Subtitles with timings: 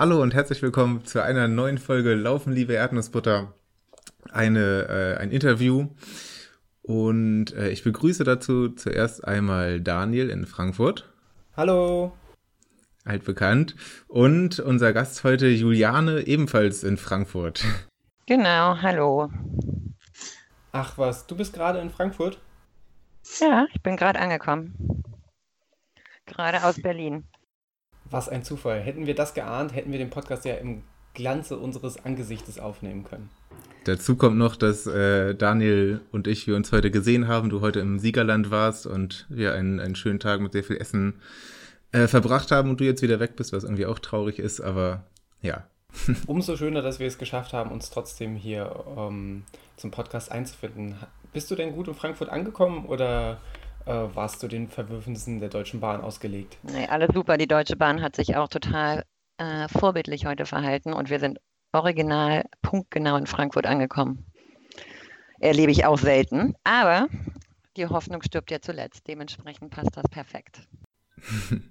[0.00, 3.52] Hallo und herzlich willkommen zu einer neuen Folge Laufen, liebe Erdnussbutter.
[4.32, 5.88] Eine, äh, ein Interview.
[6.80, 11.12] Und äh, ich begrüße dazu zuerst einmal Daniel in Frankfurt.
[11.54, 12.16] Hallo.
[13.04, 13.76] Altbekannt.
[14.08, 17.62] Und unser Gast heute Juliane, ebenfalls in Frankfurt.
[18.24, 19.30] Genau, hallo.
[20.72, 22.40] Ach was, du bist gerade in Frankfurt?
[23.38, 25.02] Ja, ich bin gerade angekommen.
[26.24, 27.24] Gerade aus Berlin.
[28.10, 28.80] Was ein Zufall.
[28.80, 30.82] Hätten wir das geahnt, hätten wir den Podcast ja im
[31.14, 33.30] Glanze unseres Angesichtes aufnehmen können.
[33.84, 37.80] Dazu kommt noch, dass äh, Daniel und ich wir uns heute gesehen haben, du heute
[37.80, 41.14] im Siegerland warst und wir einen, einen schönen Tag mit sehr viel Essen
[41.92, 45.04] äh, verbracht haben und du jetzt wieder weg bist, was irgendwie auch traurig ist, aber
[45.40, 45.66] ja.
[46.26, 49.44] Umso schöner, dass wir es geschafft haben, uns trotzdem hier ähm,
[49.76, 50.94] zum Podcast einzufinden.
[51.32, 53.40] Bist du denn gut in Frankfurt angekommen oder
[53.92, 56.56] warst du den Verwürfnissen der Deutschen Bahn ausgelegt?
[56.62, 57.36] Nee, alles super.
[57.36, 59.04] Die Deutsche Bahn hat sich auch total
[59.38, 61.38] äh, vorbildlich heute verhalten und wir sind
[61.72, 64.26] original punktgenau in Frankfurt angekommen.
[65.38, 67.08] Erlebe ich auch selten, aber
[67.76, 69.06] die Hoffnung stirbt ja zuletzt.
[69.08, 70.68] Dementsprechend passt das perfekt.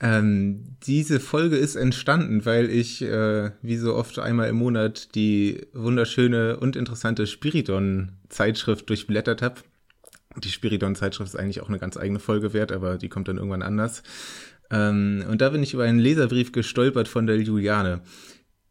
[0.00, 5.66] ähm, diese Folge ist entstanden, weil ich, äh, wie so oft einmal im Monat, die
[5.72, 9.62] wunderschöne und interessante Spiridon-Zeitschrift durchblättert habe.
[10.36, 13.62] Die Spiridon-Zeitschrift ist eigentlich auch eine ganz eigene Folge wert, aber die kommt dann irgendwann
[13.62, 14.02] anders.
[14.70, 18.02] Ähm, und da bin ich über einen Leserbrief gestolpert von der Juliane,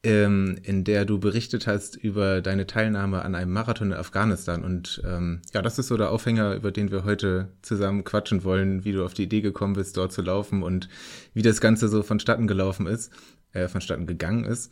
[0.01, 4.63] ähm, in der du berichtet hast über deine Teilnahme an einem Marathon in Afghanistan.
[4.63, 8.85] Und ähm, ja, das ist so der Aufhänger, über den wir heute zusammen quatschen wollen,
[8.85, 10.87] wie du auf die Idee gekommen bist, dort zu laufen und
[11.33, 13.11] wie das Ganze so vonstatten gelaufen ist,
[13.51, 14.71] äh, vonstatten gegangen ist.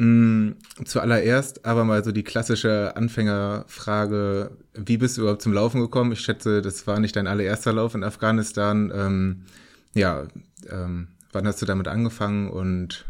[0.00, 0.52] Mm,
[0.86, 6.12] zuallererst aber mal so die klassische Anfängerfrage, wie bist du überhaupt zum Laufen gekommen?
[6.12, 8.90] Ich schätze, das war nicht dein allererster Lauf in Afghanistan.
[8.94, 9.44] Ähm,
[9.92, 10.26] ja,
[10.70, 13.04] ähm, wann hast du damit angefangen und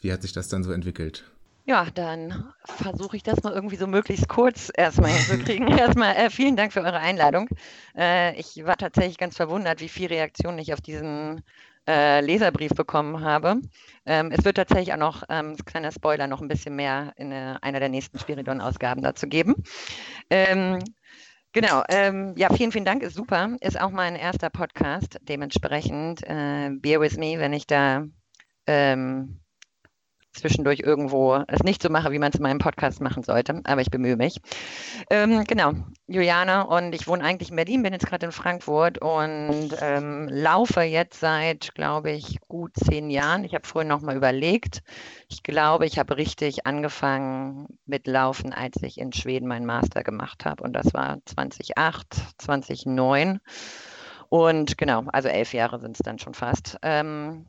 [0.00, 1.24] wie hat sich das dann so entwickelt?
[1.66, 5.68] Ja, dann versuche ich das mal irgendwie so möglichst kurz erstmal hinzukriegen.
[5.78, 7.50] erstmal äh, vielen Dank für eure Einladung.
[7.94, 11.42] Äh, ich war tatsächlich ganz verwundert, wie viele Reaktionen ich auf diesen
[11.88, 13.60] äh, Leserbrief bekommen habe.
[14.06, 17.56] Ähm, es wird tatsächlich auch noch, ähm, kleiner Spoiler, noch ein bisschen mehr in äh,
[17.62, 19.54] einer der nächsten Spiridon-Ausgaben dazu geben.
[20.30, 20.78] Ähm,
[21.52, 23.56] genau, ähm, ja, vielen, vielen Dank, ist super.
[23.60, 28.04] Ist auch mein erster Podcast, dementsprechend äh, bear with me, wenn ich da
[28.66, 29.40] ähm,
[30.32, 33.80] zwischendurch irgendwo es nicht so mache, wie man es in meinem Podcast machen sollte, aber
[33.80, 34.40] ich bemühe mich.
[35.10, 35.72] Ähm, genau,
[36.06, 40.82] Juliane und ich wohne eigentlich in Berlin, bin jetzt gerade in Frankfurt und ähm, laufe
[40.82, 43.44] jetzt seit, glaube ich, gut zehn Jahren.
[43.44, 44.82] Ich habe vorhin noch mal überlegt.
[45.28, 50.44] Ich glaube, ich habe richtig angefangen mit Laufen, als ich in Schweden meinen Master gemacht
[50.44, 53.40] habe und das war 2008, 2009.
[54.28, 56.78] Und genau, also elf Jahre sind es dann schon fast.
[56.82, 57.46] Ähm,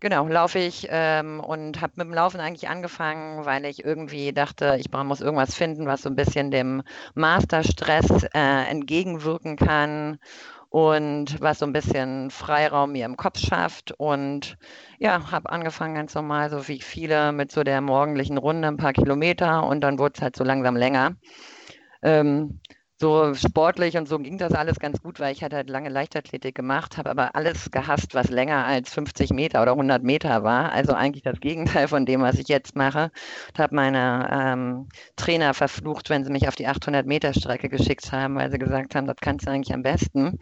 [0.00, 4.76] Genau, laufe ich ähm, und habe mit dem Laufen eigentlich angefangen, weil ich irgendwie dachte,
[4.78, 6.82] ich muss irgendwas finden, was so ein bisschen dem
[7.14, 10.18] Masterstress äh, entgegenwirken kann
[10.70, 13.90] und was so ein bisschen Freiraum mir im Kopf schafft.
[13.92, 14.56] Und
[15.00, 18.92] ja, habe angefangen ganz normal, so wie viele, mit so der morgendlichen Runde ein paar
[18.92, 21.16] Kilometer und dann wurde es halt so langsam länger.
[22.02, 22.60] Ähm,
[23.00, 26.54] so sportlich und so ging das alles ganz gut, weil ich hatte halt lange Leichtathletik
[26.54, 30.72] gemacht, habe aber alles gehasst, was länger als 50 Meter oder 100 Meter war.
[30.72, 33.12] Also eigentlich das Gegenteil von dem, was ich jetzt mache.
[33.54, 38.10] Ich habe meine ähm, Trainer verflucht, wenn sie mich auf die 800 Meter Strecke geschickt
[38.10, 40.38] haben, weil sie gesagt haben, das kannst du eigentlich am besten.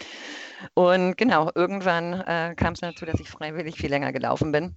[0.75, 4.77] Und genau, irgendwann äh, kam es dazu, dass ich freiwillig viel länger gelaufen bin.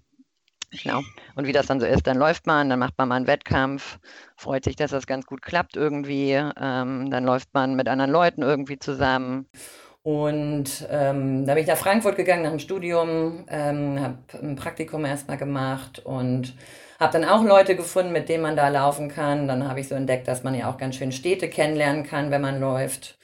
[0.84, 1.02] Genau.
[1.36, 4.00] Und wie das dann so ist, dann läuft man, dann macht man mal einen Wettkampf,
[4.36, 6.32] freut sich, dass das ganz gut klappt irgendwie.
[6.34, 9.48] Ähm, dann läuft man mit anderen Leuten irgendwie zusammen.
[10.04, 15.06] Und ähm, da bin ich nach Frankfurt gegangen nach dem Studium, ähm, habe ein Praktikum
[15.06, 16.54] erstmal gemacht und
[17.00, 19.48] habe dann auch Leute gefunden, mit denen man da laufen kann.
[19.48, 22.42] Dann habe ich so entdeckt, dass man ja auch ganz schön Städte kennenlernen kann, wenn
[22.42, 23.18] man läuft.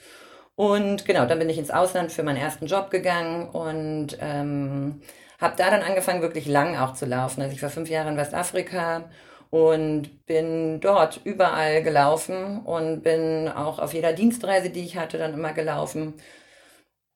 [0.54, 5.02] Und genau, dann bin ich ins Ausland für meinen ersten Job gegangen und ähm,
[5.40, 7.42] habe da dann angefangen, wirklich lang auch zu laufen.
[7.42, 9.04] Also ich war fünf Jahre in Westafrika
[9.50, 15.34] und bin dort überall gelaufen und bin auch auf jeder Dienstreise, die ich hatte, dann
[15.34, 16.14] immer gelaufen.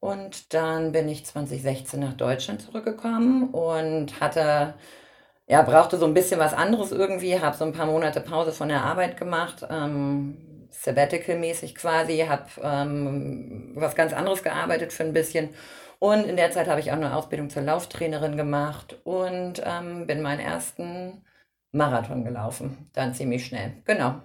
[0.00, 4.74] Und dann bin ich 2016 nach Deutschland zurückgekommen und hatte,
[5.46, 8.68] ja, brauchte so ein bisschen was anderes irgendwie, habe so ein paar Monate Pause von
[8.68, 15.50] der Arbeit gemacht, ähm, sabbatical-mäßig quasi, habe ähm, was ganz anderes gearbeitet für ein bisschen
[16.00, 20.22] und in der Zeit habe ich auch eine Ausbildung zur Lauftrainerin gemacht und ähm, bin
[20.22, 21.22] meinen ersten
[21.72, 22.90] Marathon gelaufen.
[22.94, 23.74] Dann ziemlich schnell.
[23.84, 24.22] Genau.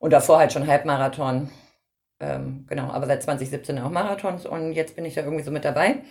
[0.00, 1.50] Und davor halt schon Halbmarathon.
[2.20, 5.64] Ähm, genau, aber seit 2017 auch Marathons und jetzt bin ich da irgendwie so mit
[5.64, 6.02] dabei.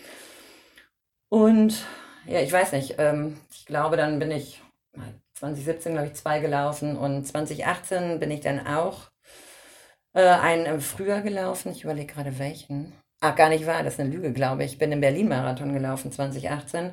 [1.30, 1.86] Und
[2.26, 2.96] ja, ich weiß nicht.
[2.98, 4.64] Ähm, ich glaube, dann bin ich
[5.36, 9.12] 2017, glaube ich, zwei gelaufen und 2018 bin ich dann auch
[10.14, 11.72] äh, einen früher gelaufen.
[11.72, 12.94] Ich überlege gerade welchen.
[13.20, 14.74] Ach, gar nicht wahr, das ist eine Lüge, glaube ich.
[14.74, 16.92] Ich bin im Berlin-Marathon gelaufen 2018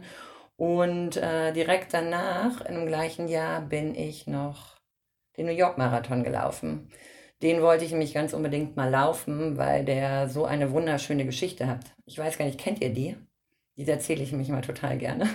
[0.56, 4.76] und äh, direkt danach, im gleichen Jahr, bin ich noch
[5.36, 6.90] den New York-Marathon gelaufen.
[7.42, 11.94] Den wollte ich nämlich ganz unbedingt mal laufen, weil der so eine wunderschöne Geschichte hat.
[12.06, 13.16] Ich weiß gar nicht, kennt ihr die?
[13.76, 15.28] Die erzähle ich mich mal total gerne.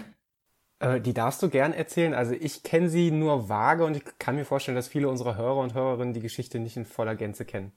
[0.80, 2.13] Äh, die darfst du gern erzählen.
[2.13, 5.57] Also ich kenne sie nur vage und ich kann mir vorstellen, dass viele unserer Hörer
[5.57, 7.74] und Hörerinnen die Geschichte nicht in voller Gänze kennen.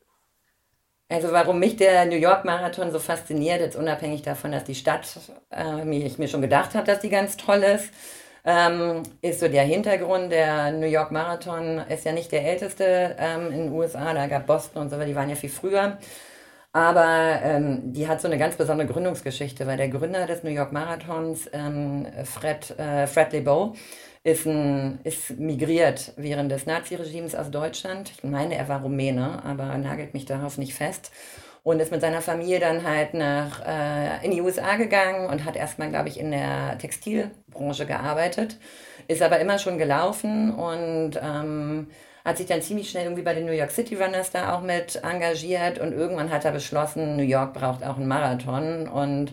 [1.12, 5.06] Also warum mich der New York Marathon so fasziniert, jetzt unabhängig davon, dass die Stadt,
[5.50, 7.90] äh, ich mir schon gedacht habe, dass die ganz toll ist,
[8.46, 10.32] ähm, ist so der Hintergrund.
[10.32, 14.46] Der New York Marathon ist ja nicht der älteste ähm, in den USA, da gab
[14.46, 15.98] Boston und so, die waren ja viel früher.
[16.72, 20.72] Aber ähm, die hat so eine ganz besondere Gründungsgeschichte, weil der Gründer des New York
[20.72, 23.74] Marathons, ähm, Fred, äh, Fred LeBeau,
[24.24, 28.10] ist, ein, ist migriert während des Naziregimes aus Deutschland.
[28.10, 31.10] Ich meine, er war Rumäne, aber nagelt mich darauf nicht fest.
[31.64, 35.54] Und ist mit seiner Familie dann halt nach, äh, in die USA gegangen und hat
[35.54, 38.58] erstmal, glaube ich, in der Textilbranche gearbeitet.
[39.06, 41.86] Ist aber immer schon gelaufen und ähm,
[42.24, 45.02] hat sich dann ziemlich schnell irgendwie bei den New York City Runners da auch mit
[45.04, 49.32] engagiert und irgendwann hat er beschlossen, New York braucht auch einen Marathon und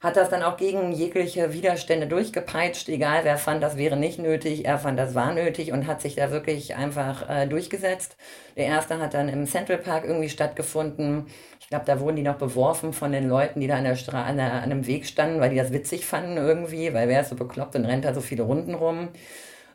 [0.00, 4.64] hat das dann auch gegen jegliche Widerstände durchgepeitscht, egal wer fand, das wäre nicht nötig,
[4.64, 8.16] er fand, das war nötig und hat sich da wirklich einfach äh, durchgesetzt.
[8.56, 11.26] Der erste hat dann im Central Park irgendwie stattgefunden.
[11.60, 14.24] Ich glaube, da wurden die noch beworfen von den Leuten, die da an, der Stra
[14.24, 17.30] an, der, an einem Weg standen, weil die das witzig fanden irgendwie, weil wer ist
[17.30, 19.08] so bekloppt und rennt da so viele Runden rum.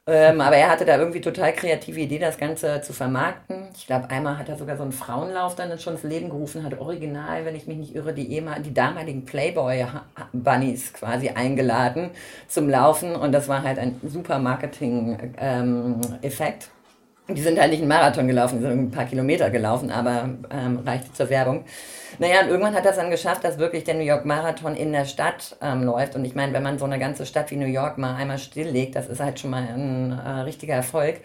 [0.08, 3.68] Ähm, aber er hatte da irgendwie total kreative Idee, das Ganze zu vermarkten.
[3.76, 6.80] Ich glaube, einmal hat er sogar so einen Frauenlauf dann schon ins Leben gerufen, hat
[6.80, 12.10] original, wenn ich mich nicht irre, die, die damaligen Playboy-Bunnies quasi eingeladen
[12.48, 13.16] zum Laufen.
[13.16, 16.64] Und das war halt ein super Marketing-Effekt.
[16.64, 20.30] Ähm, die sind halt nicht einen Marathon gelaufen, die sind ein paar Kilometer gelaufen, aber
[20.50, 21.64] ähm, reichte zur Werbung.
[22.20, 25.06] Naja, und irgendwann hat das dann geschafft, dass wirklich der New York Marathon in der
[25.06, 26.16] Stadt ähm, läuft.
[26.16, 28.96] Und ich meine, wenn man so eine ganze Stadt wie New York mal einmal stilllegt,
[28.96, 31.22] das ist halt schon mal ein äh, richtiger Erfolg.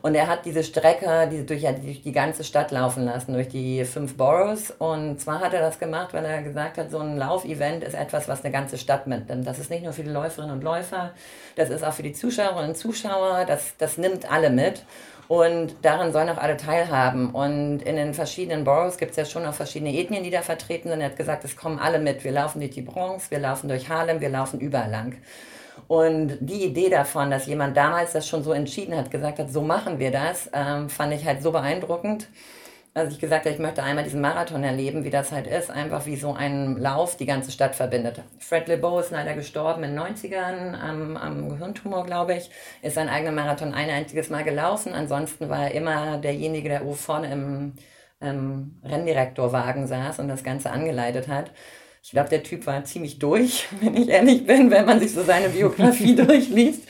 [0.00, 3.48] Und er hat diese Strecke die, durch, ja, durch die ganze Stadt laufen lassen, durch
[3.48, 4.70] die fünf Boroughs.
[4.70, 8.28] Und zwar hat er das gemacht, weil er gesagt hat, so ein Laufevent ist etwas,
[8.28, 9.46] was eine ganze Stadt mitnimmt.
[9.46, 11.12] Das ist nicht nur für die Läuferinnen und Läufer,
[11.56, 14.84] das ist auch für die Zuschauerinnen und Zuschauer, das, das nimmt alle mit.
[15.28, 17.30] Und daran sollen auch alle teilhaben.
[17.30, 20.88] Und in den verschiedenen Boroughs gibt es ja schon noch verschiedene Ethnien, die da vertreten
[20.88, 21.00] sind.
[21.00, 22.24] Er hat gesagt, es kommen alle mit.
[22.24, 25.16] Wir laufen durch die Bronx, wir laufen durch Harlem, wir laufen überall lang.
[25.86, 29.62] Und die Idee davon, dass jemand damals das schon so entschieden hat, gesagt hat, so
[29.62, 32.28] machen wir das, ähm, fand ich halt so beeindruckend
[32.98, 36.06] als ich gesagt habe, ich möchte einmal diesen Marathon erleben, wie das halt ist, einfach
[36.06, 38.22] wie so ein Lauf die ganze Stadt verbindet.
[38.38, 42.50] Fred LeBeau ist leider gestorben in den 90ern am, am Gehirntumor, glaube ich,
[42.82, 44.92] ist sein eigener Marathon ein einziges Mal gelaufen.
[44.92, 47.72] Ansonsten war er immer derjenige, der vorne im,
[48.20, 51.50] im Renndirektorwagen saß und das Ganze angeleitet hat.
[52.02, 55.22] Ich glaube, der Typ war ziemlich durch, wenn ich ehrlich bin, wenn man sich so
[55.22, 56.82] seine Biografie durchliest.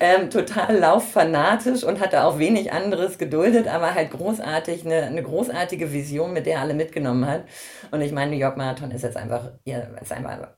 [0.00, 5.92] Ähm, total lauffanatisch und hatte auch wenig anderes geduldet, aber halt großartig, eine, eine großartige
[5.92, 7.44] Vision, mit der er alle mitgenommen hat.
[7.90, 10.48] Und ich meine, New York Marathon ist jetzt einfach, ja, ist einfach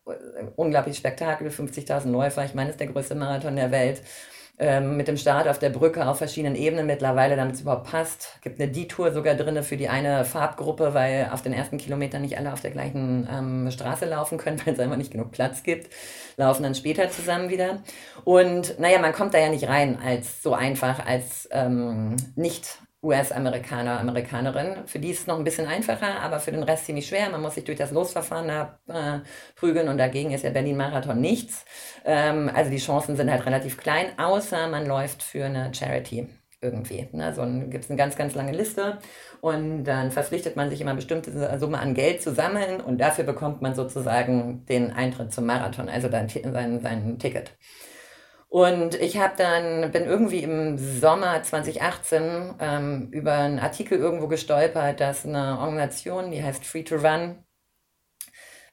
[0.57, 2.45] unglaublich Spektakel, 50.000 Läufer.
[2.45, 4.03] Ich meine, es ist der größte Marathon der Welt
[4.59, 8.39] ähm, mit dem Start auf der Brücke auf verschiedenen Ebenen mittlerweile, damit es überhaupt passt.
[8.41, 12.39] Gibt eine Detour sogar drin für die eine Farbgruppe, weil auf den ersten Kilometern nicht
[12.39, 15.93] alle auf der gleichen ähm, Straße laufen können, weil es einfach nicht genug Platz gibt.
[16.37, 17.83] Laufen dann später zusammen wieder.
[18.25, 24.01] Und naja, man kommt da ja nicht rein als so einfach, als ähm, nicht US-Amerikaner,
[24.01, 24.87] Amerikanerin.
[24.87, 27.31] Für die ist es noch ein bisschen einfacher, aber für den Rest ziemlich schwer.
[27.31, 29.21] Man muss sich durch das Losverfahren da äh,
[29.55, 31.65] prügeln und dagegen ist ja Berlin-Marathon nichts.
[32.05, 36.29] Ähm, also die Chancen sind halt relativ klein, außer man läuft für eine Charity
[36.61, 37.09] irgendwie.
[37.13, 37.35] Ne?
[37.35, 38.99] So gibt es eine ganz, ganz lange Liste
[39.41, 43.25] und dann verpflichtet man sich immer eine bestimmte Summe an Geld zu sammeln und dafür
[43.25, 47.57] bekommt man sozusagen den Eintritt zum Marathon, also dann sein, sein Ticket.
[48.57, 54.99] Und ich habe dann, bin irgendwie im Sommer 2018 ähm, über einen Artikel irgendwo gestolpert,
[54.99, 57.45] dass eine Organisation, die heißt Free to Run,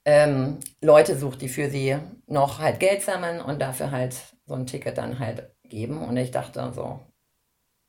[0.06, 1.98] ähm, Leute sucht, die für sie
[2.28, 6.02] noch halt Geld sammeln und dafür halt so ein Ticket dann halt geben.
[6.02, 7.02] Und ich dachte so,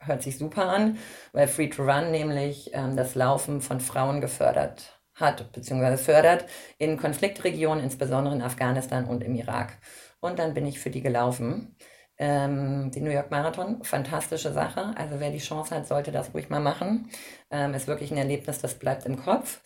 [0.01, 0.99] hört sich super an,
[1.33, 6.47] weil Free to Run nämlich ähm, das Laufen von Frauen gefördert hat, beziehungsweise fördert
[6.79, 9.79] in Konfliktregionen, insbesondere in Afghanistan und im Irak.
[10.25, 11.74] Und dann bin ich für die gelaufen.
[12.19, 14.95] Ähm, die New York Marathon, fantastische Sache.
[14.97, 17.09] Also wer die Chance hat, sollte das ruhig mal machen.
[17.51, 19.61] Ähm, ist wirklich ein Erlebnis, das bleibt im Kopf.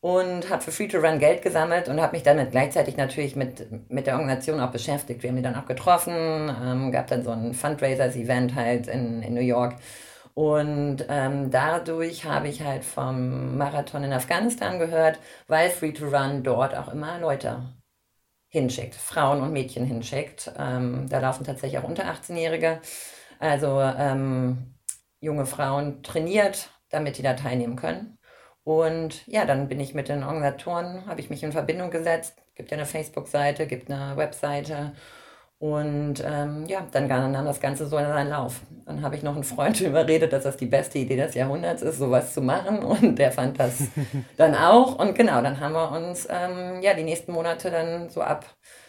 [0.00, 3.68] und habe für Free to Run Geld gesammelt und habe mich damit gleichzeitig natürlich mit,
[3.90, 5.22] mit der Organisation auch beschäftigt.
[5.22, 6.12] Wir haben die dann auch getroffen,
[6.62, 9.76] ähm, gab dann so ein Fundraisers-Event halt in, in New York.
[10.34, 16.42] Und ähm, dadurch habe ich halt vom Marathon in Afghanistan gehört, weil Free to Run
[16.42, 17.62] dort auch immer Leute
[18.52, 20.52] hinschickt, Frauen und Mädchen hinschickt.
[20.58, 22.80] Ähm, da laufen tatsächlich auch unter 18-Jährige,
[23.38, 24.74] also ähm,
[25.20, 28.18] junge Frauen trainiert, damit die da teilnehmen können.
[28.62, 32.42] Und ja, dann bin ich mit den Organisatoren, habe ich mich in Verbindung gesetzt.
[32.54, 34.92] Gibt ja eine Facebook-Seite, gibt eine Webseite.
[35.62, 38.62] Und ähm, ja, dann nahm das Ganze so in seinen Lauf.
[38.84, 41.98] Dann habe ich noch einen Freund überredet, dass das die beste Idee des Jahrhunderts ist,
[41.98, 42.78] sowas zu machen.
[42.82, 43.74] Und der fand das
[44.36, 44.98] dann auch.
[44.98, 48.44] Und genau, dann haben wir uns ähm, ja die nächsten Monate dann so ab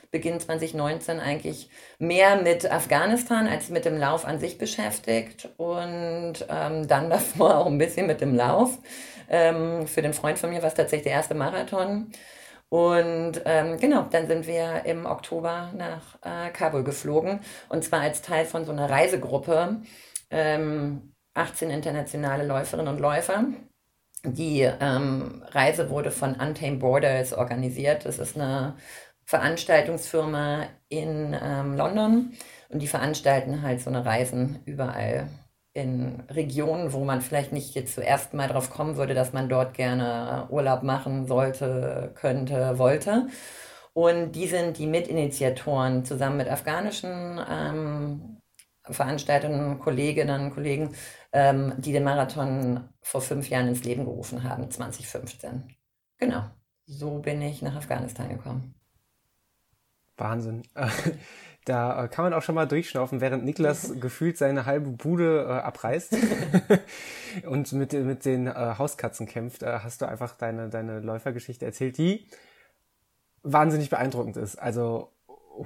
[0.10, 6.88] Beginn 2019 eigentlich mehr mit Afghanistan als mit dem Lauf an sich beschäftigt und ähm,
[6.88, 8.80] dann davor auch ein bisschen mit dem Lauf.
[9.30, 12.12] Ähm, für den Freund von mir war es tatsächlich der erste Marathon.
[12.74, 17.40] Und ähm, genau, dann sind wir im Oktober nach äh, Kabul geflogen
[17.70, 19.84] und zwar als Teil von so einer Reisegruppe,
[20.32, 23.44] ähm, 18 internationale Läuferinnen und Läufer.
[24.26, 28.08] Die ähm, Reise wurde von Untamed Borders organisiert.
[28.08, 28.76] Das ist eine
[29.26, 32.34] Veranstaltungsfirma in ähm, London
[32.70, 35.28] und die veranstalten halt so eine Reisen überall
[35.74, 39.74] in Regionen, wo man vielleicht nicht jetzt zuerst mal drauf kommen würde, dass man dort
[39.74, 43.28] gerne Urlaub machen sollte, könnte, wollte.
[43.94, 48.38] Und die sind die Mitinitiatoren zusammen mit afghanischen ähm,
[48.84, 50.96] Veranstaltern, Kolleginnen und Kollegen,
[51.32, 55.76] ähm, die den Marathon vor fünf Jahren ins Leben gerufen haben, 2015.
[56.18, 56.44] Genau,
[56.86, 58.76] so bin ich nach Afghanistan gekommen.
[60.18, 60.64] Wahnsinn.
[61.66, 65.52] Da äh, kann man auch schon mal durchschnaufen, während Niklas gefühlt seine halbe Bude äh,
[65.52, 66.18] abreißt
[67.48, 71.98] und mit, mit den äh, Hauskatzen kämpft, äh, hast du einfach deine, deine Läufergeschichte erzählt,
[71.98, 72.28] die
[73.44, 74.56] wahnsinnig beeindruckend ist.
[74.56, 75.10] Also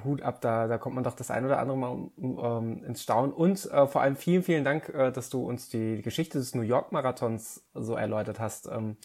[0.04, 3.32] Hut ab, da, da kommt man doch das ein oder andere Mal um, ins Staunen.
[3.32, 6.62] Und äh, vor allem vielen, vielen Dank, äh, dass du uns die Geschichte des New
[6.62, 8.66] York Marathons so erläutert hast.
[8.66, 8.96] Ähm,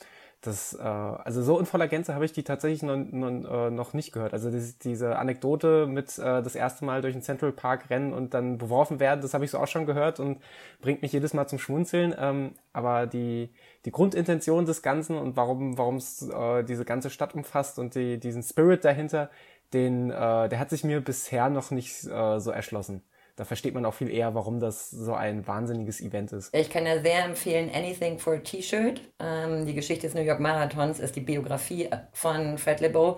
[0.45, 3.93] das, äh, also so in voller Gänze habe ich die tatsächlich noch, noch, äh, noch
[3.93, 4.33] nicht gehört.
[4.33, 8.33] Also das, diese Anekdote mit äh, das erste Mal durch den Central Park rennen und
[8.33, 10.41] dann beworfen werden, das habe ich so auch schon gehört und
[10.81, 12.13] bringt mich jedes Mal zum Schmunzeln.
[12.17, 13.49] Ähm, aber die,
[13.85, 18.19] die Grundintention des Ganzen und warum warum es äh, diese ganze Stadt umfasst und die,
[18.19, 19.29] diesen Spirit dahinter,
[19.73, 23.01] den, äh, der hat sich mir bisher noch nicht äh, so erschlossen
[23.35, 26.55] da versteht man auch viel eher, warum das so ein wahnsinniges Event ist.
[26.55, 29.01] Ich kann ja sehr empfehlen Anything for a T-Shirt.
[29.19, 33.17] Ähm, die Geschichte des New York Marathons ist die Biografie von Fred LeBeau.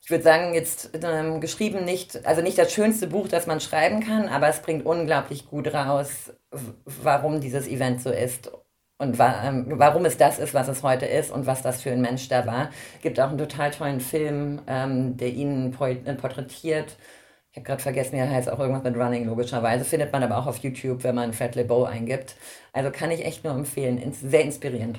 [0.00, 4.00] Ich würde sagen, jetzt ähm, geschrieben nicht, also nicht das schönste Buch, das man schreiben
[4.00, 6.32] kann, aber es bringt unglaublich gut raus,
[6.84, 8.50] warum dieses Event so ist
[8.98, 11.90] und wa ähm, warum es das ist, was es heute ist und was das für
[11.90, 12.70] ein Mensch da war.
[13.02, 17.17] Gibt auch einen total tollen Film, ähm, der ihn porträtiert ich
[17.58, 19.84] habe gerade vergessen, er heißt auch irgendwas mit Running, logischerweise.
[19.84, 22.36] Findet man aber auch auf YouTube, wenn man Fat LeBeau eingibt.
[22.72, 24.12] Also kann ich echt nur empfehlen.
[24.12, 24.98] Sehr inspirierend.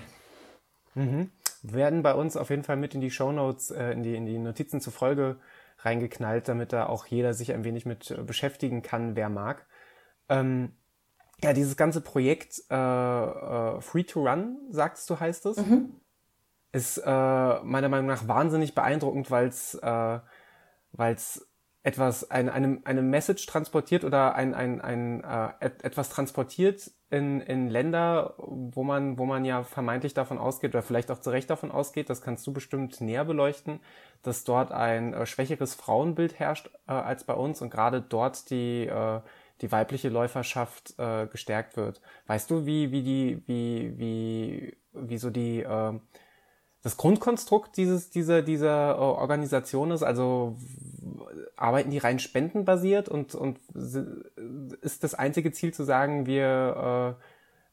[0.95, 1.31] Mhm.
[1.63, 4.37] Werden bei uns auf jeden Fall mit in die Shownotes, äh, in, die, in die
[4.37, 5.37] Notizen zur Folge
[5.79, 9.65] reingeknallt, damit da auch jeder sich ein wenig mit äh, beschäftigen kann, wer mag.
[10.27, 10.73] Ähm,
[11.41, 15.95] ja, dieses ganze Projekt äh, äh, Free to Run, sagst du, heißt es, mhm.
[16.71, 20.19] ist äh, meiner Meinung nach wahnsinnig beeindruckend, weil es äh,
[20.91, 21.48] weil's
[21.81, 27.69] etwas, eine, eine, eine Message transportiert oder ein, ein, ein, äh, etwas transportiert in, in
[27.69, 31.71] Länder, wo man, wo man ja vermeintlich davon ausgeht oder vielleicht auch zu Recht davon
[31.71, 33.79] ausgeht, das kannst du bestimmt näher beleuchten,
[34.23, 38.85] dass dort ein äh, schwächeres Frauenbild herrscht äh, als bei uns und gerade dort die,
[38.85, 39.21] äh,
[39.61, 42.01] die weibliche Läuferschaft äh, gestärkt wird.
[42.27, 45.99] Weißt du, wie, wie die, wie, wie, wie so die, äh,
[46.81, 50.03] das Grundkonstrukt dieses, dieser, dieser äh, Organisation ist?
[50.03, 50.57] Also
[51.55, 53.59] arbeiten die rein spendenbasiert und, und
[54.81, 57.23] ist das einzige Ziel zu sagen, wir, äh,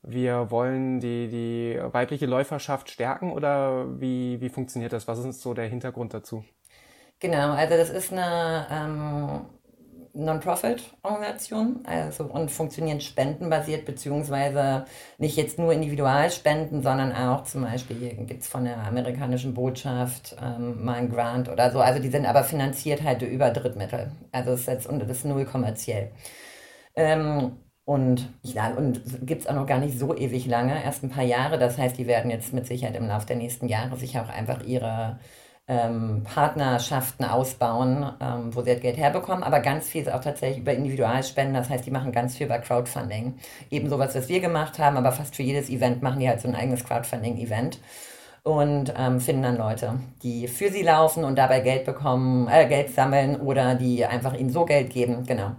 [0.02, 5.06] wir wollen die, die weibliche Läuferschaft stärken oder wie, wie funktioniert das?
[5.06, 6.44] Was ist so der Hintergrund dazu?
[7.18, 9.46] Genau, also das ist eine ähm,
[10.16, 14.84] Non-Profit-Organisation also, und funktionieren spendenbasiert, beziehungsweise
[15.18, 20.84] nicht jetzt nur Individualspenden, sondern auch zum Beispiel gibt es von der amerikanischen Botschaft ähm,
[20.84, 21.80] mal einen Grant oder so.
[21.80, 24.10] Also die sind aber finanziert halt über Drittmittel.
[24.32, 26.10] Also es ist jetzt und das ist null kommerziell.
[26.94, 31.10] Ähm, und, ja, und gibt es auch noch gar nicht so ewig lange, erst ein
[31.10, 31.56] paar Jahre.
[31.56, 34.64] Das heißt, die werden jetzt mit Sicherheit im Laufe der nächsten Jahre sich auch einfach
[34.64, 35.20] ihre
[35.68, 40.58] ähm, Partnerschaften ausbauen, ähm, wo sie halt Geld herbekommen, aber ganz viel ist auch tatsächlich
[40.60, 43.34] über Individualspenden, das heißt, die machen ganz viel über Crowdfunding.
[43.70, 46.48] Eben sowas, was wir gemacht haben, aber fast für jedes Event machen die halt so
[46.48, 47.80] ein eigenes Crowdfunding-Event.
[48.42, 52.94] und ähm, finden dann Leute, die für sie laufen und dabei Geld bekommen, äh, Geld
[52.94, 55.52] sammeln oder die einfach ihnen so Geld geben, genau.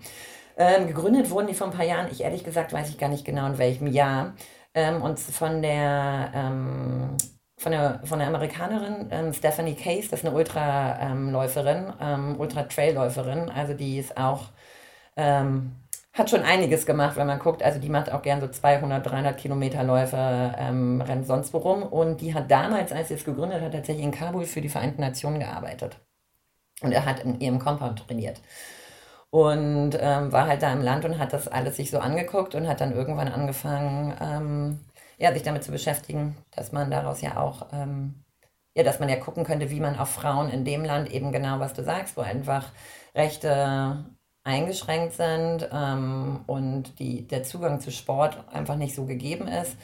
[0.58, 3.26] Ähm, gegründet wurden die vor ein paar Jahren, ich ehrlich gesagt weiß ich gar nicht
[3.26, 4.34] genau in welchem Jahr,
[4.74, 7.18] ähm, und von der, ähm,
[7.58, 13.74] von der, von der Amerikanerin ähm, Stephanie Case, das ist eine Ultraläuferin, ähm, Ultra-Trail-Läuferin, also
[13.74, 14.46] die ist auch
[15.16, 15.76] ähm,
[16.18, 17.62] hat schon einiges gemacht, wenn man guckt.
[17.64, 21.84] Also die macht auch gern so 200, 300 Kilometer Läufe, ähm, rennt sonst wo rum.
[21.84, 25.02] Und die hat damals, als sie es gegründet hat, tatsächlich in Kabul für die Vereinten
[25.02, 26.00] Nationen gearbeitet.
[26.82, 28.42] Und er hat in ihrem Compound trainiert.
[29.30, 32.68] Und ähm, war halt da im Land und hat das alles sich so angeguckt und
[32.68, 34.80] hat dann irgendwann angefangen, ähm,
[35.18, 38.24] ja, sich damit zu beschäftigen, dass man daraus ja auch, ähm,
[38.76, 41.60] ja, dass man ja gucken könnte, wie man auf Frauen in dem Land eben genau,
[41.60, 42.72] was du sagst, wo einfach
[43.16, 44.06] Rechte
[44.44, 49.76] eingeschränkt sind ähm, und die, der Zugang zu Sport einfach nicht so gegeben ist,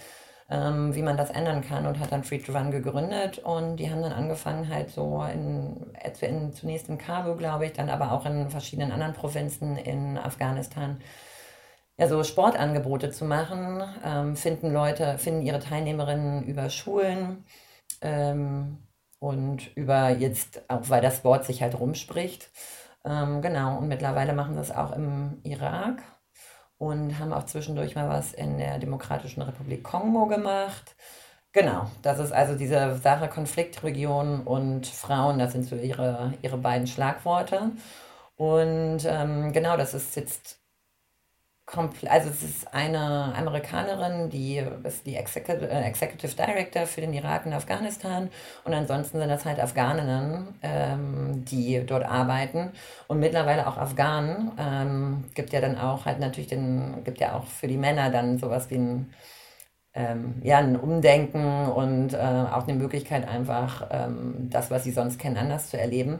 [0.50, 3.92] ähm, wie man das ändern kann und hat dann Free to Run gegründet und die
[3.92, 8.26] haben dann angefangen halt so in, in zunächst in Kabul, glaube ich, dann aber auch
[8.26, 11.02] in verschiedenen anderen Provinzen in Afghanistan
[11.98, 17.46] ja, so Sportangebote zu machen, ähm, finden Leute, finden ihre Teilnehmerinnen über Schulen
[18.02, 18.80] ähm,
[19.20, 22.50] und über jetzt, auch weil das Wort sich halt rumspricht,
[23.06, 26.02] ähm, genau, und mittlerweile machen es auch im Irak
[26.78, 30.96] und haben auch zwischendurch mal was in der Demokratischen Republik Kongo gemacht.
[31.54, 36.88] Genau, das ist also diese Sache Konfliktregion und Frauen, das sind so ihre, ihre beiden
[36.88, 37.72] Schlagworte.
[38.36, 40.63] Und ähm, genau, das ist jetzt
[41.66, 47.46] also es ist eine Amerikanerin, die ist die Executive, äh, Executive Director für den Irak
[47.46, 48.30] und Afghanistan
[48.66, 52.74] und ansonsten sind das halt Afghaninnen, ähm, die dort arbeiten
[53.08, 54.52] und mittlerweile auch Afghanen.
[54.60, 58.38] Ähm, gibt ja dann auch halt natürlich den, gibt ja auch für die Männer dann
[58.38, 59.14] sowas wie ein,
[59.94, 65.20] ähm, ja, ein Umdenken und äh, auch eine Möglichkeit einfach ähm, das, was sie sonst
[65.20, 66.20] kennen, anders zu erleben.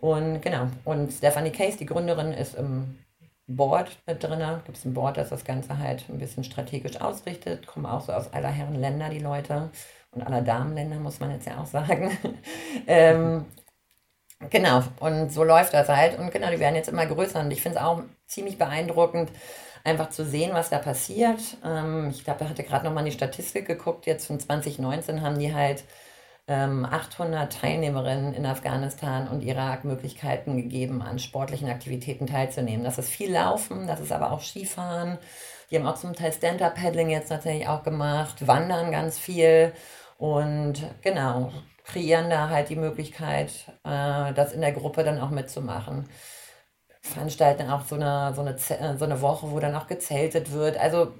[0.00, 2.98] Und genau, und Stephanie Case, die Gründerin, ist im
[3.48, 4.42] Board mit drin.
[4.64, 7.66] Gibt es ein Board, das das Ganze halt ein bisschen strategisch ausrichtet.
[7.66, 9.70] Kommen auch so aus aller Herren Länder die Leute
[10.10, 12.16] und aller Damenländer, muss man jetzt ja auch sagen.
[12.86, 13.46] ähm,
[14.50, 16.18] genau, und so läuft das halt.
[16.18, 17.40] Und genau, die werden jetzt immer größer.
[17.40, 19.30] Und ich finde es auch ziemlich beeindruckend,
[19.84, 21.40] einfach zu sehen, was da passiert.
[21.64, 24.06] Ähm, ich glaube, da hatte gerade nochmal die Statistik geguckt.
[24.06, 25.84] Jetzt von 2019 haben die halt
[26.48, 32.84] 800 ähm, Teilnehmerinnen in Afghanistan und Irak Möglichkeiten gegeben, an sportlichen Aktivitäten teilzunehmen.
[32.84, 35.18] Das ist viel Laufen, das ist aber auch Skifahren.
[35.70, 39.72] Die haben auch zum Teil Stand-Up-Paddling jetzt natürlich auch gemacht, Wandern ganz viel
[40.16, 41.52] und genau,
[41.84, 43.52] kreieren da halt die Möglichkeit,
[43.84, 46.08] äh, das in der Gruppe dann auch mitzumachen.
[47.02, 48.58] Veranstalten auch so eine, so eine,
[48.98, 50.78] so eine Woche, wo dann auch gezeltet wird.
[50.78, 51.12] Also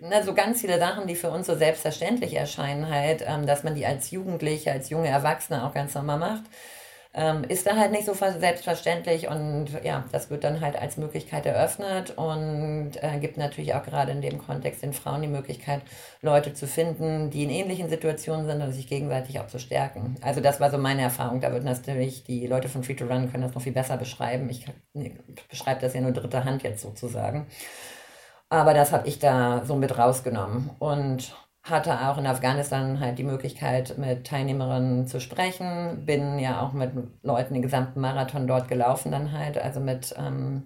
[0.00, 3.74] ne, so ganz viele Sachen, die für uns so selbstverständlich erscheinen, halt, ähm, dass man
[3.74, 6.44] die als Jugendliche, als junge Erwachsene auch ganz normal macht,
[7.14, 11.46] ähm, ist da halt nicht so selbstverständlich und ja, das wird dann halt als Möglichkeit
[11.46, 15.80] eröffnet und äh, gibt natürlich auch gerade in dem Kontext den Frauen die Möglichkeit,
[16.20, 20.16] Leute zu finden, die in ähnlichen Situationen sind und sich gegenseitig auch zu stärken.
[20.20, 21.40] Also das war so meine Erfahrung.
[21.40, 24.48] Da wird natürlich, die Leute von Free to Run können das noch viel besser beschreiben.
[24.50, 24.66] Ich
[25.48, 27.46] beschreibe das ja nur dritte Hand jetzt sozusagen.
[28.50, 33.24] Aber das habe ich da so mit rausgenommen und hatte auch in Afghanistan halt die
[33.24, 36.06] Möglichkeit, mit Teilnehmerinnen zu sprechen.
[36.06, 39.58] Bin ja auch mit Leuten den gesamten Marathon dort gelaufen dann halt.
[39.58, 40.64] Also mit ähm,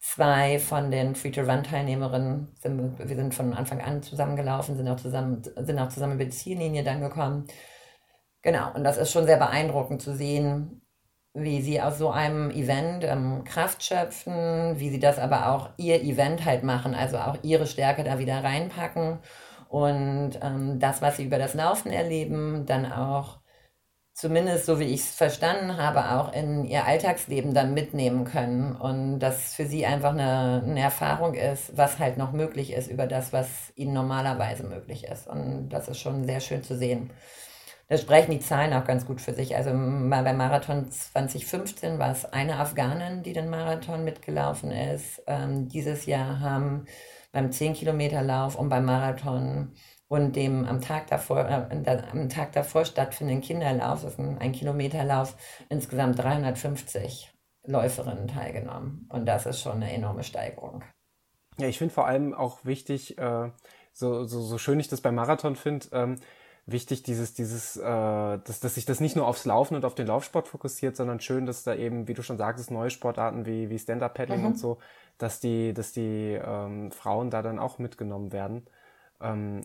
[0.00, 2.48] zwei von den Free-to-Run-Teilnehmerinnen.
[2.60, 6.82] Sind, wir sind von Anfang an zusammengelaufen, sind auch zusammen, sind auch zusammen die Ziellinie
[6.82, 7.46] dann gekommen.
[8.42, 10.82] Genau, und das ist schon sehr beeindruckend zu sehen,
[11.34, 16.02] wie sie aus so einem Event ähm, Kraft schöpfen, wie sie das aber auch ihr
[16.02, 19.18] Event halt machen, also auch ihre Stärke da wieder reinpacken.
[19.68, 23.38] Und ähm, das, was sie über das Laufen erleben, dann auch
[24.18, 28.74] zumindest so wie ich es verstanden habe, auch in ihr Alltagsleben dann mitnehmen können.
[28.74, 33.06] Und das für sie einfach eine, eine Erfahrung ist, was halt noch möglich ist über
[33.06, 35.28] das, was ihnen normalerweise möglich ist.
[35.28, 37.10] Und das ist schon sehr schön zu sehen.
[37.88, 39.56] Da sprechen die Zahlen auch ganz gut für sich.
[39.56, 45.22] Also beim Marathon 2015 war es eine Afghanin, die den Marathon mitgelaufen ist.
[45.26, 46.84] Ähm, dieses Jahr haben
[47.32, 49.72] beim 10-Kilometer-Lauf und beim Marathon
[50.08, 54.52] und dem am Tag davor, äh, am Tag davor stattfindenden Kinderlauf, das ist ein, ein
[54.52, 55.36] Kilometerlauf,
[55.70, 57.32] insgesamt 350
[57.66, 59.08] Läuferinnen teilgenommen.
[59.10, 60.82] Und das ist schon eine enorme Steigerung.
[61.58, 63.50] Ja, ich finde vor allem auch wichtig, äh,
[63.92, 66.20] so, so, so schön ich das beim Marathon finde, ähm,
[66.70, 70.06] wichtig, dieses, dieses, äh, dass, dass sich das nicht nur aufs Laufen und auf den
[70.06, 73.78] Laufsport fokussiert, sondern schön, dass da eben, wie du schon sagtest, neue Sportarten wie, wie
[73.78, 74.46] Stand-Up-Paddling mhm.
[74.46, 74.78] und so,
[75.16, 78.66] dass die, dass die ähm, Frauen da dann auch mitgenommen werden.
[79.20, 79.62] Ähm,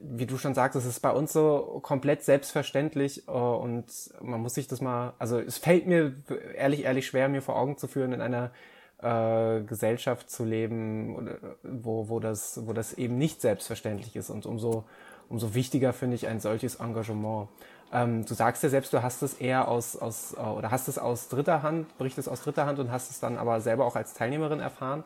[0.00, 3.86] wie du schon sagst, es ist bei uns so komplett selbstverständlich äh, und
[4.20, 6.14] man muss sich das mal, also es fällt mir
[6.54, 8.52] ehrlich, ehrlich schwer, mir vor Augen zu führen, in einer
[9.00, 11.30] äh, Gesellschaft zu leben,
[11.62, 14.84] wo, wo, das, wo das eben nicht selbstverständlich ist und umso,
[15.28, 17.48] umso wichtiger finde ich ein solches Engagement.
[17.92, 20.98] Ähm, du sagst ja selbst, du hast es eher aus, aus äh, oder hast es
[20.98, 24.14] aus dritter Hand, berichtest aus dritter Hand und hast es dann aber selber auch als
[24.14, 25.04] Teilnehmerin erfahren.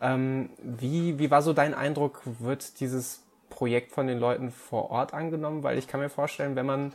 [0.00, 2.22] Ähm, wie, wie war so dein Eindruck?
[2.24, 5.62] Wird dieses Projekt von den Leuten vor Ort angenommen?
[5.62, 6.92] Weil ich kann mir vorstellen, wenn man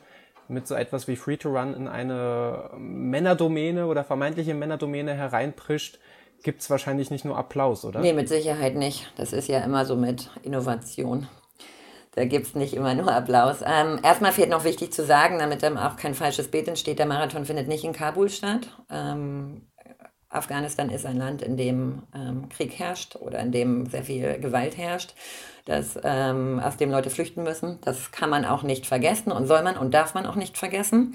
[0.47, 5.99] mit so etwas wie Free to Run in eine Männerdomäne oder vermeintliche Männerdomäne hereinprischt,
[6.43, 7.99] gibt es wahrscheinlich nicht nur Applaus, oder?
[7.99, 9.11] Nee, mit Sicherheit nicht.
[9.17, 11.27] Das ist ja immer so mit Innovation.
[12.15, 13.57] Da gibt es nicht immer nur Applaus.
[13.65, 17.05] Ähm, erstmal fehlt noch wichtig zu sagen, damit dann auch kein falsches Bild entsteht, der
[17.05, 18.69] Marathon findet nicht in Kabul statt.
[18.89, 19.67] Ähm,
[20.29, 24.77] Afghanistan ist ein Land, in dem ähm, Krieg herrscht oder in dem sehr viel Gewalt
[24.77, 25.13] herrscht,
[25.65, 27.79] dass, ähm, aus dem Leute flüchten müssen.
[27.81, 31.13] Das kann man auch nicht vergessen und soll man und darf man auch nicht vergessen.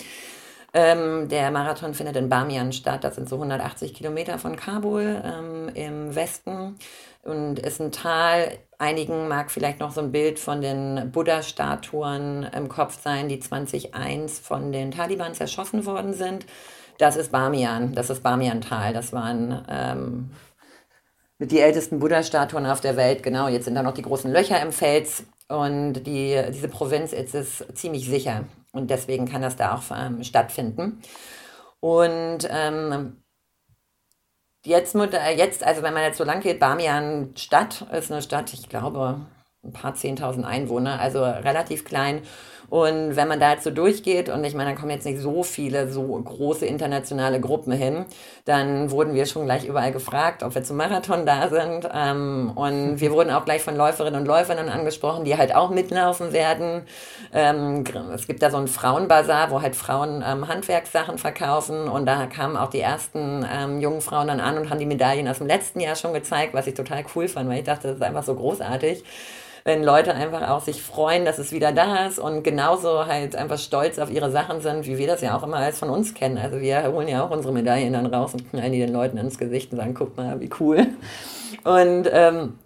[0.72, 3.04] Ähm, der Marathon findet in Bamian statt.
[3.04, 6.76] Das sind so 180 Kilometer von Kabul ähm, im Westen
[7.22, 8.58] und ist ein Tal.
[8.78, 14.38] Einigen mag vielleicht noch so ein Bild von den Buddha-Statuen im Kopf sein, die 2001
[14.38, 16.46] von den Taliban zerschossen worden sind.
[16.98, 18.92] Das ist Bamian, das ist Bamian-Tal.
[18.92, 20.30] Das waren ähm,
[21.38, 23.22] die ältesten Buddha-Statuen auf der Welt.
[23.22, 25.24] Genau, jetzt sind da noch die großen Löcher im Fels.
[25.48, 28.44] Und die, diese Provinz ist ziemlich sicher.
[28.72, 31.00] Und deswegen kann das da auch ähm, stattfinden.
[31.80, 33.22] Und ähm,
[34.64, 38.68] jetzt, jetzt, also wenn man jetzt so lang geht, Bamian Stadt ist eine Stadt, ich
[38.68, 39.26] glaube,
[39.62, 42.22] ein paar zehntausend Einwohner, also relativ klein.
[42.70, 45.42] Und wenn man da jetzt so durchgeht, und ich meine, da kommen jetzt nicht so
[45.42, 48.06] viele, so große internationale Gruppen hin,
[48.44, 51.88] dann wurden wir schon gleich überall gefragt, ob wir zum Marathon da sind.
[51.92, 56.32] Ähm, und wir wurden auch gleich von Läuferinnen und Läufern angesprochen, die halt auch mitlaufen
[56.32, 56.82] werden.
[57.34, 57.82] Ähm,
[58.14, 61.88] es gibt da so einen Frauenbazar, wo halt Frauen ähm, Handwerkssachen verkaufen.
[61.88, 65.26] Und da kamen auch die ersten ähm, jungen Frauen dann an und haben die Medaillen
[65.26, 67.96] aus dem letzten Jahr schon gezeigt, was ich total cool fand, weil ich dachte, das
[67.96, 69.02] ist einfach so großartig
[69.64, 73.58] wenn Leute einfach auch sich freuen, dass es wieder da ist und genauso halt einfach
[73.58, 76.38] stolz auf ihre Sachen sind, wie wir das ja auch immer als von uns kennen.
[76.38, 79.38] Also wir holen ja auch unsere Medaillen dann raus und knallen die den Leuten ins
[79.38, 80.86] Gesicht und sagen, guck mal, wie cool.
[81.64, 82.58] Und ähm,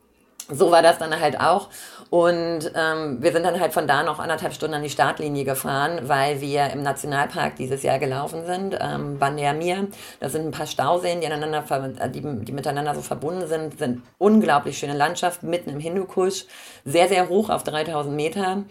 [0.51, 1.69] so war das dann halt auch.
[2.15, 6.03] Und ähm, wir sind dann halt von da noch anderthalb Stunden an die Startlinie gefahren,
[6.05, 8.79] weil wir im Nationalpark dieses Jahr gelaufen sind.
[8.81, 9.89] Ähm, Bandermir,
[10.21, 11.65] das sind ein paar Stauseen, die, aneinander,
[12.11, 16.45] die, die miteinander so verbunden sind, sind unglaublich schöne Landschaft mitten im Hindukusch,
[16.85, 18.63] sehr, sehr hoch auf 3000 Meter.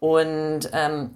[0.00, 1.12] Und ähm,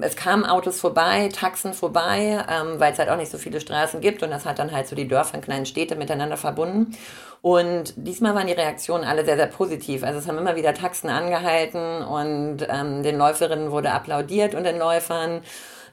[0.00, 4.00] es kamen Autos vorbei, Taxen vorbei, ähm, weil es halt auch nicht so viele Straßen
[4.00, 6.96] gibt und das hat dann halt so die Dörfer und kleinen Städte miteinander verbunden.
[7.42, 10.04] Und diesmal waren die Reaktionen alle sehr, sehr positiv.
[10.04, 14.78] Also es haben immer wieder Taxen angehalten und ähm, den Läuferinnen wurde applaudiert und den
[14.78, 15.42] Läufern.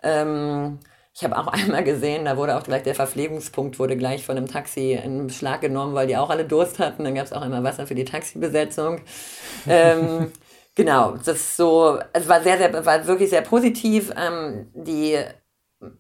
[0.04, 0.80] Ähm,
[1.14, 4.48] ich habe auch einmal gesehen, da wurde auch gleich der Verpflegungspunkt wurde gleich von einem
[4.48, 7.04] Taxi in Beschlag genommen, weil die auch alle Durst hatten.
[7.04, 9.02] Dann gab es auch immer Wasser für die Taxibesetzung.
[9.68, 10.32] ähm,
[10.80, 14.14] Genau, das so, es war sehr, sehr, war wirklich sehr positiv.
[14.16, 15.18] Ähm, die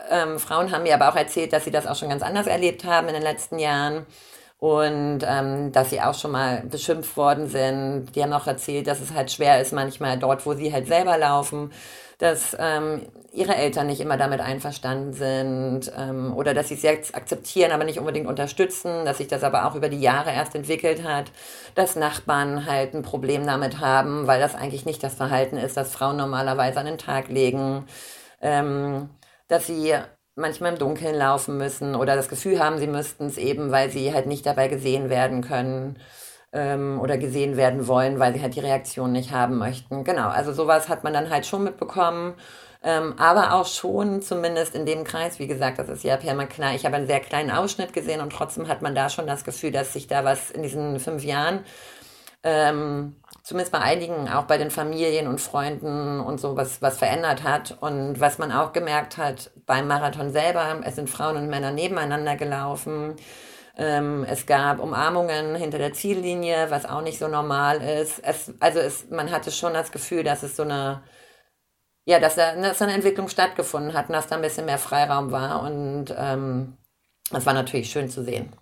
[0.10, 2.86] ähm, Frauen haben mir aber auch erzählt, dass sie das auch schon ganz anders erlebt
[2.86, 4.06] haben in den letzten Jahren
[4.60, 8.08] und ähm, dass sie auch schon mal beschimpft worden sind.
[8.16, 11.18] Die haben auch erzählt, dass es halt schwer ist, manchmal dort, wo sie halt selber
[11.18, 11.72] laufen,
[12.18, 17.16] dass ähm, ihre Eltern nicht immer damit einverstanden sind ähm, oder dass sie es jetzt
[17.16, 21.04] akzeptieren, aber nicht unbedingt unterstützen, dass sich das aber auch über die Jahre erst entwickelt
[21.06, 21.32] hat,
[21.76, 25.94] dass Nachbarn halt ein Problem damit haben, weil das eigentlich nicht das Verhalten ist, das
[25.94, 27.86] Frauen normalerweise an den Tag legen,
[28.42, 29.10] ähm,
[29.48, 29.96] dass sie
[30.40, 34.14] manchmal im Dunkeln laufen müssen oder das Gefühl haben, sie müssten es eben, weil sie
[34.14, 35.98] halt nicht dabei gesehen werden können
[36.54, 40.04] ähm, oder gesehen werden wollen, weil sie halt die Reaktion nicht haben möchten.
[40.04, 42.34] Genau, also sowas hat man dann halt schon mitbekommen.
[42.82, 46.76] Ähm, aber auch schon, zumindest in dem Kreis, wie gesagt, das ist ja permaklar.
[46.76, 49.72] Ich habe einen sehr kleinen Ausschnitt gesehen und trotzdem hat man da schon das Gefühl,
[49.72, 51.66] dass sich da was in diesen fünf Jahren,
[52.44, 57.44] ähm, zumindest bei einigen, auch bei den Familien und Freunden und so, was, was verändert
[57.44, 57.78] hat.
[57.82, 62.36] Und was man auch gemerkt hat beim Marathon selber, es sind Frauen und Männer nebeneinander
[62.36, 63.16] gelaufen.
[63.78, 68.20] Ähm, es gab Umarmungen hinter der Ziellinie, was auch nicht so normal ist.
[68.24, 71.04] Es, also es, man hatte schon das Gefühl, dass es so eine,
[72.06, 75.32] ja, dass da dass eine Entwicklung stattgefunden hat und dass da ein bisschen mehr Freiraum
[75.32, 75.64] war.
[75.64, 76.78] Und ähm,
[77.32, 78.54] das war natürlich schön zu sehen.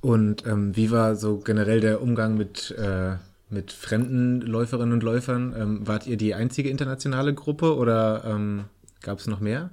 [0.00, 3.16] Und ähm, wie war so generell der Umgang mit, äh,
[3.48, 5.54] mit fremden Läuferinnen und Läufern?
[5.56, 8.64] Ähm, wart ihr die einzige internationale Gruppe oder ähm,
[9.02, 9.70] gab es noch mehr?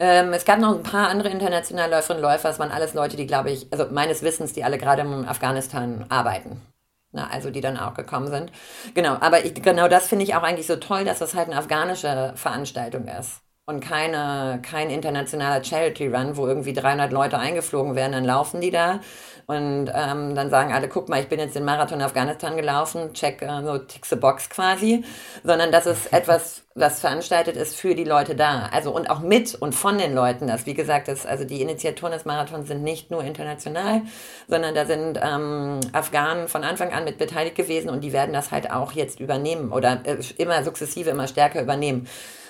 [0.00, 2.50] Ähm, es gab noch ein paar andere internationale Läuferinnen und Läufer.
[2.50, 6.04] Es waren alles Leute, die, glaube ich, also meines Wissens, die alle gerade in Afghanistan
[6.08, 6.60] arbeiten.
[7.12, 8.52] ne, also die dann auch gekommen sind.
[8.94, 11.58] Genau, aber ich, genau das finde ich auch eigentlich so toll, dass das halt eine
[11.58, 18.12] afghanische Veranstaltung ist und keine, kein internationaler Charity Run, wo irgendwie 300 Leute eingeflogen werden,
[18.12, 19.00] dann laufen die da
[19.44, 23.42] und ähm, dann sagen alle, guck mal, ich bin jetzt den Marathon Afghanistan gelaufen, check
[23.42, 25.04] äh, so tick the box quasi,
[25.44, 28.70] sondern dass es etwas, was veranstaltet ist für die Leute da.
[28.72, 30.46] Also und auch mit und von den Leuten.
[30.46, 34.00] Das, wie gesagt, das, also die Initiatoren des Marathons sind nicht nur international,
[34.48, 38.50] sondern da sind ähm, Afghanen von Anfang an mit beteiligt gewesen und die werden das
[38.50, 42.06] halt auch jetzt übernehmen oder äh, immer sukzessive, immer stärker übernehmen.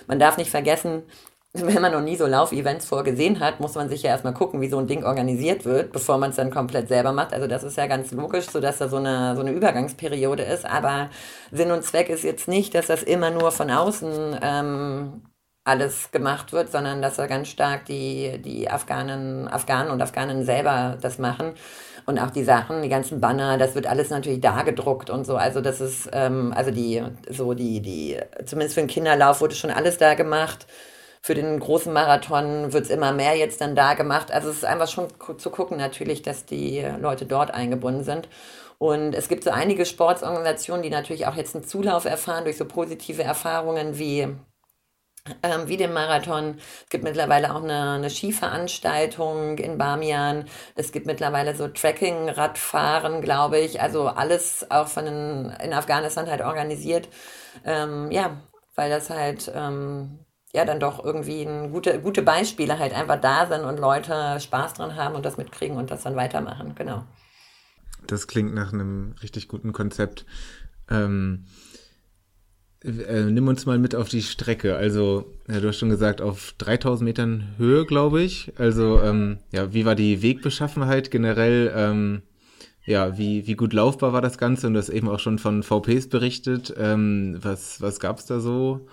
[0.09, 1.05] Man darf nicht vergessen,
[1.53, 4.69] wenn man noch nie so Laufevents vorgesehen hat, muss man sich ja erstmal gucken, wie
[4.69, 7.33] so ein Ding organisiert wird, bevor man es dann komplett selber macht.
[7.33, 10.67] Also das ist ja ganz logisch, so dass da so eine, so eine Übergangsperiode ist.
[10.67, 11.11] Aber
[11.53, 15.23] Sinn und Zweck ist jetzt nicht, dass das immer nur von außen ähm,
[15.65, 20.99] alles gemacht wird, sondern dass da ganz stark die, die Afghanen, Afghanen und Afghanen selber
[21.01, 21.55] das machen.
[22.09, 25.37] Und auch die Sachen, die ganzen Banner, das wird alles natürlich da gedruckt und so.
[25.37, 28.17] Also das ist, ähm, also die, so die, die,
[28.47, 30.67] zumindest für den Kinderlauf wurde schon alles da gemacht
[31.21, 34.31] für den großen Marathon wird es immer mehr jetzt dann da gemacht.
[34.33, 38.29] Also es ist einfach schon zu gucken natürlich, dass die Leute dort eingebunden sind.
[38.79, 42.65] Und es gibt so einige Sportsorganisationen, die natürlich auch jetzt einen Zulauf erfahren durch so
[42.65, 44.29] positive Erfahrungen wie
[45.43, 46.57] ähm, wie den Marathon.
[46.85, 50.45] Es gibt mittlerweile auch eine, eine Skiveranstaltung in Bamian.
[50.75, 53.81] Es gibt mittlerweile so Trekking-Radfahren, glaube ich.
[53.81, 57.09] Also alles auch von den, in Afghanistan halt organisiert.
[57.65, 58.41] Ähm, ja,
[58.75, 60.21] weil das halt ähm,
[60.53, 64.75] ja dann doch irgendwie ein gute, gute Beispiele halt einfach da sind und Leute Spaß
[64.75, 67.05] dran haben und das mitkriegen und das dann weitermachen, genau.
[68.07, 70.25] Das klingt nach einem richtig guten Konzept.
[70.91, 71.47] Ähm,
[72.85, 74.77] äh, nimm uns mal mit auf die Strecke.
[74.77, 78.53] Also, ja, du hast schon gesagt, auf 3000 Metern Höhe, glaube ich.
[78.57, 81.73] Also, ähm, ja, wie war die Wegbeschaffenheit generell?
[81.75, 82.23] Ähm,
[82.85, 84.67] ja, wie, wie gut laufbar war das Ganze?
[84.67, 86.75] Und du hast eben auch schon von VPs berichtet.
[86.79, 88.87] Ähm, was was gab es da so?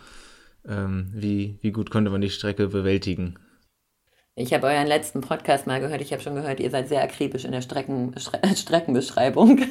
[0.67, 3.35] ähm, wie, wie gut konnte man die Strecke bewältigen?
[4.35, 6.01] Ich habe euren letzten Podcast mal gehört.
[6.01, 8.13] Ich habe schon gehört, ihr seid sehr akribisch in der Strecken,
[8.55, 9.59] Streckenbeschreibung.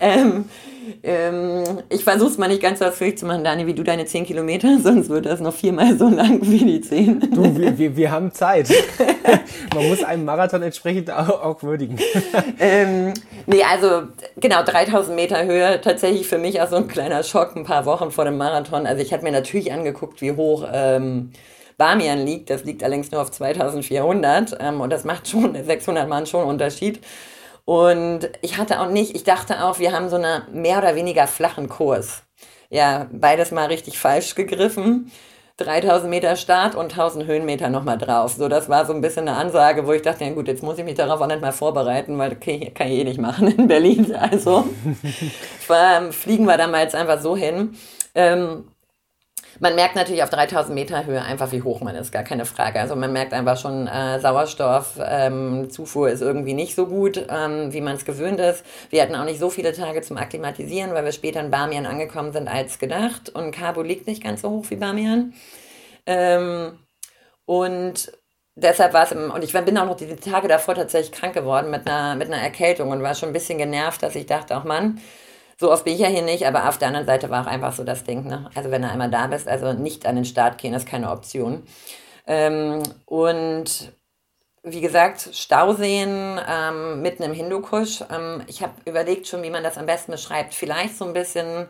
[0.00, 0.44] ähm,
[1.02, 4.04] ähm, ich versuche es mal nicht ganz so ausführlich zu machen, Dani, wie du deine
[4.04, 7.30] 10 Kilometer, sonst wird das noch viermal so lang wie die 10.
[7.32, 8.68] Du, wir, wir, wir haben Zeit.
[9.74, 11.98] Man muss einen Marathon entsprechend auch, auch würdigen.
[12.60, 13.14] ähm,
[13.46, 17.64] nee, also genau, 3000 Meter Höhe, tatsächlich für mich auch so ein kleiner Schock, ein
[17.64, 18.86] paar Wochen vor dem Marathon.
[18.86, 20.66] Also ich hatte mir natürlich angeguckt, wie hoch...
[20.72, 21.32] Ähm,
[21.76, 26.24] Bamian liegt, das liegt allerdings nur auf 2400 ähm, und das macht schon 600 Mann
[26.26, 27.00] schon Unterschied.
[27.64, 31.26] Und ich hatte auch nicht, ich dachte auch, wir haben so einen mehr oder weniger
[31.26, 32.22] flachen Kurs.
[32.70, 35.10] Ja, beides mal richtig falsch gegriffen.
[35.58, 38.32] 3000 Meter Start und 1000 Höhenmeter nochmal drauf.
[38.32, 40.78] So, das war so ein bisschen eine Ansage, wo ich dachte, ja gut, jetzt muss
[40.78, 43.68] ich mich darauf auch nicht mal vorbereiten, weil okay, kann ich eh nicht machen in
[43.68, 44.14] Berlin.
[44.20, 44.64] Also
[46.10, 47.76] fliegen wir damals einfach so hin.
[48.14, 48.64] Ähm,
[49.60, 52.80] man merkt natürlich auf 3000 Meter Höhe einfach, wie hoch man ist, gar keine Frage.
[52.80, 57.80] Also man merkt einfach schon, äh, Sauerstoffzufuhr ähm, ist irgendwie nicht so gut, ähm, wie
[57.80, 58.64] man es gewöhnt ist.
[58.90, 62.32] Wir hatten auch nicht so viele Tage zum Akklimatisieren, weil wir später in Bamian angekommen
[62.32, 63.30] sind als gedacht.
[63.30, 65.34] Und Cabo liegt nicht ganz so hoch wie Bamian.
[66.06, 66.78] Ähm,
[67.46, 68.12] und
[68.56, 71.86] deshalb war es, und ich bin auch noch die Tage davor tatsächlich krank geworden mit
[71.86, 75.00] einer, mit einer Erkältung und war schon ein bisschen genervt, dass ich dachte, auch Mann,
[75.58, 77.72] so oft bin ich ja hier nicht, aber auf der anderen Seite war auch einfach
[77.72, 78.50] so das Ding, ne?
[78.54, 81.62] Also wenn du einmal da bist, also nicht an den Start gehen, ist keine Option.
[82.26, 83.92] Ähm, und
[84.62, 88.02] wie gesagt, Stauseen ähm, mitten im Hindukusch.
[88.10, 90.54] Ähm, ich habe überlegt schon, wie man das am besten beschreibt.
[90.54, 91.68] Vielleicht so ein bisschen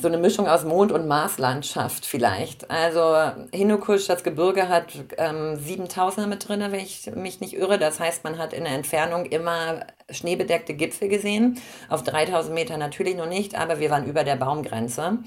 [0.00, 2.70] so eine Mischung aus Mond- und Marslandschaft vielleicht.
[2.70, 7.78] Also Hindukusch, das Gebirge hat ähm, 7000er mit drin, wenn ich mich nicht irre.
[7.78, 9.80] Das heißt, man hat in der Entfernung immer
[10.10, 11.60] schneebedeckte Gipfel gesehen.
[11.88, 15.18] Auf 3000 Meter natürlich noch nicht, aber wir waren über der Baumgrenze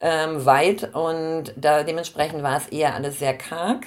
[0.00, 3.86] ähm, weit und da, dementsprechend war es eher alles sehr karg.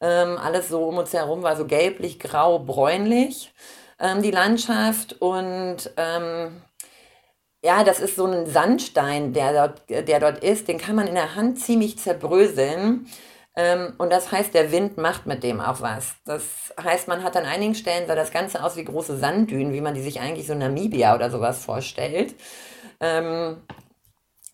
[0.00, 3.52] Ähm, alles so um uns herum war so gelblich, grau, bräunlich,
[3.98, 6.60] ähm, die Landschaft und ähm,
[7.64, 10.68] ja, das ist so ein Sandstein, der dort, der dort ist.
[10.68, 13.06] Den kann man in der Hand ziemlich zerbröseln.
[13.56, 16.14] Ähm, und das heißt, der Wind macht mit dem auch was.
[16.26, 16.42] Das
[16.82, 19.94] heißt, man hat an einigen Stellen sah das Ganze aus wie große Sanddünen, wie man
[19.94, 22.34] die sich eigentlich so Namibia oder sowas vorstellt.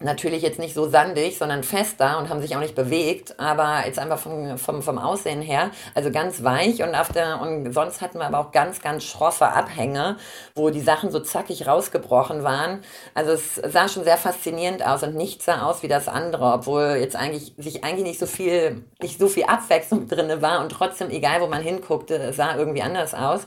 [0.02, 3.98] Natürlich jetzt nicht so sandig, sondern fester und haben sich auch nicht bewegt, aber jetzt
[3.98, 8.16] einfach vom, vom, vom Aussehen her, also ganz weich und auf der, und sonst hatten
[8.18, 10.16] wir aber auch ganz, ganz schroffe Abhänge,
[10.54, 12.80] wo die Sachen so zackig rausgebrochen waren.
[13.12, 16.96] Also es sah schon sehr faszinierend aus und nichts sah aus wie das andere, obwohl
[16.98, 21.10] jetzt eigentlich, sich eigentlich nicht so viel, nicht so viel Abwechslung drinne war und trotzdem,
[21.10, 23.46] egal wo man hinguckte, sah irgendwie anders aus.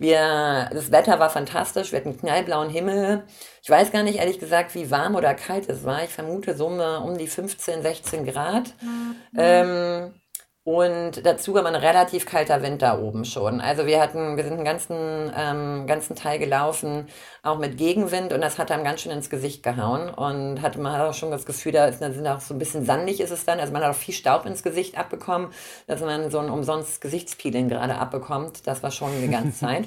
[0.00, 3.24] Wir, das Wetter war fantastisch, wir hatten knallblauen Himmel.
[3.62, 6.02] Ich weiß gar nicht, ehrlich gesagt, wie warm oder kalt es war.
[6.02, 8.74] Ich vermute so um die 15, 16 Grad.
[8.80, 9.16] Mhm.
[9.36, 10.14] Ähm,
[10.62, 13.62] und dazu war ein relativ kalter Wind da oben schon.
[13.62, 17.08] Also wir hatten, wir sind einen ganzen, ähm, ganzen Teil gelaufen,
[17.42, 21.00] auch mit Gegenwind und das hat einem ganz schön ins Gesicht gehauen und hatte man
[21.00, 23.58] auch schon das Gefühl, da ist, sind auch so ein bisschen sandig ist es dann.
[23.58, 25.48] Also man hat auch viel Staub ins Gesicht abbekommen,
[25.86, 28.66] dass man so ein umsonst Gesichtspeeling gerade abbekommt.
[28.66, 29.84] Das war schon die ganze Zeit.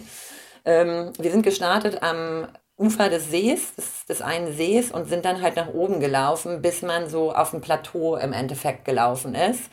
[0.65, 5.41] ähm, wir sind gestartet am Ufer des Sees, des, des einen Sees und sind dann
[5.43, 9.69] halt nach oben gelaufen, bis man so auf dem Plateau im Endeffekt gelaufen ist.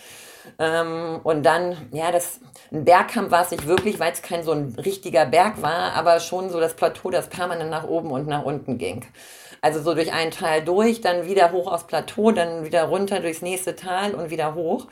[0.58, 2.40] Ähm, und dann, ja, das,
[2.72, 6.20] ein Bergkamm war es nicht wirklich, weil es kein so ein richtiger Berg war, aber
[6.20, 9.04] schon so das Plateau, das permanent nach oben und nach unten ging.
[9.62, 13.42] Also so durch einen Teil durch, dann wieder hoch aufs Plateau, dann wieder runter durchs
[13.42, 14.86] nächste Tal und wieder hoch.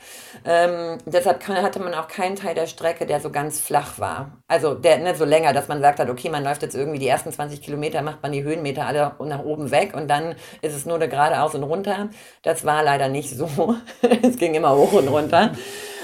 [0.45, 4.37] Ähm, deshalb kann, hatte man auch keinen Teil der Strecke, der so ganz flach war.
[4.47, 6.99] Also der nicht ne, so länger, dass man sagt hat, okay, man läuft jetzt irgendwie
[6.99, 10.75] die ersten 20 Kilometer, macht man die Höhenmeter alle nach oben weg und dann ist
[10.75, 12.09] es nur eine geradeaus und runter.
[12.43, 13.75] Das war leider nicht so.
[14.21, 15.53] es ging immer hoch und runter.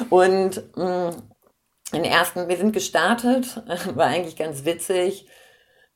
[0.10, 1.12] Und mh, mm,
[1.93, 3.62] den ersten, wir sind gestartet,
[3.95, 5.28] war eigentlich ganz witzig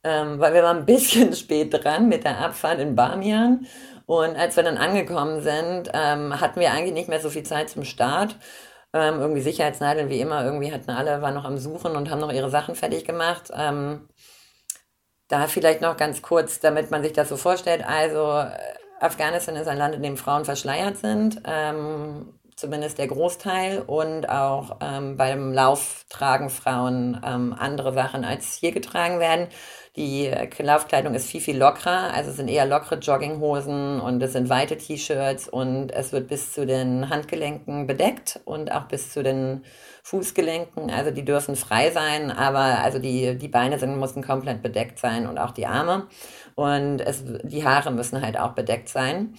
[0.03, 3.67] ähm, weil wir waren ein bisschen spät dran mit der Abfahrt in Bamian.
[4.05, 7.69] Und als wir dann angekommen sind, ähm, hatten wir eigentlich nicht mehr so viel Zeit
[7.69, 8.35] zum Start.
[8.91, 12.33] Ähm, irgendwie Sicherheitsnadeln wie immer, irgendwie hatten alle, waren noch am Suchen und haben noch
[12.33, 13.51] ihre Sachen fertig gemacht.
[13.55, 14.09] Ähm,
[15.27, 17.85] da vielleicht noch ganz kurz, damit man sich das so vorstellt.
[17.87, 18.49] Also äh,
[18.99, 21.41] Afghanistan ist ein Land, in dem Frauen verschleiert sind.
[21.45, 23.83] Ähm, zumindest der Großteil.
[23.85, 29.47] Und auch ähm, beim Lauf tragen Frauen andere Sachen, als hier getragen werden.
[29.99, 32.13] Die Laufkleidung ist viel, viel lockerer.
[32.13, 36.53] Also es sind eher lockere Jogginghosen und es sind weite T-Shirts und es wird bis
[36.53, 39.65] zu den Handgelenken bedeckt und auch bis zu den
[40.03, 40.89] Fußgelenken.
[40.89, 45.27] Also die dürfen frei sein, aber also die, die Beine sind, müssen komplett bedeckt sein
[45.27, 46.07] und auch die Arme.
[46.55, 49.33] Und es, die Haare müssen halt auch bedeckt sein.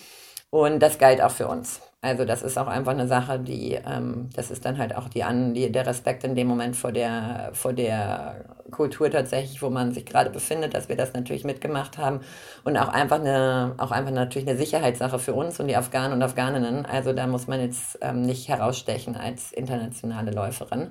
[0.51, 1.81] Und das galt auch für uns.
[2.03, 5.23] Also das ist auch einfach eine Sache, die, ähm, das ist dann halt auch die,
[5.23, 9.93] an, die, der Respekt in dem Moment vor der, vor der Kultur tatsächlich, wo man
[9.93, 12.21] sich gerade befindet, dass wir das natürlich mitgemacht haben
[12.65, 16.23] und auch einfach eine, auch einfach natürlich eine Sicherheitssache für uns und die Afghanen und
[16.23, 16.87] Afghaninnen.
[16.87, 20.89] Also da muss man jetzt ähm, nicht herausstechen als internationale Läuferin.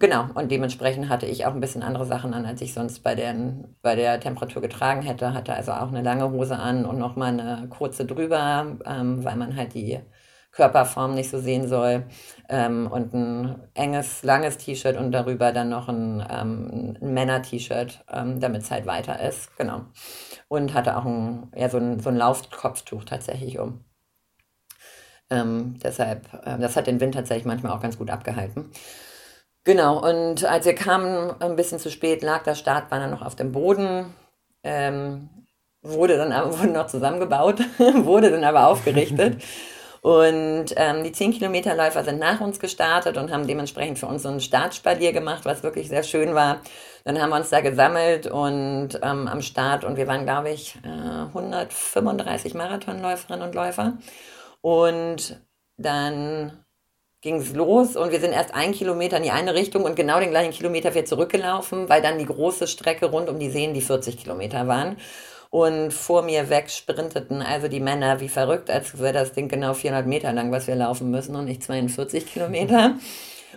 [0.00, 3.14] Genau, und dementsprechend hatte ich auch ein bisschen andere Sachen an, als ich sonst bei,
[3.14, 5.34] den, bei der Temperatur getragen hätte.
[5.34, 9.54] Hatte also auch eine lange Hose an und nochmal eine kurze drüber, ähm, weil man
[9.56, 10.00] halt die
[10.52, 12.04] Körperform nicht so sehen soll.
[12.48, 18.40] Ähm, und ein enges, langes T-Shirt und darüber dann noch ein, ähm, ein Männer-T-Shirt, ähm,
[18.40, 19.56] damit es halt weiter ist.
[19.56, 19.82] Genau.
[20.48, 23.84] Und hatte auch ein, ja, so ein, so ein Laufkopftuch tatsächlich um.
[25.30, 28.70] Ähm, deshalb, äh, das hat den Wind tatsächlich manchmal auch ganz gut abgehalten.
[29.64, 33.52] Genau, und als wir kamen, ein bisschen zu spät, lag der Startbanner noch auf dem
[33.52, 34.14] Boden.
[34.64, 35.28] Ähm,
[35.82, 39.42] wurde dann aber wurde noch zusammengebaut, wurde dann aber aufgerichtet.
[40.02, 44.22] Und ähm, die 10 Kilometer Läufer sind nach uns gestartet und haben dementsprechend für uns
[44.22, 46.62] so ein Startspalier gemacht, was wirklich sehr schön war.
[47.04, 50.76] Dann haben wir uns da gesammelt und ähm, am Start und wir waren, glaube ich,
[50.84, 53.98] äh, 135 Marathonläuferinnen und Läufer.
[54.62, 55.40] Und
[55.76, 56.64] dann
[57.22, 60.18] ging es los und wir sind erst einen Kilometer in die eine Richtung und genau
[60.18, 63.82] den gleichen Kilometer wieder zurückgelaufen, weil dann die große Strecke rund um die Seen die
[63.82, 64.96] 40 Kilometer waren
[65.50, 69.74] und vor mir weg sprinteten also die Männer wie verrückt, als wäre das Ding genau
[69.74, 72.94] 400 Meter lang, was wir laufen müssen und nicht 42 Kilometer.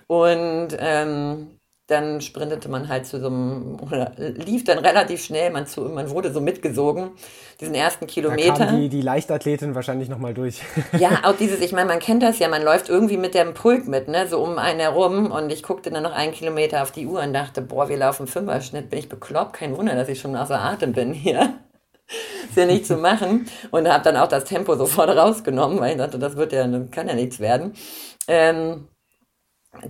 [0.07, 5.67] Und ähm, dann sprintete man halt zu so einem, oder lief dann relativ schnell, man,
[5.67, 7.11] zu, man wurde so mitgesogen,
[7.61, 8.53] diesen ersten Kilometer.
[8.53, 10.61] Da kam die, die Leichtathletin wahrscheinlich nochmal durch.
[10.97, 13.87] ja, auch dieses, ich meine, man kennt das ja, man läuft irgendwie mit dem Pulk
[13.87, 17.05] mit, ne, so um einen herum und ich guckte dann noch einen Kilometer auf die
[17.05, 20.35] Uhr und dachte, boah, wir laufen Fünfer-Schnitt, bin ich bekloppt, kein Wunder, dass ich schon
[20.35, 21.53] außer Atem bin hier
[22.07, 23.47] ist ja nicht zu machen.
[23.71, 27.07] Und habe dann auch das Tempo sofort rausgenommen, weil ich dachte, das wird ja, kann
[27.07, 27.73] ja nichts werden.
[28.27, 28.87] Ähm,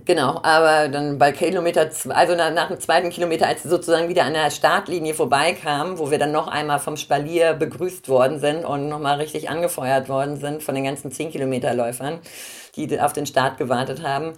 [0.06, 4.24] Genau, aber dann bei Kilometer, also nach, nach, dem zweiten Kilometer, als sie sozusagen wieder
[4.24, 8.88] an der Startlinie vorbeikamen, wo wir dann noch einmal vom Spalier begrüßt worden sind und
[8.88, 12.20] nochmal richtig angefeuert worden sind von den ganzen 10 Kilometer Läufern,
[12.76, 14.32] die auf den Start gewartet haben,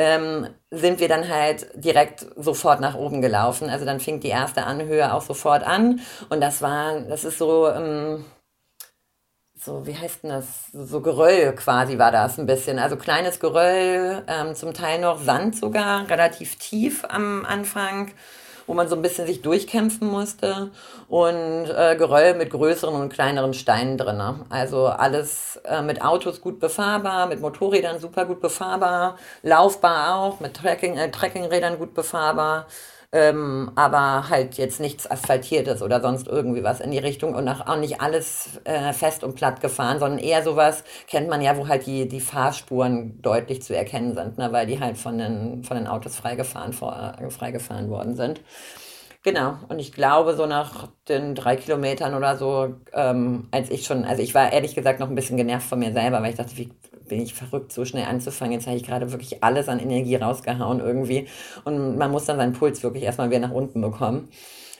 [0.00, 3.68] ähm, sind wir dann halt direkt sofort nach oben gelaufen.
[3.68, 7.68] Also dann fing die erste Anhöhe auch sofort an und das war, das ist so,
[7.68, 8.24] ähm,
[9.54, 10.70] so, wie heißt denn das?
[10.72, 12.78] So Geröll quasi war das ein bisschen.
[12.78, 18.10] Also kleines Geröll, ähm, zum Teil noch Sand sogar, relativ tief am Anfang
[18.70, 20.70] wo man so ein bisschen sich durchkämpfen musste
[21.08, 24.22] und äh, Geröll mit größeren und kleineren Steinen drin.
[24.48, 30.54] Also alles äh, mit Autos gut befahrbar, mit Motorrädern super gut befahrbar, laufbar auch, mit
[30.54, 32.68] Trekking, äh, Trekkingrädern gut befahrbar.
[33.12, 37.76] Ähm, aber halt jetzt nichts Asphaltiertes oder sonst irgendwie was in die Richtung und auch,
[37.76, 41.86] nicht alles äh, fest und platt gefahren, sondern eher sowas, kennt man ja, wo halt
[41.86, 45.88] die, die Fahrspuren deutlich zu erkennen sind, ne, weil die halt von den, von den
[45.88, 48.42] Autos freigefahren, vor, freigefahren worden sind.
[49.22, 54.04] Genau, und ich glaube, so nach den drei Kilometern oder so, ähm, als ich schon,
[54.04, 56.56] also ich war ehrlich gesagt noch ein bisschen genervt von mir selber, weil ich dachte,
[56.56, 56.72] wie
[57.10, 58.54] bin ich verrückt, so schnell anzufangen.
[58.54, 61.28] Jetzt habe ich gerade wirklich alles an Energie rausgehauen irgendwie.
[61.64, 64.30] Und man muss dann seinen Puls wirklich erstmal wieder nach unten bekommen.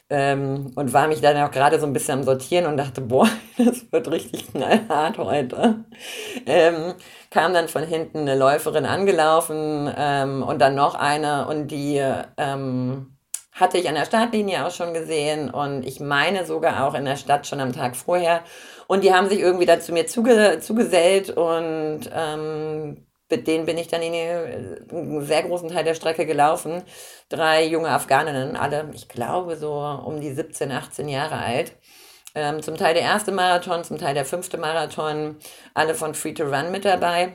[0.08, 3.28] Ähm, und war mich dann auch gerade so ein bisschen am Sortieren und dachte, boah,
[3.58, 5.84] das wird richtig knallhart heute.
[6.46, 6.94] Ähm,
[7.30, 12.02] kam dann von hinten eine Läuferin angelaufen ähm, und dann noch eine und die
[12.36, 13.16] ähm,
[13.60, 17.16] hatte ich an der Startlinie auch schon gesehen und ich meine sogar auch in der
[17.16, 18.42] Stadt schon am Tag vorher.
[18.86, 23.86] Und die haben sich irgendwie dazu mir zuge zugesellt und ähm, mit denen bin ich
[23.86, 26.82] dann in einen sehr großen Teil der Strecke gelaufen.
[27.28, 31.72] Drei junge Afghaninnen, alle, ich glaube, so um die 17, 18 Jahre alt.
[32.34, 35.36] Ähm, zum Teil der erste Marathon, zum Teil der fünfte Marathon,
[35.74, 37.32] alle von Free to Run mit dabei.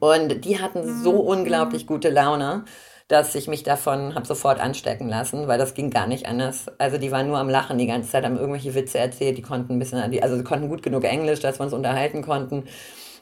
[0.00, 1.28] Und die hatten so mhm.
[1.28, 2.64] unglaublich gute Laune
[3.08, 6.66] dass ich mich davon habe sofort anstecken lassen, weil das ging gar nicht anders.
[6.78, 9.74] Also die waren nur am Lachen die ganze Zeit, haben irgendwelche Witze erzählt, die konnten
[9.74, 12.64] ein bisschen, also sie konnten gut genug Englisch, dass wir uns unterhalten konnten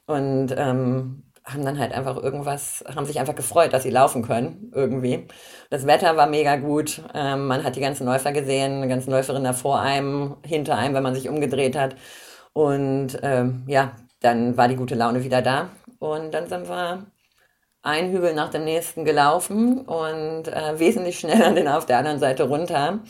[0.06, 4.72] und ähm, haben dann halt einfach irgendwas, haben sich einfach gefreut, dass sie laufen können,
[4.74, 5.28] irgendwie.
[5.68, 9.44] Das Wetter war mega gut, ähm, man hat die ganzen Läufer gesehen, die ganzen Läuferinnen
[9.44, 11.96] da vor einem, hinter einem, wenn man sich umgedreht hat
[12.54, 15.68] und ähm, ja, dann war die gute Laune wieder da
[15.98, 17.06] und dann sind wir
[17.84, 22.44] ein Hügel nach dem nächsten gelaufen und äh, wesentlich schneller den auf der anderen Seite
[22.44, 23.00] runter.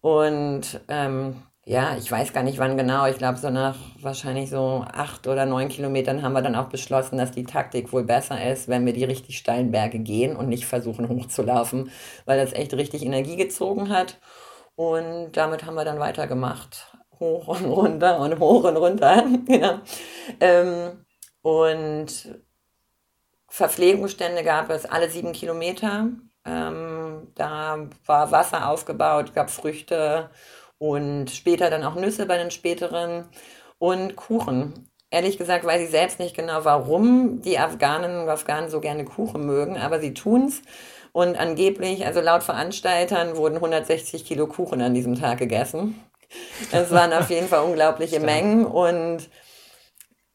[0.00, 3.06] Und ähm, ja, ich weiß gar nicht wann genau.
[3.06, 7.18] Ich glaube, so nach wahrscheinlich so acht oder neun Kilometern haben wir dann auch beschlossen,
[7.18, 10.66] dass die Taktik wohl besser ist, wenn wir die richtig steilen Berge gehen und nicht
[10.66, 11.90] versuchen hochzulaufen,
[12.26, 14.18] weil das echt richtig Energie gezogen hat.
[14.74, 16.96] Und damit haben wir dann weitergemacht.
[17.18, 19.24] Hoch und runter und hoch und runter.
[19.46, 19.80] genau.
[20.40, 21.04] Ähm,
[21.42, 22.40] und
[23.50, 26.08] Verpflegungsstände gab es alle sieben Kilometer.
[26.46, 30.30] Ähm, da war Wasser aufgebaut, gab Früchte
[30.78, 33.26] und später dann auch Nüsse bei den späteren
[33.78, 34.88] und Kuchen.
[35.10, 39.44] Ehrlich gesagt weiß ich selbst nicht genau, warum die Afghanen und Afghanen so gerne Kuchen
[39.44, 40.62] mögen, aber sie tun's.
[41.12, 46.00] Und angeblich, also laut Veranstaltern, wurden 160 Kilo Kuchen an diesem Tag gegessen.
[46.70, 49.28] Es waren auf jeden Fall unglaubliche Mengen und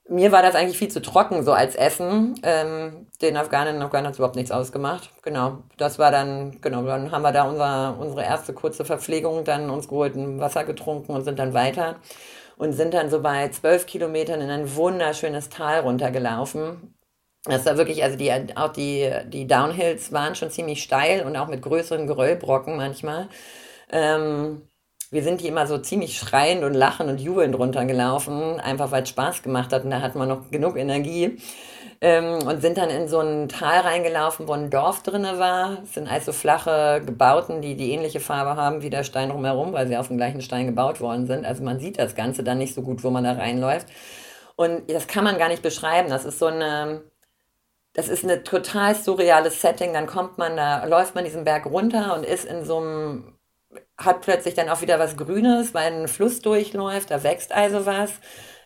[0.08, 2.40] mir war das eigentlich viel zu trocken, so als Essen.
[2.44, 5.10] Ähm, den Afghanen und Afghanen hat es überhaupt nichts ausgemacht.
[5.24, 9.70] Genau, das war dann, genau, dann haben wir da unser, unsere erste kurze Verpflegung, dann
[9.70, 11.96] uns geholt, Wasser getrunken und sind dann weiter.
[12.58, 16.96] Und sind dann so bei zwölf Kilometern in ein wunderschönes Tal runtergelaufen.
[17.44, 21.48] Das war wirklich, also die, auch die, die Downhills waren schon ziemlich steil und auch
[21.48, 23.28] mit größeren Geröllbrocken manchmal.
[23.92, 24.64] Ähm,
[25.12, 29.10] wir sind hier immer so ziemlich schreiend und lachend und jubelnd runtergelaufen, einfach weil es
[29.10, 31.38] Spaß gemacht hat und da hatten wir noch genug Energie.
[32.02, 35.78] Ähm, und sind dann in so ein Tal reingelaufen, wo ein Dorf drinne war.
[35.84, 39.88] Es sind also flache Gebauten, die die ähnliche Farbe haben wie der Stein drumherum, weil
[39.88, 41.46] sie auf dem gleichen Stein gebaut worden sind.
[41.46, 43.88] Also man sieht das Ganze dann nicht so gut, wo man da reinläuft.
[44.58, 46.10] Und das kann man gar nicht beschreiben.
[46.10, 47.02] Das ist so eine,
[47.94, 49.94] das ist eine total surreales Setting.
[49.94, 53.35] Dann kommt man da, läuft man diesen Berg runter und ist in so einem
[53.98, 58.12] hat plötzlich dann auch wieder was Grünes, weil ein Fluss durchläuft, da wächst also was.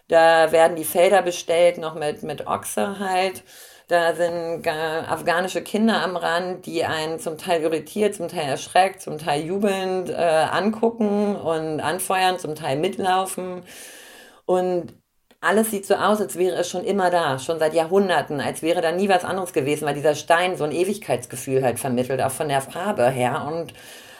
[0.07, 3.43] Da werden die Felder bestellt, noch mit, mit Ochse halt.
[3.87, 9.17] Da sind afghanische Kinder am Rand, die einen zum Teil irritiert, zum Teil erschreckt, zum
[9.17, 13.63] Teil jubelnd äh, angucken und anfeuern, zum Teil mitlaufen.
[14.45, 14.93] Und
[15.41, 18.81] alles sieht so aus, als wäre es schon immer da, schon seit Jahrhunderten, als wäre
[18.81, 22.49] da nie was anderes gewesen, weil dieser Stein so ein Ewigkeitsgefühl halt vermittelt, auch von
[22.49, 23.47] der Farbe her.
[23.47, 23.73] Und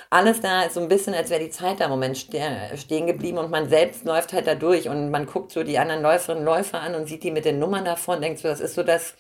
[0.10, 3.38] alles da ist so ein bisschen, als wäre die Zeit da im Moment stehen geblieben
[3.38, 6.46] und man selbst läuft halt da durch und man guckt so die anderen Läuferinnen und
[6.54, 8.84] Läufer an und sieht die mit den Nummern davon und denkt so, das ist so
[8.84, 9.14] das,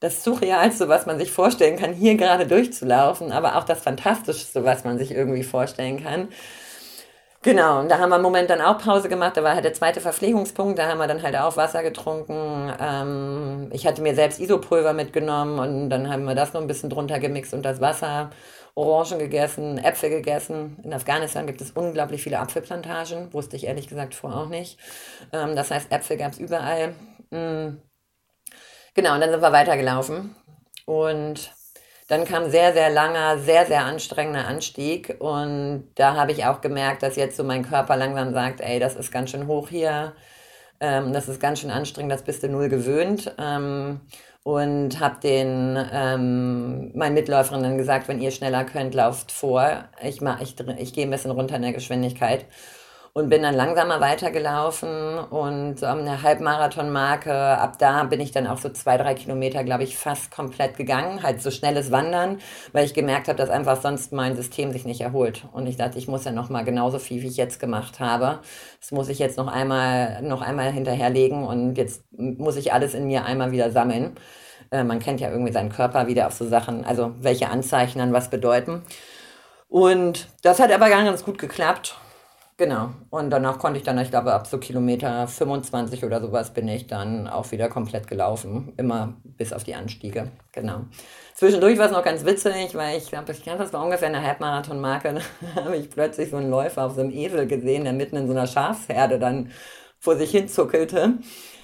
[0.00, 4.84] das Surrealste, was man sich vorstellen kann, hier gerade durchzulaufen, aber auch das Fantastischste, was
[4.84, 6.28] man sich irgendwie vorstellen kann.
[7.42, 9.34] Genau, und da haben wir einen Moment dann auch Pause gemacht.
[9.36, 10.78] Da war halt der zweite Verpflegungspunkt.
[10.78, 12.70] Da haben wir dann halt auch Wasser getrunken.
[12.78, 16.90] Ähm, ich hatte mir selbst Isopulver mitgenommen und dann haben wir das noch ein bisschen
[16.90, 18.30] drunter gemixt und das Wasser.
[18.74, 20.78] Orangen gegessen, Äpfel gegessen.
[20.84, 23.32] In Afghanistan gibt es unglaublich viele Apfelplantagen.
[23.32, 24.78] Wusste ich ehrlich gesagt vorher auch nicht.
[25.32, 26.94] Ähm, das heißt, Äpfel gab es überall.
[27.30, 27.82] Mhm.
[28.94, 30.34] Genau, und dann sind wir weitergelaufen.
[30.86, 31.52] Und
[32.08, 35.16] dann kam sehr, sehr langer, sehr, sehr anstrengender Anstieg.
[35.20, 38.96] Und da habe ich auch gemerkt, dass jetzt so mein Körper langsam sagt, ey, das
[38.96, 40.14] ist ganz schön hoch hier.
[40.80, 43.32] Ähm, das ist ganz schön anstrengend, das bist du null gewöhnt.
[43.38, 44.00] Ähm,
[44.42, 49.84] und habe den ähm, meinen Mitläuferinnen gesagt, wenn ihr schneller könnt, lauft vor.
[50.02, 52.46] Ich, mach, ich, ich gehe ein bisschen runter in der Geschwindigkeit
[53.12, 58.58] und bin dann langsamer weitergelaufen und um eine Halbmarathonmarke, ab da bin ich dann auch
[58.58, 62.38] so zwei, drei Kilometer, glaube ich, fast komplett gegangen, halt so schnelles Wandern,
[62.72, 65.98] weil ich gemerkt habe, dass einfach sonst mein System sich nicht erholt und ich dachte,
[65.98, 68.40] ich muss ja noch mal genauso viel, wie ich jetzt gemacht habe,
[68.80, 73.06] das muss ich jetzt noch einmal, noch einmal hinterherlegen und jetzt muss ich alles in
[73.06, 74.16] mir einmal wieder sammeln.
[74.70, 78.12] Äh, man kennt ja irgendwie seinen Körper wieder auf so Sachen, also welche Anzeichen dann
[78.12, 78.82] was bedeuten.
[79.68, 81.96] Und das hat aber ganz gut geklappt.
[82.60, 82.90] Genau.
[83.08, 86.86] Und danach konnte ich dann, ich glaube, ab so Kilometer 25 oder sowas bin ich
[86.86, 88.74] dann auch wieder komplett gelaufen.
[88.76, 90.30] Immer bis auf die Anstiege.
[90.52, 90.82] Genau.
[91.34, 94.22] Zwischendurch war es noch ganz witzig, weil ich glaube, ich glaube, das war ungefähr eine
[94.22, 95.22] Halbmarathon-Marke.
[95.54, 98.26] Da habe ich plötzlich so einen Läufer auf so einem Esel gesehen, der mitten in
[98.26, 99.50] so einer Schafsherde dann
[99.98, 101.14] vor sich hin zuckelte.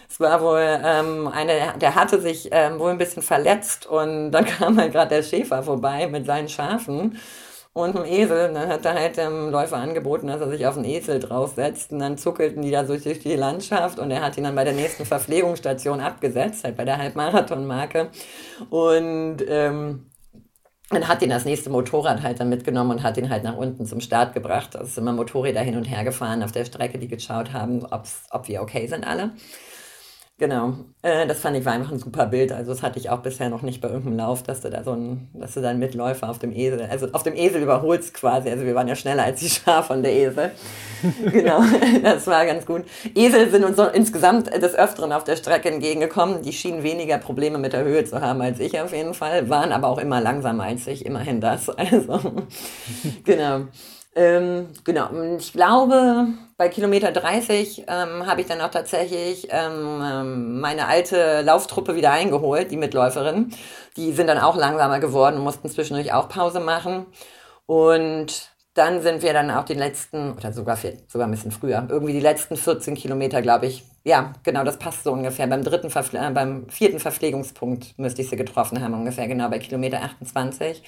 [0.08, 4.46] Es war wohl ähm, eine, der hatte sich ähm, wohl ein bisschen verletzt und dann
[4.58, 7.18] kam halt gerade der Schäfer vorbei mit seinen Schafen
[7.76, 8.48] und ein Esel.
[8.48, 11.92] Und dann hat er halt dem Läufer angeboten, dass er sich auf einen Esel draufsetzt.
[11.92, 14.72] Und dann zuckelten die da durch die Landschaft und er hat ihn dann bei der
[14.72, 18.08] nächsten Verpflegungsstation abgesetzt, halt bei der Halbmarathonmarke.
[18.70, 20.10] Und ähm,
[20.88, 23.84] dann hat ihn das nächste Motorrad halt dann mitgenommen und hat ihn halt nach unten
[23.84, 24.74] zum Start gebracht.
[24.74, 28.22] Da sind immer Motorräder hin und her gefahren auf der Strecke, die geschaut haben, ob's,
[28.30, 29.32] ob wir okay sind alle.
[30.38, 32.52] Genau, äh, das fand ich war einfach ein super Bild.
[32.52, 34.92] Also das hatte ich auch bisher noch nicht bei irgendeinem Lauf, dass du da so
[34.92, 38.50] ein, dass du dann Mitläufer auf dem Esel, also auf dem Esel überholst quasi.
[38.50, 40.50] Also wir waren ja schneller als die Schafe von der Esel.
[41.32, 41.62] genau,
[42.02, 42.84] das war ganz gut.
[43.14, 46.42] Esel sind uns so insgesamt des Öfteren auf der Strecke entgegengekommen.
[46.42, 49.72] Die schienen weniger Probleme mit der Höhe zu haben als ich auf jeden Fall, waren
[49.72, 51.70] aber auch immer langsamer als ich, immerhin das.
[51.78, 52.20] Also
[53.24, 53.62] genau.
[54.14, 55.08] Ähm, genau,
[55.38, 61.42] ich glaube, bei Kilometer 30 ähm, habe ich dann auch tatsächlich ähm, ähm, meine alte
[61.42, 63.52] Lauftruppe wieder eingeholt, die Mitläuferin.
[63.96, 67.06] Die sind dann auch langsamer geworden und mussten zwischendurch auch Pause machen.
[67.66, 70.78] Und dann sind wir dann auch die letzten, oder sogar,
[71.08, 73.84] sogar ein bisschen früher, irgendwie die letzten 14 Kilometer, glaube ich.
[74.04, 75.46] Ja, genau, das passt so ungefähr.
[75.46, 79.58] Beim dritten, Verpfle äh, beim vierten Verpflegungspunkt müsste ich sie getroffen haben, ungefähr, genau, bei
[79.58, 80.82] Kilometer 28.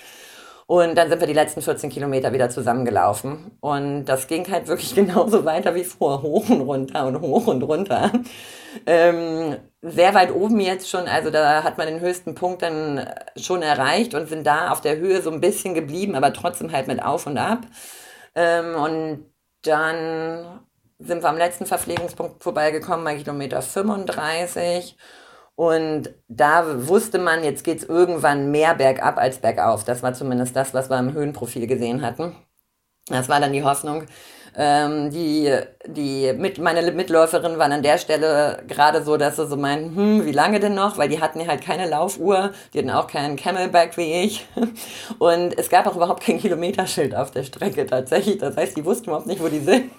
[0.71, 3.53] Und dann sind wir die letzten 14 Kilometer wieder zusammengelaufen.
[3.61, 7.63] Und das ging halt wirklich genauso weiter wie vor, hoch und runter und hoch und
[7.63, 8.13] runter.
[8.85, 13.63] Ähm, sehr weit oben jetzt schon, also da hat man den höchsten Punkt dann schon
[13.63, 17.03] erreicht und sind da auf der Höhe so ein bisschen geblieben, aber trotzdem halt mit
[17.03, 17.61] auf und ab.
[18.35, 19.25] Ähm, und
[19.63, 20.61] dann
[20.99, 24.99] sind wir am letzten Verpflegungspunkt vorbeigekommen bei Kilometer 35
[25.59, 29.83] und da wusste man, jetzt geht's irgendwann mehr bergab als bergauf.
[29.83, 32.37] Das war zumindest das, was wir im Höhenprofil gesehen hatten.
[33.09, 34.05] Das war dann die Hoffnung.
[34.57, 35.53] Ähm, die,
[35.85, 40.27] die mit, meine Mitläuferin waren an der Stelle gerade so, dass sie so meinten, hm,
[40.27, 40.97] wie lange denn noch?
[40.97, 44.47] Weil die hatten halt keine Laufuhr, die hatten auch keinen Camelback wie ich.
[45.19, 48.39] Und es gab auch überhaupt kein Kilometerschild auf der Strecke tatsächlich.
[48.39, 49.91] Das heißt, die wussten überhaupt nicht, wo die sind.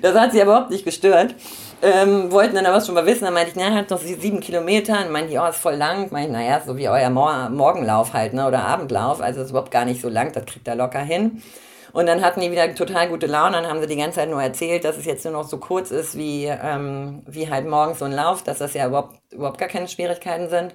[0.00, 1.34] Das hat sie aber überhaupt nicht gestört
[1.82, 3.24] ähm, wollten dann aber schon mal wissen.
[3.24, 5.04] Dann meinte ich, na, hat noch sieben Kilometer.
[5.04, 6.10] Und meinte ich, oh, ist voll lang.
[6.12, 9.20] Meinte ich, naja, so wie euer Mor Morgenlauf halt, ne, oder Abendlauf.
[9.20, 10.32] Also ist überhaupt gar nicht so lang.
[10.32, 11.42] Das kriegt er locker hin.
[11.92, 13.52] Und dann hatten die wieder total gute Laune.
[13.52, 15.90] Dann haben sie die ganze Zeit nur erzählt, dass es jetzt nur noch so kurz
[15.90, 19.68] ist wie, ähm, wie halt morgens so ein Lauf, dass das ja überhaupt, überhaupt gar
[19.68, 20.74] keine Schwierigkeiten sind.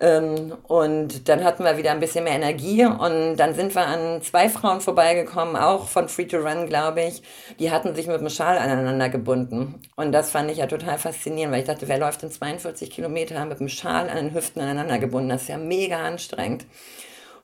[0.00, 4.22] Ähm, und dann hatten wir wieder ein bisschen mehr Energie und dann sind wir an
[4.22, 7.22] zwei Frauen vorbeigekommen, auch von Free to Run, glaube ich.
[7.58, 9.74] Die hatten sich mit dem Schal aneinander gebunden.
[9.96, 13.44] Und das fand ich ja total faszinierend, weil ich dachte, wer läuft in 42 Kilometer
[13.44, 15.28] mit dem Schal an den Hüften aneinander gebunden?
[15.28, 16.64] Das ist ja mega anstrengend.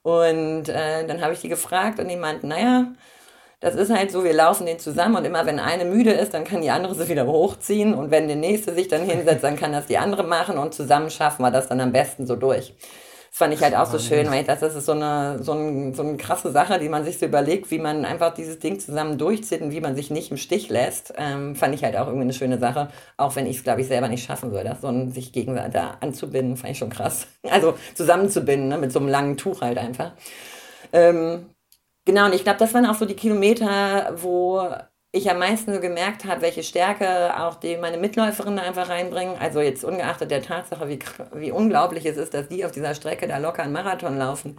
[0.01, 2.87] Und äh, dann habe ich die gefragt und die meinten, naja,
[3.59, 6.43] das ist halt so, wir laufen den zusammen und immer wenn eine müde ist, dann
[6.43, 9.71] kann die andere sie wieder hochziehen und wenn der nächste sich dann hinsetzt, dann kann
[9.71, 12.75] das die andere machen und zusammen schaffen wir das dann am besten so durch.
[13.29, 16.01] Das fand ich halt auch so schön, weil das ist so eine, so, ein, so
[16.01, 19.61] eine krasse Sache, die man sich so überlegt, wie man einfach dieses Ding zusammen durchzieht
[19.61, 21.13] und wie man sich nicht im Stich lässt.
[21.17, 23.87] Ähm, fand ich halt auch irgendwie eine schöne Sache, auch wenn ich es, glaube ich,
[23.87, 24.75] selber nicht schaffen würde.
[24.81, 27.27] So ein, sich gegenseitig anzubinden, fand ich schon krass.
[27.49, 30.13] Also zusammenzubinden, ne, mit so einem langen Tuch halt einfach.
[30.91, 31.45] Ähm,
[32.07, 34.67] genau, und ich glaube, das waren auch so die Kilometer, wo
[35.11, 39.35] ich am meisten so gemerkt habe, welche Stärke auch die meine Mitläuferinnen einfach reinbringen.
[39.39, 40.99] Also jetzt ungeachtet der Tatsache, wie,
[41.33, 44.57] wie unglaublich es ist, dass die auf dieser Strecke da locker einen Marathon laufen.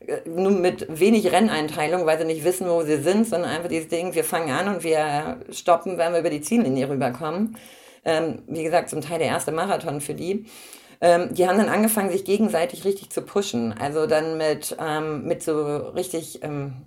[0.00, 3.88] Äh, nur mit wenig Renneinteilung, weil sie nicht wissen, wo sie sind, sondern einfach dieses
[3.88, 7.56] Ding, wir fangen an und wir stoppen, wenn wir über die Ziellinie rüberkommen.
[8.04, 10.46] Ähm, wie gesagt, zum Teil der erste Marathon für die.
[11.00, 13.74] Ähm, die haben dann angefangen, sich gegenseitig richtig zu pushen.
[13.78, 16.86] Also dann mit, ähm, mit so richtig ähm,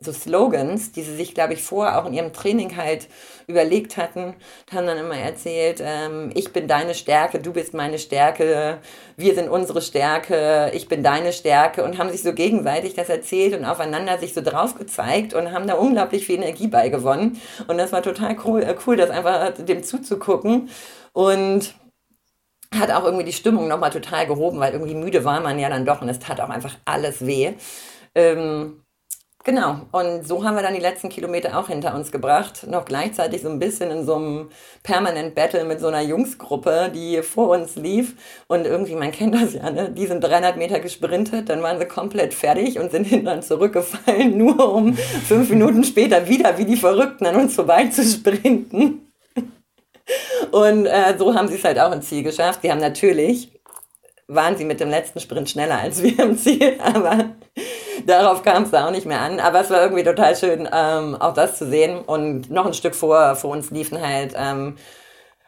[0.00, 3.08] so Slogans, die sie sich, glaube ich, vorher auch in ihrem Training halt
[3.48, 4.34] überlegt hatten,
[4.72, 8.78] haben dann immer erzählt, ähm, ich bin deine Stärke, du bist meine Stärke,
[9.16, 13.58] wir sind unsere Stärke, ich bin deine Stärke und haben sich so gegenseitig das erzählt
[13.58, 17.40] und aufeinander sich so drauf gezeigt und haben da unglaublich viel Energie beigewonnen.
[17.66, 20.68] Und das war total cool, äh, cool das einfach dem zuzugucken.
[21.12, 21.74] Und
[22.74, 25.86] hat auch irgendwie die Stimmung nochmal total gehoben, weil irgendwie müde war man ja dann
[25.86, 27.54] doch und es tat auch einfach alles weh.
[28.14, 28.82] Ähm,
[29.48, 32.66] Genau, und so haben wir dann die letzten Kilometer auch hinter uns gebracht.
[32.68, 34.50] Noch gleichzeitig so ein bisschen in so einem
[34.82, 38.14] Permanent Battle mit so einer Jungsgruppe, die vor uns lief.
[38.46, 39.90] Und irgendwie, man kennt das ja, ne?
[39.90, 44.70] die sind 300 Meter gesprintet, dann waren sie komplett fertig und sind hinterher zurückgefallen, nur
[44.74, 49.07] um fünf Minuten später wieder wie die Verrückten an uns vorbei zu sprinten.
[50.50, 52.60] Und äh, so haben sie es halt auch ins Ziel geschafft.
[52.62, 53.52] Sie haben natürlich,
[54.26, 57.30] waren sie mit dem letzten Sprint schneller als wir im Ziel, aber
[58.06, 59.40] darauf kam es da auch nicht mehr an.
[59.40, 62.00] Aber es war irgendwie total schön, ähm, auch das zu sehen.
[62.00, 64.97] Und noch ein Stück vor, vor uns liefen halt ähm, äh,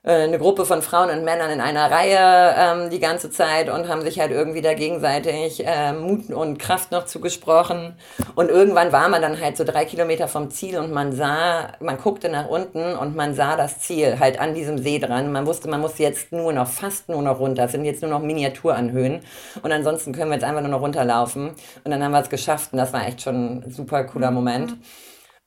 [0.03, 4.01] eine Gruppe von Frauen und Männern in einer Reihe ähm, die ganze Zeit und haben
[4.01, 7.97] sich halt irgendwie da gegenseitig äh, Mut und Kraft noch zugesprochen.
[8.35, 11.99] Und irgendwann war man dann halt so drei Kilometer vom Ziel und man sah, man
[11.99, 15.33] guckte nach unten und man sah das Ziel halt an diesem See dran.
[15.33, 17.65] Man wusste, man muss jetzt nur noch, fast nur noch runter.
[17.65, 19.21] Es sind jetzt nur noch Miniaturanhöhen.
[19.63, 21.51] Und ansonsten können wir jetzt einfach nur noch runterlaufen.
[21.85, 24.71] Und dann haben wir es geschafft und das war echt schon ein super cooler Moment.
[24.71, 24.83] Mhm.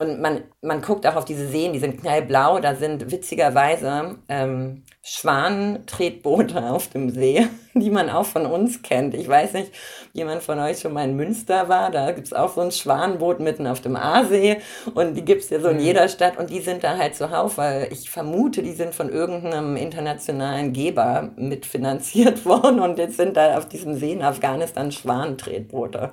[0.03, 4.83] Und man, man guckt auch auf diese Seen, die sind knallblau, da sind witzigerweise ähm,
[5.01, 9.13] Schwanentretboote auf dem See, die man auch von uns kennt.
[9.13, 9.71] Ich weiß nicht,
[10.11, 13.65] jemand von euch schon mal in Münster war, da gibt's auch so ein Schwanenboot mitten
[13.65, 14.57] auf dem Aasee
[14.93, 15.83] und die gibt's ja so in mhm.
[15.83, 19.77] jeder Stadt und die sind da halt zuhauf, weil ich vermute, die sind von irgendeinem
[19.77, 26.11] internationalen Geber mitfinanziert worden und jetzt sind da auf diesem See in Afghanistan Schwanentretboote.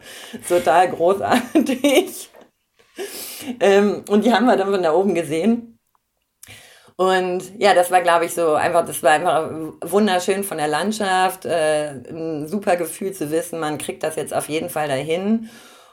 [0.49, 2.31] Total großartig.
[3.61, 5.79] Ähm, und die haben wir dann von da oben gesehen.
[6.97, 9.51] Und ja, das war, glaube ich, so einfach, das war einfach
[9.83, 14.51] wunderschön von der Landschaft, äh, ein super Gefühl zu wissen, man kriegt das jetzt auf
[14.51, 15.49] jeden Fall dahin.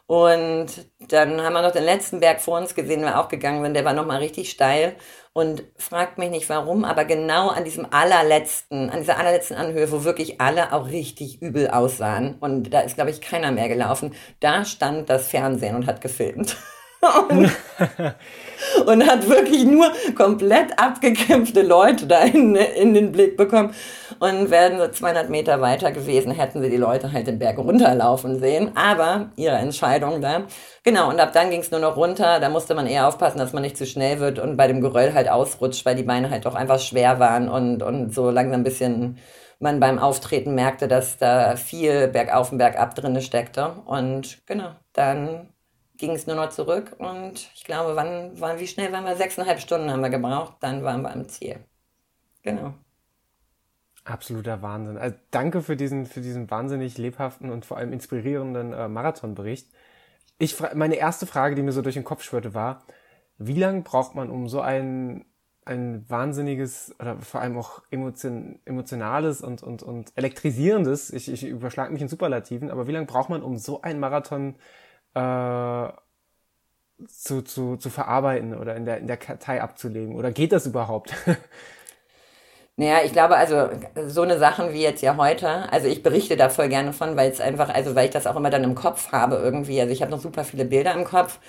[0.05, 0.67] Und
[1.09, 3.85] dann haben wir noch den letzten Berg vor uns gesehen, wir auch gegangen sind, der
[3.85, 4.97] war nochmal richtig steil.
[5.31, 10.03] Und fragt mich nicht warum, aber genau an diesem allerletzten, an dieser allerletzten Anhöhe, wo
[10.03, 14.65] wirklich alle auch richtig übel aussahen, und da ist, glaube ich, keiner mehr gelaufen, da
[14.65, 16.57] stand das Fernsehen und hat gefilmt.
[17.29, 17.51] und,
[18.87, 23.73] und, hat wirklich nur komplett abgekämpfte Leute da in, in, den Blick bekommen.
[24.19, 28.39] Und wären so 200 Meter weiter gewesen, hätten sie die Leute halt den Berg runterlaufen
[28.39, 28.71] sehen.
[28.75, 30.43] Aber ihre Entscheidung da.
[30.83, 32.39] Genau, und ab dann ging es nur noch runter.
[32.39, 35.13] Da musste man eher aufpassen, dass man nicht zu schnell wird und bei dem Geröll
[35.13, 38.63] halt ausrutscht, weil die Beine halt doch einfach schwer waren und, und so langsam ein
[38.63, 39.17] bisschen
[39.59, 43.71] man beim Auftreten merkte, dass da viel bergauf und bergab drinne steckte.
[43.85, 45.49] Und genau, dann
[45.97, 49.15] ging es nur noch zurück und ich glaube, wann, wann, wie schnell waren wir?
[49.15, 51.57] Sechseinhalb Stunden haben wir gebraucht, dann waren wir am Ziel.
[52.43, 52.73] Genau.
[54.05, 54.97] Absoluter Wahnsinn.
[54.97, 59.69] Also danke für diesen, für diesen wahnsinnig lebhaften und vor allem inspirierenden äh, Marathonbericht.
[60.37, 62.83] Ich, meine erste Frage, die mir so durch den Kopf schwirrte, war,
[63.37, 65.25] wie lange braucht man, um so ein,
[65.65, 71.91] ein wahnsinniges oder vor allem auch emotion, emotionales und, und, und elektrisierendes, ich, ich überschlage
[71.91, 74.86] mich in Superlativen, aber wie lange braucht man, um so einen Marathon äh,
[77.07, 80.15] zu, zu, zu verarbeiten oder in der, in der Kartei abzulegen?
[80.15, 81.13] Oder geht das überhaupt?
[82.79, 83.69] Naja, ich glaube, also
[84.07, 87.31] so eine Sachen wie jetzt ja heute, also ich berichte da voll gerne von, weil
[87.31, 89.81] es einfach, also weil ich das auch immer dann im Kopf habe irgendwie.
[89.81, 91.39] Also ich habe noch super viele Bilder im Kopf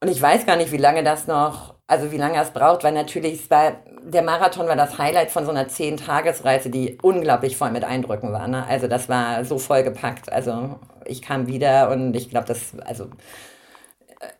[0.00, 2.92] und ich weiß gar nicht, wie lange das noch, also wie lange es braucht, weil
[2.92, 3.72] natürlich war,
[4.02, 8.32] der Marathon war das Highlight von so einer zehn Tagesreise, die unglaublich voll mit Eindrücken
[8.32, 8.48] war.
[8.48, 8.64] Ne?
[8.66, 10.32] Also das war so voll gepackt.
[10.32, 13.08] Also ich kam wieder und ich glaube, das, also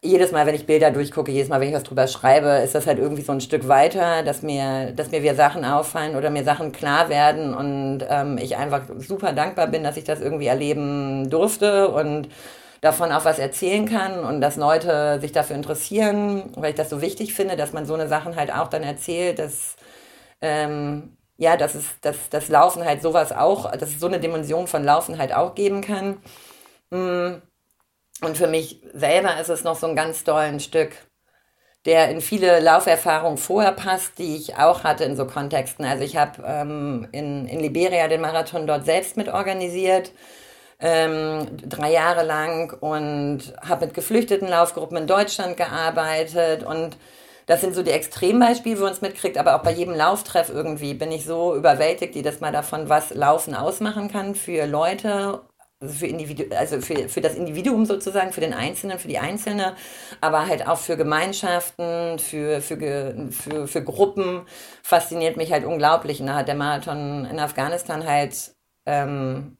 [0.03, 2.87] jedes Mal, wenn ich Bilder durchgucke, jedes Mal, wenn ich was drüber schreibe, ist das
[2.87, 6.45] halt irgendwie so ein Stück weiter, dass mir, dass mir wieder Sachen auffallen oder mir
[6.45, 11.29] Sachen klar werden und ähm, ich einfach super dankbar bin, dass ich das irgendwie erleben
[11.31, 12.29] durfte und
[12.81, 17.03] davon auch was erzählen kann und dass Leute sich dafür interessieren, weil ich das so
[17.03, 19.77] wichtig finde, dass man so eine Sachen halt auch dann erzählt, dass
[20.41, 24.67] ähm, ja, dass es, dass das Laufen halt sowas auch, dass es so eine Dimension
[24.67, 26.19] von Laufen halt auch geben kann.
[26.91, 27.43] Mm
[28.23, 30.93] Und für mich selber ist es noch so ein ganz dollen Stück,
[31.87, 35.85] der in viele Lauferfahrungen vorher passt, die ich auch hatte in so Kontexten.
[35.85, 40.13] Also ich habe ähm, in, in Liberia den Marathon dort selbst mit organisiert,
[40.81, 46.97] ähm, drei Jahre lang und habe mit geflüchteten Laufgruppen in Deutschland gearbeitet und
[47.47, 50.95] das sind so die Extrembeispiele, wo man es mitkriegt, aber auch bei jedem Lauftreff irgendwie
[50.95, 55.41] bin ich so überwältigt, die das mal davon, was Laufen ausmachen kann für Leute
[55.81, 59.75] also für, Individu also für, für das Individuum sozusagen, für den Einzelnen, für die Einzelne,
[60.21, 64.43] aber halt auch für Gemeinschaften, für, für, für, für Gruppen,
[64.83, 66.21] fasziniert mich halt unglaublich.
[66.21, 68.55] Und da hat der Marathon in Afghanistan halt
[68.87, 69.57] ähm,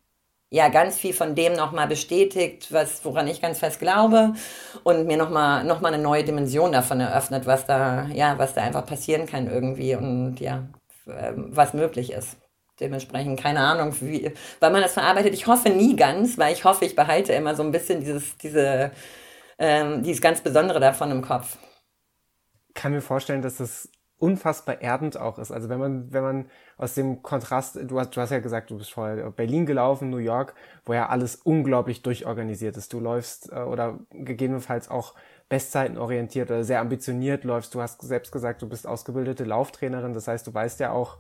[0.51, 4.35] ja ganz viel von dem nochmal bestätigt, was, woran ich ganz fest glaube
[4.83, 8.63] und mir nochmal noch mal eine neue Dimension davon eröffnet, was da, ja, was da
[8.63, 10.67] einfach passieren kann irgendwie und ja,
[11.07, 12.37] ähm, was möglich ist.
[12.81, 15.35] Dementsprechend keine Ahnung, wie, weil man das verarbeitet.
[15.35, 18.91] Ich hoffe nie ganz, weil ich hoffe, ich behalte immer so ein bisschen dieses, diese,
[19.59, 21.59] ähm, dieses ganz Besondere davon im Kopf.
[22.69, 23.89] Ich kann mir vorstellen, dass das
[24.21, 25.51] unfassbar erdend auch ist.
[25.51, 26.47] Also wenn man, wenn man
[26.77, 30.19] aus dem Kontrast, du hast, du hast ja gesagt, du bist vorher Berlin gelaufen, New
[30.19, 30.55] York,
[30.85, 32.93] wo ja alles unglaublich durchorganisiert ist.
[32.93, 35.15] Du läufst äh, oder gegebenenfalls auch
[35.49, 37.75] Bestzeiten orientiert oder sehr ambitioniert läufst.
[37.75, 40.13] Du hast selbst gesagt, du bist ausgebildete Lauftrainerin.
[40.13, 41.19] Das heißt, du weißt ja auch,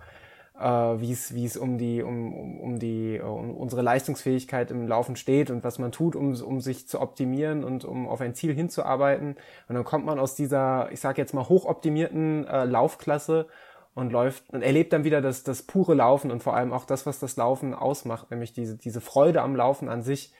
[0.60, 4.86] äh, wie es wie es um die um, um die uh, um unsere Leistungsfähigkeit im
[4.86, 8.34] Laufen steht und was man tut, um um sich zu optimieren und um auf ein
[8.34, 9.36] Ziel hinzuarbeiten.
[9.68, 13.48] Und dann kommt man aus dieser, ich sage jetzt mal hochoptimierten äh, Laufklasse
[13.94, 17.06] und läuft und erlebt dann wieder das das pure Laufen und vor allem auch das,
[17.06, 20.32] was das Laufen ausmacht, nämlich diese diese Freude am Laufen an sich,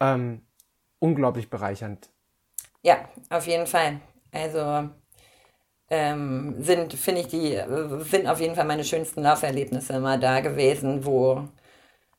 [0.00, 0.42] ähm,
[0.98, 2.10] unglaublich bereichernd.
[2.82, 4.00] Ja, auf jeden Fall.
[4.32, 4.90] Also
[5.90, 7.60] ähm, sind, finde ich, die
[8.08, 11.48] sind auf jeden Fall meine schönsten Lauferlebnisse immer da gewesen, wo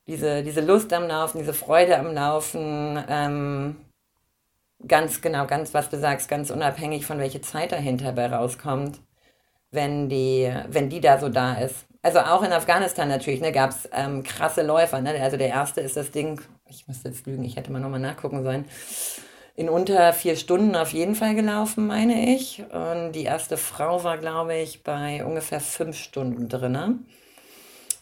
[0.06, 3.76] diese, diese Lust am Laufen, diese Freude am Laufen, ähm,
[4.86, 9.00] ganz genau, ganz was du sagst, ganz unabhängig von welche Zeit dahinter bei rauskommt,
[9.70, 11.86] wenn die, wenn die da so da ist.
[12.02, 15.00] Also auch in Afghanistan natürlich, ne, gab es ähm, krasse Läufer.
[15.00, 15.14] Ne?
[15.22, 18.42] Also der erste ist das Ding, ich müsste jetzt lügen, ich hätte mal nochmal nachgucken
[18.42, 18.66] sollen
[19.54, 22.62] in unter vier Stunden auf jeden Fall gelaufen, meine ich.
[22.72, 27.06] Und die erste Frau war, glaube ich, bei ungefähr fünf Stunden drin.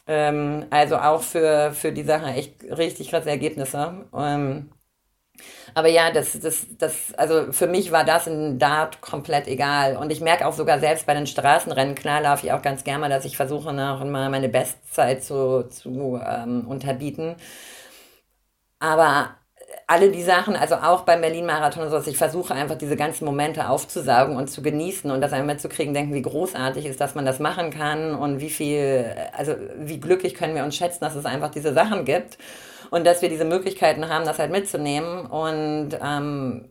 [0.07, 4.07] Ähm, also auch für, für die Sache echt richtig krasse Ergebnisse.
[4.15, 4.71] Ähm,
[5.75, 9.97] aber ja, das, das, das, also für mich war das in Dart komplett egal.
[9.97, 13.01] Und ich merke auch sogar selbst bei den Straßenrennen, klar laufe ich auch ganz gerne
[13.01, 17.37] mal, dass ich versuche, noch mal meine Bestzeit zu, zu ähm, unterbieten.
[18.79, 19.37] Aber
[19.91, 23.69] alle die Sachen, also auch beim Berlin-Marathon und so, ich versuche einfach diese ganzen Momente
[23.69, 27.41] aufzusaugen und zu genießen und das einmal mitzukriegen, denken, wie großartig ist, dass man das
[27.41, 29.05] machen kann und wie viel,
[29.37, 32.39] also wie glücklich können wir uns schätzen, dass es einfach diese Sachen gibt
[32.93, 36.71] und dass wir diese Möglichkeiten haben, das halt mitzunehmen und ähm,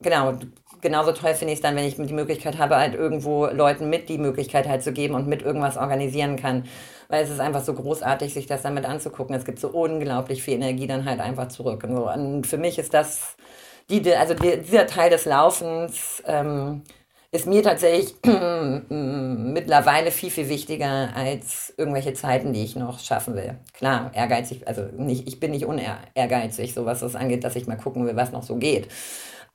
[0.00, 0.34] genau,
[0.80, 4.08] genauso toll finde ich es dann, wenn ich die Möglichkeit habe, halt irgendwo Leuten mit
[4.08, 6.64] die Möglichkeit halt zu geben und mit irgendwas organisieren kann
[7.08, 9.34] weil es ist einfach so großartig, sich das damit anzugucken.
[9.34, 11.84] Es gibt so unglaublich viel Energie dann halt einfach zurück.
[11.84, 12.10] Und, so.
[12.10, 13.36] und für mich ist das,
[13.88, 16.82] die, also die, dieser Teil des Laufens ähm,
[17.30, 18.14] ist mir tatsächlich
[18.88, 23.56] mittlerweile viel, viel wichtiger als irgendwelche Zeiten, die ich noch schaffen will.
[23.72, 27.76] Klar, ehrgeizig, also nicht, ich bin nicht unehrgeizig, so was das angeht, dass ich mal
[27.76, 28.88] gucken will, was noch so geht.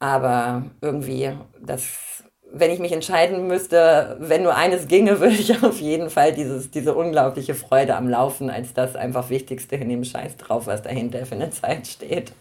[0.02, 1.32] Aber irgendwie,
[1.64, 2.24] das
[2.54, 6.72] wenn ich mich entscheiden müsste, wenn nur eines ginge, würde ich auf jeden Fall dieses,
[6.72, 11.26] diese unglaubliche Freude am Laufen als das einfach Wichtigste in dem Scheiß drauf, was dahinter
[11.26, 12.34] für eine Zeit steht.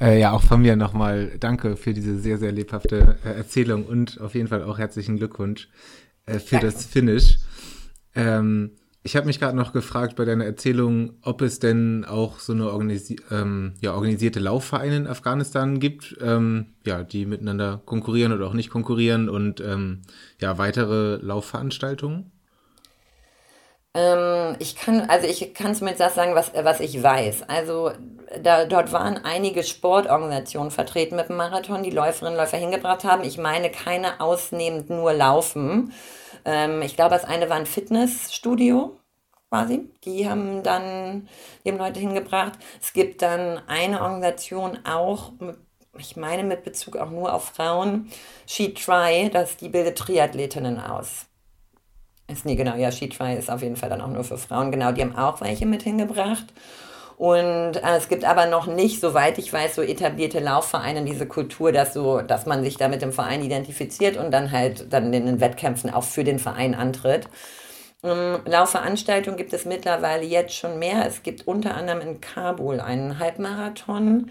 [0.00, 4.20] Äh, ja, auch von mir nochmal danke für diese sehr, sehr lebhafte äh, Erzählung und
[4.20, 5.68] auf jeden Fall auch herzlichen Glückwunsch
[6.26, 6.66] äh, für danke.
[6.66, 7.38] das Finish.
[8.14, 8.77] Ähm,
[9.08, 12.70] ich habe mich gerade noch gefragt bei deiner Erzählung, ob es denn auch so eine
[12.70, 18.52] organisi ähm, ja, organisierte Laufvereine in Afghanistan gibt, ähm, ja, die miteinander konkurrieren oder auch
[18.52, 20.02] nicht konkurrieren und ähm,
[20.42, 22.30] ja, weitere Laufveranstaltungen?
[23.94, 27.48] Ähm, ich kann, also ich kann zumindest das sagen, was, was ich weiß.
[27.48, 27.92] Also
[28.42, 33.24] da, dort waren einige Sportorganisationen vertreten mit dem Marathon, die Läuferinnen und Läufer hingebracht haben.
[33.24, 35.94] Ich meine keine ausnehmend nur Laufen.
[36.48, 38.98] Ähm, ich glaube, das eine war ein Fitnessstudio
[39.50, 39.90] quasi.
[40.04, 41.28] Die haben dann
[41.64, 42.54] die Leute hingebracht.
[42.80, 45.32] Es gibt dann eine Organisation auch,
[45.98, 48.10] ich meine mit Bezug auch nur auf Frauen,
[48.46, 51.26] She Try, das die bildet Triathletinnen aus.
[52.28, 54.72] Ist nie genau, ja, She Try ist auf jeden Fall dann auch nur für Frauen.
[54.72, 56.46] Genau, die haben auch welche mit hingebracht.
[57.18, 61.72] Und äh, es gibt aber noch nicht, soweit ich weiß, so etablierte Laufvereine, diese Kultur,
[61.72, 65.26] dass so, dass man sich da mit dem Verein identifiziert und dann halt dann in
[65.26, 67.28] den Wettkämpfen auch für den Verein antritt.
[68.04, 71.06] Ähm, Laufveranstaltungen gibt es mittlerweile jetzt schon mehr.
[71.06, 74.30] Es gibt unter anderem in Kabul einen Halbmarathon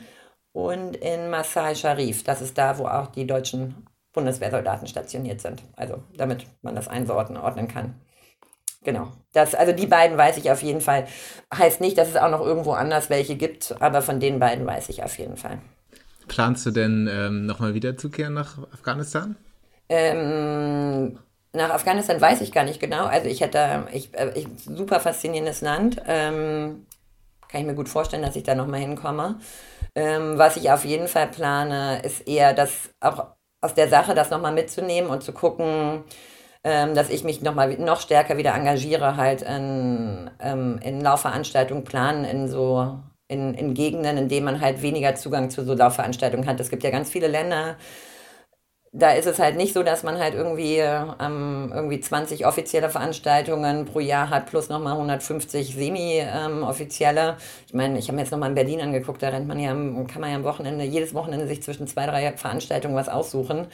[0.53, 2.23] und in Masai Sharif.
[2.23, 5.61] Das ist da, wo auch die deutschen Bundeswehrsoldaten stationiert sind.
[5.75, 7.95] Also damit man das einordnen kann.
[8.83, 9.11] Genau.
[9.33, 11.07] Das, also die beiden weiß ich auf jeden Fall.
[11.53, 14.89] Heißt nicht, dass es auch noch irgendwo anders welche gibt, aber von den beiden weiß
[14.89, 15.59] ich auf jeden Fall.
[16.27, 19.35] Planst du denn ähm, nochmal wiederzukehren nach Afghanistan?
[19.89, 21.17] Ähm,
[21.53, 23.05] nach Afghanistan weiß ich gar nicht genau.
[23.05, 26.01] Also ich hätte, ich, äh, ich super faszinierendes Land.
[26.05, 26.85] Ähm,
[27.47, 29.39] kann ich mir gut vorstellen, dass ich da nochmal hinkomme.
[29.95, 33.27] Ähm, was ich auf jeden Fall plane, ist eher das auch
[33.61, 36.03] aus der Sache, das nochmal mitzunehmen und zu gucken,
[36.67, 42.25] ähm, dass ich mich nochmal noch stärker wieder engagiere, halt in, ähm, in Laufveranstaltungen planen,
[42.25, 42.99] in so
[43.29, 46.59] in, in Gegenden, in denen man halt weniger Zugang zu so Laufveranstaltungen hat.
[46.59, 47.77] Es gibt ja ganz viele Länder,
[48.93, 53.85] da ist es halt nicht so, dass man halt irgendwie, ähm, irgendwie 20 offizielle Veranstaltungen
[53.85, 57.29] pro Jahr hat, plus nochmal 150 semi-offizielle.
[57.31, 57.35] Ähm,
[57.67, 60.21] ich meine, ich habe mir jetzt nochmal in Berlin angeguckt, da rennt man ja, kann
[60.21, 63.67] man ja am Wochenende, jedes Wochenende sich zwischen zwei, drei Veranstaltungen was aussuchen.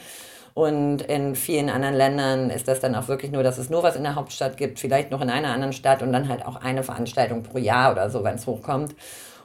[0.54, 3.96] Und in vielen anderen Ländern ist das dann auch wirklich nur, dass es nur was
[3.96, 6.84] in der Hauptstadt gibt, vielleicht noch in einer anderen Stadt und dann halt auch eine
[6.84, 8.94] Veranstaltung pro Jahr oder so, wenn es hochkommt.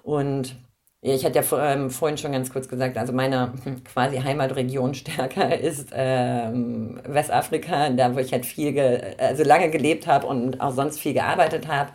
[0.03, 0.55] Und
[1.01, 3.53] ich hatte ja ähm, vorhin schon ganz kurz gesagt, also meine
[3.93, 10.27] quasi Heimatregion stärker ist ähm, Westafrika, da wo ich halt viel, also lange gelebt habe
[10.27, 11.91] und auch sonst viel gearbeitet habe.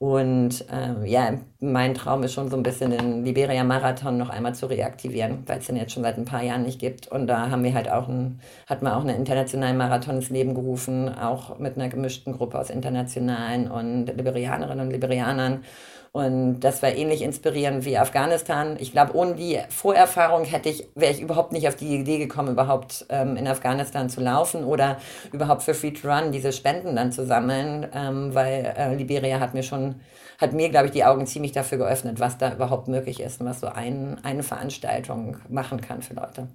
[0.00, 4.64] Und ähm, ja, mein Traum ist schon so ein bisschen den Liberia-Marathon noch einmal zu
[4.64, 7.08] reaktivieren, weil es den jetzt schon seit ein paar Jahren nicht gibt.
[7.08, 10.54] Und da haben wir halt auch ein, hat man auch einen internationalen Marathon ins Leben
[10.54, 15.64] gerufen, auch mit einer gemischten Gruppe aus internationalen und Liberianerinnen und Liberianern.
[16.12, 18.76] Und das war ähnlich inspirierend wie Afghanistan.
[18.80, 22.48] Ich glaube, ohne die Vorerfahrung hätte ich, wäre ich überhaupt nicht auf die Idee gekommen,
[22.48, 24.98] überhaupt ähm, in Afghanistan zu laufen oder
[25.32, 29.54] überhaupt für Free to Run diese Spenden dann zu sammeln, ähm, weil äh, Liberia hat
[29.54, 30.00] mir schon,
[30.40, 33.46] hat mir, glaube ich, die Augen ziemlich dafür geöffnet, was da überhaupt möglich ist und
[33.46, 36.48] was so ein, eine Veranstaltung machen kann für Leute.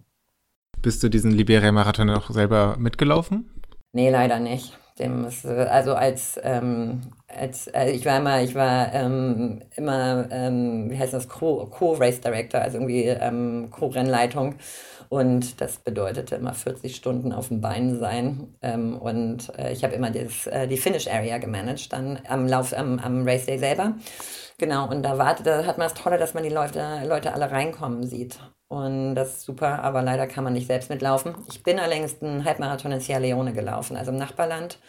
[0.81, 3.49] Bist du diesen Liberia-Marathon auch selber mitgelaufen?
[3.93, 4.77] Nee, leider nicht.
[4.97, 10.97] Dem also als, ähm, als äh, ich war immer, ich war ähm, immer, ähm, wie
[10.97, 14.55] heißt das, Co-Race Director, also irgendwie ähm, Co-Rennleitung.
[15.15, 18.53] Und das bedeutete immer 40 Stunden auf dem Bein sein.
[18.61, 22.73] Ähm, und äh, ich habe immer das, äh, die Finish Area gemanagt, dann am Lauf,
[22.77, 23.93] am, am Race Day selber.
[24.57, 27.49] Genau, und da, war, da hat man das Tolle, dass man die Leute, Leute alle
[27.49, 28.39] reinkommen sieht.
[28.67, 31.33] Und das ist super, aber leider kann man nicht selbst mitlaufen.
[31.49, 34.79] Ich bin allerdings einen Halbmarathon in Sierra Leone gelaufen, also im Nachbarland.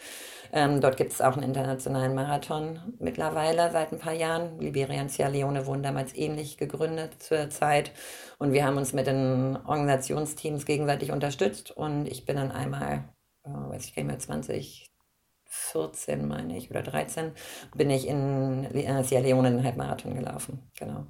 [0.53, 4.59] Ähm, dort gibt es auch einen internationalen Marathon mittlerweile seit ein paar Jahren.
[4.59, 7.91] Liberia und Sierra Leone wurden damals ähnlich gegründet zur Zeit.
[8.37, 11.71] Und wir haben uns mit den Organisationsteams gegenseitig unterstützt.
[11.71, 13.09] Und ich bin dann einmal,
[13.43, 17.31] äh, weiß ich gar nicht mehr, 2014 meine ich, oder 13,
[17.75, 18.67] bin ich in
[19.03, 20.69] Sierra Leone einen Halbmarathon gelaufen.
[20.77, 21.07] Genau.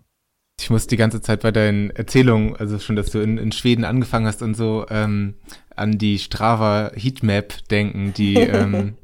[0.60, 3.86] Ich muss die ganze Zeit bei deinen Erzählungen, also schon, dass du in, in Schweden
[3.86, 5.36] angefangen hast und so, ähm,
[5.76, 8.14] an die Strava Heatmap denken.
[8.14, 8.98] Die ähm,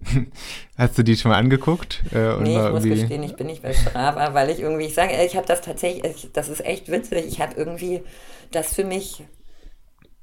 [0.78, 2.04] hast du die schon mal angeguckt?
[2.12, 5.14] Äh, nee, ich muss gestehen, ich bin nicht bei Strava, weil ich irgendwie, ich sage,
[5.24, 7.26] ich habe das tatsächlich, das ist echt witzig.
[7.28, 8.02] Ich habe irgendwie
[8.52, 9.24] das für mich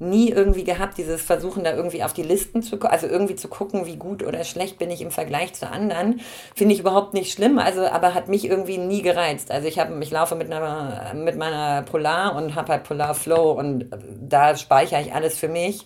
[0.00, 3.86] nie irgendwie gehabt, dieses Versuchen da irgendwie auf die Listen zu, also irgendwie zu gucken,
[3.86, 6.20] wie gut oder schlecht bin ich im Vergleich zu anderen,
[6.54, 9.50] finde ich überhaupt nicht schlimm, also aber hat mich irgendwie nie gereizt.
[9.50, 13.52] Also ich habe, ich laufe mit einer, mit meiner Polar und habe halt Polar Flow
[13.52, 13.90] und
[14.20, 15.84] da speichere ich alles für mich.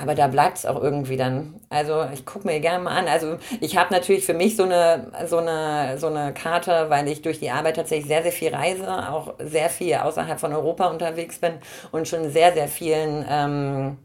[0.00, 1.60] Aber da bleibt es auch irgendwie dann.
[1.70, 3.08] Also ich gucke mir gerne mal an.
[3.08, 7.20] Also ich habe natürlich für mich so eine, so, eine, so eine Karte, weil ich
[7.22, 11.40] durch die Arbeit tatsächlich sehr, sehr viel reise, auch sehr viel außerhalb von Europa unterwegs
[11.40, 11.54] bin
[11.90, 13.98] und schon sehr, sehr vielen ähm,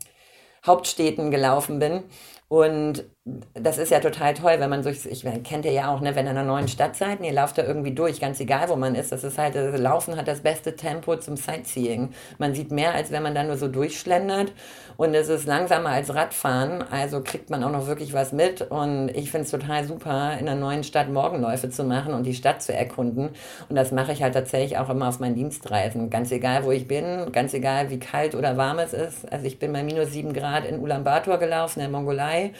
[0.66, 2.04] Hauptstädten gelaufen bin.
[2.48, 3.06] Und
[3.54, 6.26] das ist ja total toll, wenn man so, ich kennt ihr ja auch, ne, wenn
[6.26, 8.76] ihr in einer neuen Stadt seid und ihr lauft da irgendwie durch, ganz egal, wo
[8.76, 9.14] man ist.
[9.14, 12.10] Das ist halt, das Laufen hat das beste Tempo zum Sightseeing.
[12.38, 14.52] Man sieht mehr, als wenn man da nur so durchschlendert.
[14.98, 18.62] Und es ist langsamer als Radfahren, also kriegt man auch noch wirklich was mit.
[18.62, 22.36] Und ich finde es total super, in einer neuen Stadt Morgenläufe zu machen und die
[22.36, 23.30] Stadt zu erkunden.
[23.70, 26.10] Und das mache ich halt tatsächlich auch immer auf meinen Dienstreisen.
[26.10, 29.32] Ganz egal, wo ich bin, ganz egal, wie kalt oder warm es ist.
[29.32, 32.52] Also ich bin bei minus sieben Grad in Ulaanbaatar gelaufen, in der Mongolei.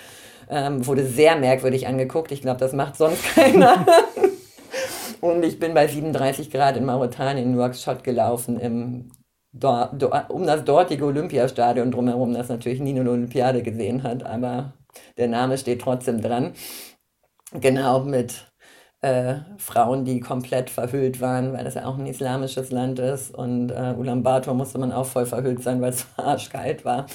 [0.50, 2.32] Ähm, wurde sehr merkwürdig angeguckt.
[2.32, 3.86] Ich glaube, das macht sonst keiner.
[5.22, 9.12] Und ich bin bei 37 Grad in Mauretanien, in Nouakchott gelaufen, im,
[9.54, 14.74] do, do, um das dortige Olympiastadion drumherum, das natürlich nie eine Olympiade gesehen hat, aber
[15.18, 16.54] der Name steht trotzdem dran.
[17.54, 18.52] Genau, mit
[19.04, 23.36] äh, Frauen, die komplett verhüllt waren, weil das ja auch ein islamisches Land ist.
[23.36, 27.06] Und äh, Ulaanbaatar musste man auch voll verhüllt sein, weil es arschkalt war.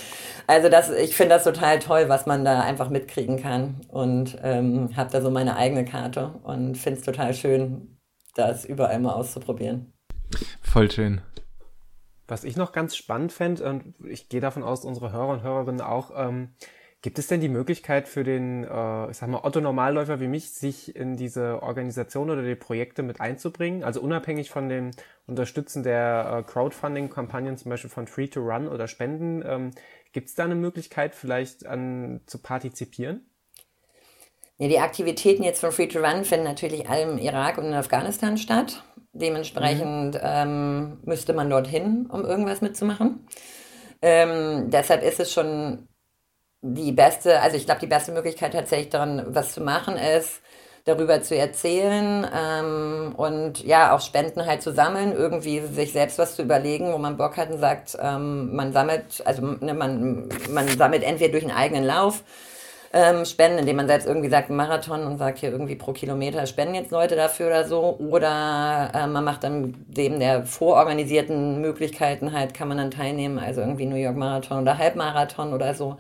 [0.47, 3.81] Also das, ich finde das total toll, was man da einfach mitkriegen kann.
[3.89, 7.99] Und ähm, habe da so meine eigene Karte und finde es total schön,
[8.35, 9.95] das überall mal auszuprobieren.
[10.61, 11.23] Voll schön.
[12.27, 15.81] Was ich noch ganz spannend fände, und ich gehe davon aus, unsere Hörer und Hörerinnen
[15.81, 16.51] auch, ähm,
[17.01, 20.97] gibt es denn die Möglichkeit für den, äh, ich sag mal, Otto-Normalläufer wie mich, sich
[20.97, 23.85] in diese Organisation oder die Projekte mit einzubringen?
[23.85, 24.91] Also unabhängig von dem
[25.27, 29.71] Unterstützen der äh, Crowdfunding-Kampagnen, zum Beispiel von Free to Run oder Spenden, ähm,
[30.13, 33.31] gibt es da eine Möglichkeit, vielleicht an, zu partizipieren?
[34.57, 37.75] Ja, die Aktivitäten jetzt von Free to Run finden natürlich alle im Irak und in
[37.75, 38.83] Afghanistan statt.
[39.13, 40.21] Dementsprechend mhm.
[40.21, 43.27] ähm, müsste man dorthin, um irgendwas mitzumachen.
[44.03, 45.89] Ähm, deshalb ist es schon
[46.63, 50.41] die beste, also ich glaube, die beste Möglichkeit tatsächlich daran, was zu machen, ist,
[50.85, 56.35] darüber zu erzählen ähm, und ja, auch Spenden halt zu sammeln, irgendwie sich selbst was
[56.35, 60.69] zu überlegen, wo man Bock hat und sagt, ähm, man sammelt, also ne, man, man
[60.69, 62.25] sammelt entweder durch einen eigenen Lauf
[62.93, 66.75] ähm, spenden, indem man selbst irgendwie sagt, Marathon und sagt hier irgendwie pro Kilometer spenden
[66.75, 67.97] jetzt Leute dafür oder so.
[67.99, 73.61] Oder äh, man macht dann dem der vororganisierten Möglichkeiten halt, kann man dann teilnehmen, also
[73.61, 75.99] irgendwie New York Marathon oder Halbmarathon oder so.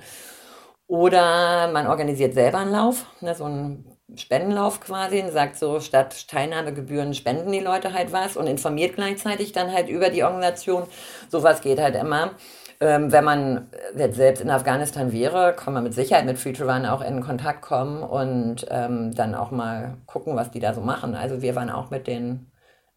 [0.88, 3.84] Oder man organisiert selber einen Lauf, ne, so einen
[4.16, 9.52] Spendenlauf quasi und sagt so, statt Teilnahmegebühren spenden die Leute halt was und informiert gleichzeitig
[9.52, 10.84] dann halt über die Organisation.
[11.28, 12.32] Sowas geht halt immer.
[12.80, 16.86] Ähm, wenn man jetzt selbst in Afghanistan wäre, kann man mit Sicherheit mit to Run
[16.86, 21.14] auch in Kontakt kommen und ähm, dann auch mal gucken, was die da so machen.
[21.14, 22.50] Also wir waren auch mit den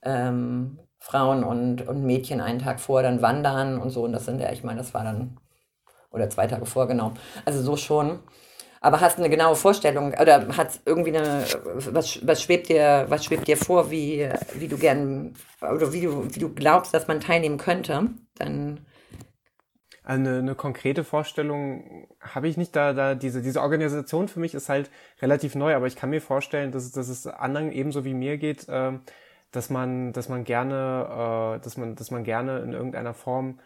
[0.04, 4.04] ähm, Frauen und, und Mädchen einen Tag vor dann wandern und so.
[4.04, 5.41] Und das sind ja, ich meine, das war dann,
[6.12, 7.14] oder zwei Tage vor, genau.
[7.46, 8.20] Also so schon.
[8.84, 11.46] Aber hast du eine genaue Vorstellung oder hat irgendwie eine,
[11.76, 16.34] was, was schwebt dir, was schwebt dir vor, wie, wie du gern, oder wie du,
[16.34, 18.10] wie du glaubst, dass man teilnehmen könnte?
[18.36, 18.80] Dann
[20.04, 22.76] eine, eine konkrete Vorstellung habe ich nicht.
[22.76, 24.90] Da, da diese, diese Organisation für mich ist halt
[25.22, 28.68] relativ neu, aber ich kann mir vorstellen, dass, dass es anderen ebenso wie mir geht,
[28.68, 28.94] äh,
[29.52, 33.60] dass man, dass man gerne, äh, dass man, dass man gerne in irgendeiner Form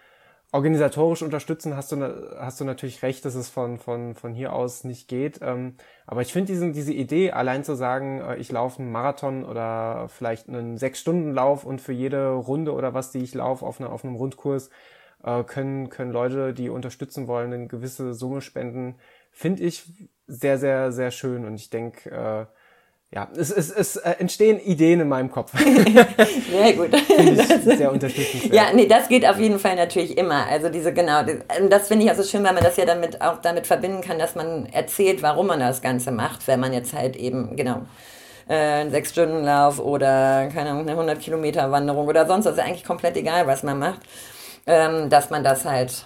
[0.51, 1.97] organisatorisch unterstützen, hast du,
[2.39, 5.39] hast du natürlich recht, dass es von, von, von hier aus nicht geht.
[5.41, 5.75] Ähm,
[6.05, 10.07] aber ich finde diese, diese Idee, allein zu sagen, äh, ich laufe einen Marathon oder
[10.09, 14.05] vielleicht einen Sechs-Stunden-Lauf und für jede Runde oder was, die ich laufe auf, eine, auf
[14.05, 14.69] einem Rundkurs,
[15.23, 18.95] äh, können, können Leute, die unterstützen wollen, eine gewisse Summe spenden.
[19.31, 21.45] Finde ich sehr, sehr, sehr schön.
[21.45, 22.45] Und ich denke, äh,
[23.11, 25.51] ja, es, es, es äh, entstehen Ideen in meinem Kopf.
[25.57, 26.89] Sehr gut.
[27.63, 28.53] sehr unterstützend.
[28.53, 30.47] Ja, nee, das geht auf jeden Fall natürlich immer.
[30.47, 31.21] Also diese, genau,
[31.69, 34.35] das finde ich also schön, weil man das ja damit auch damit verbinden kann, dass
[34.35, 37.83] man erzählt, warum man das Ganze macht, wenn man jetzt halt eben, genau,
[38.49, 43.47] äh, einen Sechs-Stunden-Lauf oder, keine Ahnung, eine 100-Kilometer-Wanderung oder sonst was, ist eigentlich komplett egal,
[43.47, 44.01] was man macht
[44.67, 46.05] ähm, dass man das halt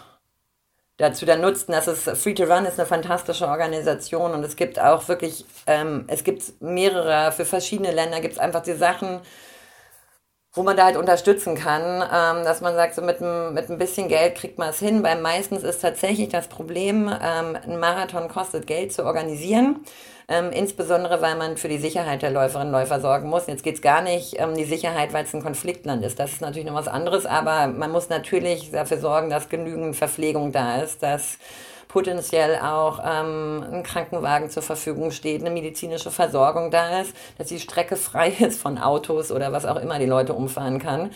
[1.00, 1.68] dazu dann nutzt.
[1.68, 5.46] Und das ist Free to Run ist eine fantastische Organisation und es gibt auch wirklich,
[5.66, 9.22] ähm, es gibt mehrere, für verschiedene Länder gibt es einfach die Sachen,
[10.54, 14.08] wo man da halt unterstützen kann, ähm, dass man sagt, so mit, mit ein bisschen
[14.10, 18.68] Geld kriegt man es hin, weil meistens ist tatsächlich das Problem, ähm, ein Marathon kostet
[18.68, 19.86] Geld zu organisieren.
[20.32, 23.48] Ähm, insbesondere, weil man für die Sicherheit der Läuferinnen und Läufer sorgen muss.
[23.48, 26.20] Jetzt geht es gar nicht um die Sicherheit, weil es ein Konfliktland ist.
[26.20, 30.52] Das ist natürlich noch was anderes, aber man muss natürlich dafür sorgen, dass genügend Verpflegung
[30.52, 31.40] da ist, dass
[31.88, 37.60] potenziell auch ähm, ein Krankenwagen zur Verfügung steht, eine medizinische Versorgung da ist, dass die
[37.60, 41.10] Strecke frei ist von Autos oder was auch immer die Leute umfahren kann.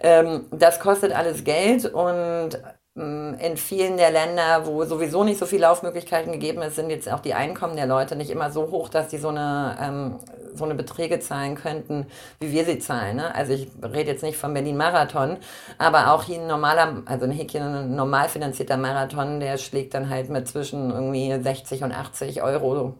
[0.00, 2.50] Ähm, das kostet alles Geld und
[2.98, 7.20] in vielen der Länder, wo sowieso nicht so viele Laufmöglichkeiten gegeben ist, sind jetzt auch
[7.20, 10.18] die Einkommen der Leute nicht immer so hoch, dass die so eine, ähm,
[10.54, 12.06] so eine Beträge zahlen könnten,
[12.40, 13.16] wie wir sie zahlen.
[13.16, 13.34] Ne?
[13.34, 15.36] Also ich rede jetzt nicht vom Berlin-Marathon,
[15.78, 20.10] aber auch hier ein normaler, also ein Häkchen, ein normal finanzierter Marathon, der schlägt dann
[20.10, 22.94] halt mit zwischen irgendwie 60 und 80 Euro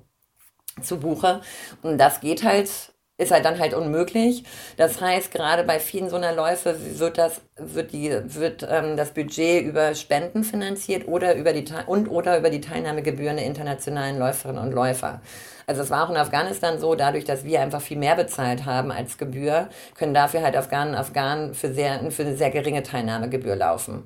[0.80, 1.40] zu Buche.
[1.82, 2.70] Und das geht halt
[3.19, 4.45] ist halt dann halt unmöglich.
[4.77, 9.11] Das heißt, gerade bei vielen so einer Läufe wird das, wird die, wird ähm, das
[9.11, 14.62] Budget über Spenden finanziert oder über die und oder über die Teilnahmegebühren der internationalen Läuferinnen
[14.62, 15.21] und Läufer.
[15.66, 18.91] Also es war auch in Afghanistan so, dadurch, dass wir einfach viel mehr bezahlt haben
[18.91, 23.57] als Gebühr, können dafür halt Afghanen und Afghanen für sehr, für eine sehr geringe Teilnahmegebühr
[23.57, 24.05] laufen.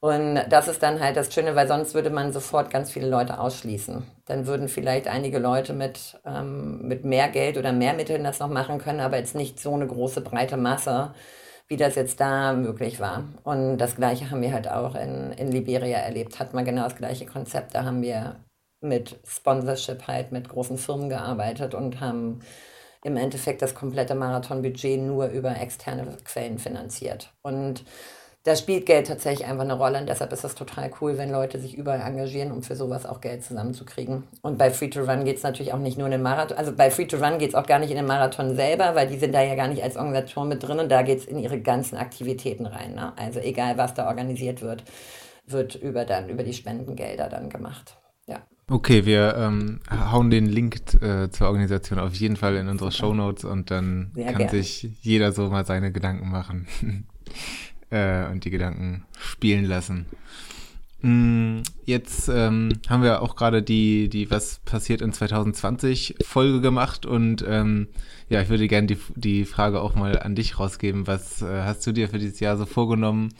[0.00, 3.38] Und das ist dann halt das Schöne, weil sonst würde man sofort ganz viele Leute
[3.38, 4.02] ausschließen.
[4.24, 8.48] Dann würden vielleicht einige Leute mit, ähm, mit mehr Geld oder mehr Mitteln das noch
[8.48, 11.12] machen können, aber jetzt nicht so eine große breite Masse,
[11.68, 13.24] wie das jetzt da möglich war.
[13.44, 16.38] Und das Gleiche haben wir halt auch in, in Liberia erlebt.
[16.40, 17.74] Hat man genau das gleiche Konzept.
[17.74, 18.36] Da haben wir
[18.80, 22.40] mit Sponsorship halt mit großen Firmen gearbeitet und haben
[23.04, 27.32] im Endeffekt das komplette Marathonbudget nur über externe Quellen finanziert.
[27.42, 27.84] Und
[28.44, 31.58] da spielt Geld tatsächlich einfach eine Rolle und deshalb ist das total cool, wenn Leute
[31.58, 34.24] sich überall engagieren, um für sowas auch Geld zusammenzukriegen.
[34.40, 36.72] Und bei Free to Run geht es natürlich auch nicht nur in den Marathon, also
[36.72, 39.18] bei Free to Run geht es auch gar nicht in den Marathon selber, weil die
[39.18, 41.60] sind da ja gar nicht als Organisation mit drin und da geht es in ihre
[41.60, 42.94] ganzen Aktivitäten rein.
[42.94, 43.12] Ne?
[43.18, 44.84] Also egal, was da organisiert wird,
[45.46, 47.98] wird über dann über die Spendengelder dann gemacht.
[48.26, 48.38] Ja.
[48.70, 53.12] Okay, wir ähm, hauen den Link äh, zur Organisation auf jeden Fall in unsere Show
[53.12, 54.50] Notes und dann Sehr kann gerne.
[54.50, 56.66] sich jeder so mal seine Gedanken machen.
[57.90, 60.06] äh, und die Gedanken spielen lassen.
[61.02, 67.06] Mm, jetzt ähm, haben wir auch gerade die, die Was passiert in 2020 Folge gemacht
[67.06, 67.88] und ähm,
[68.28, 71.06] ja, ich würde gerne die, die Frage auch mal an dich rausgeben.
[71.06, 73.32] Was äh, hast du dir für dieses Jahr so vorgenommen?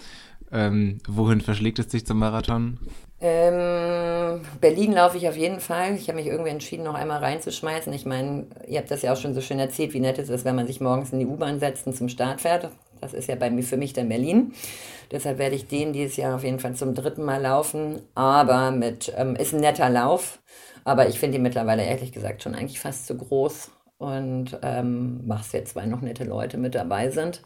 [0.52, 2.78] Ähm, wohin verschlägt es dich zum Marathon?
[3.20, 5.94] Ähm, Berlin laufe ich auf jeden Fall.
[5.94, 7.92] Ich habe mich irgendwie entschieden, noch einmal reinzuschmeißen.
[7.92, 10.46] Ich meine, ihr habt das ja auch schon so schön erzählt, wie nett es ist,
[10.46, 12.70] wenn man sich morgens in die U-Bahn setzt und zum Start fährt.
[13.00, 14.52] Das ist ja bei mir für mich dann Berlin.
[15.10, 18.00] Deshalb werde ich den dieses Jahr auf jeden Fall zum dritten Mal laufen.
[18.14, 20.40] Aber mit, ähm, ist ein netter Lauf.
[20.84, 23.70] Aber ich finde ihn mittlerweile ehrlich gesagt schon eigentlich fast zu groß.
[23.98, 27.42] Und ähm, mache es jetzt, weil noch nette Leute mit dabei sind.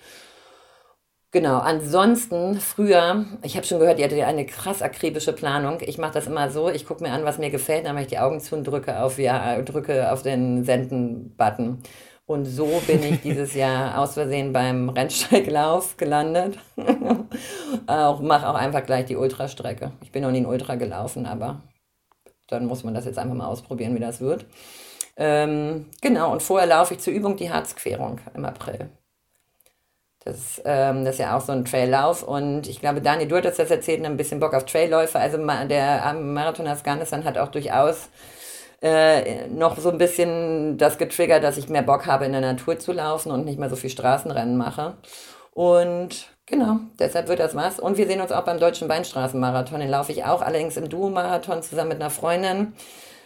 [1.34, 5.78] Genau, ansonsten früher, ich habe schon gehört, ihr hattet ja eine krass akribische Planung.
[5.80, 8.10] Ich mache das immer so, ich gucke mir an, was mir gefällt, dann mache ich
[8.10, 11.82] die Augen zu und drücke auf, ja, drücke auf den Senden-Button.
[12.26, 16.58] Und so bin ich dieses Jahr aus Versehen beim Rennsteiglauf gelandet.
[17.86, 19.92] auch mache auch einfach gleich die Ultrastrecke.
[20.00, 21.60] Ich bin noch nie in Ultra gelaufen, aber
[22.48, 24.46] dann muss man das jetzt einfach mal ausprobieren, wie das wird.
[25.16, 28.88] Ähm, genau, und vorher laufe ich zur Übung die Harzquerung im April.
[30.24, 32.22] Das, ähm, das ist ja auch so ein Traillauf.
[32.22, 35.18] Und ich glaube, Dani, du hattest das erzählt, ein bisschen Bock auf Trailläufe.
[35.18, 38.08] Also der Marathon Afghanistan hat auch durchaus
[38.84, 42.78] äh, noch so ein bisschen das getriggert, dass ich mehr Bock habe, in der Natur
[42.78, 44.98] zu laufen und nicht mehr so viel Straßenrennen mache.
[45.52, 47.80] Und genau, deshalb wird das was.
[47.80, 49.80] Und wir sehen uns auch beim Deutschen Weinstraßenmarathon.
[49.80, 52.74] Den laufe ich auch, allerdings im Duo-Marathon zusammen mit einer Freundin,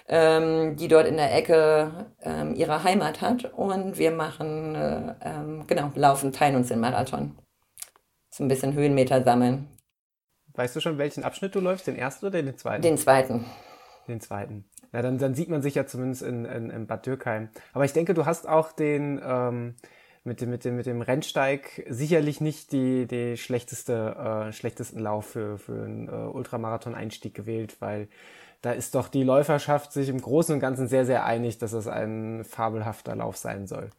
[0.07, 3.53] ähm, die dort in der Ecke ähm, ihre Heimat hat.
[3.53, 7.37] Und wir machen, äh, ähm, genau, laufen, teilen uns den Marathon.
[8.31, 9.67] So ein bisschen Höhenmeter sammeln.
[10.55, 11.89] Weißt du schon, welchen Abschnitt du läufst?
[11.89, 12.83] Den ersten oder den zweiten?
[12.83, 13.45] Den zweiten.
[14.07, 14.68] Den zweiten.
[14.93, 17.49] Ja, dann, dann sieht man sich ja zumindest in, in, in Bad Dürkheim.
[17.73, 19.75] Aber ich denke, du hast auch den ähm,
[20.25, 25.27] mit, dem, mit, dem, mit dem Rennsteig sicherlich nicht die, die schlechteste, äh, schlechtesten Lauf
[25.27, 28.09] für, für einen äh, Ultramarathon-Einstieg gewählt, weil
[28.63, 31.87] da ist doch die Läuferschaft sich im Großen und Ganzen sehr, sehr einig, dass es
[31.87, 33.91] ein fabelhafter Lauf sein soll.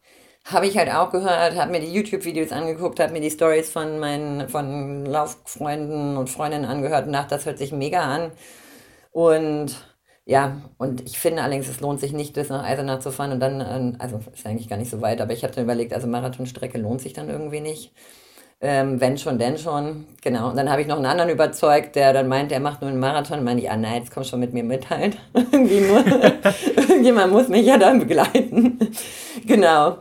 [0.44, 3.98] Habe ich halt auch gehört, habe mir die YouTube-Videos angeguckt, habe mir die Stories von
[3.98, 8.32] meinen von Lauffreunden und Freundinnen angehört und dachte, das hört sich mega an.
[9.12, 9.76] Und
[10.30, 13.40] ja, und ich finde allerdings, es lohnt sich nicht, bis nach Eisenach zu fahren und
[13.40, 16.06] dann, ähm, also ist eigentlich gar nicht so weit, aber ich habe dann überlegt, also
[16.06, 17.92] Marathonstrecke lohnt sich dann irgendwie nicht.
[18.60, 20.06] Ähm, wenn schon, denn schon.
[20.22, 20.50] Genau.
[20.50, 23.00] Und dann habe ich noch einen anderen überzeugt, der dann meint, er macht nur einen
[23.00, 23.40] Marathon.
[23.40, 25.16] Und meinte ich, ah nein, jetzt komm schon mit mir mit halt.
[25.34, 26.04] Irgendwie nur.
[26.76, 28.78] Irgendjemand muss mich ja dann begleiten.
[29.46, 29.96] genau.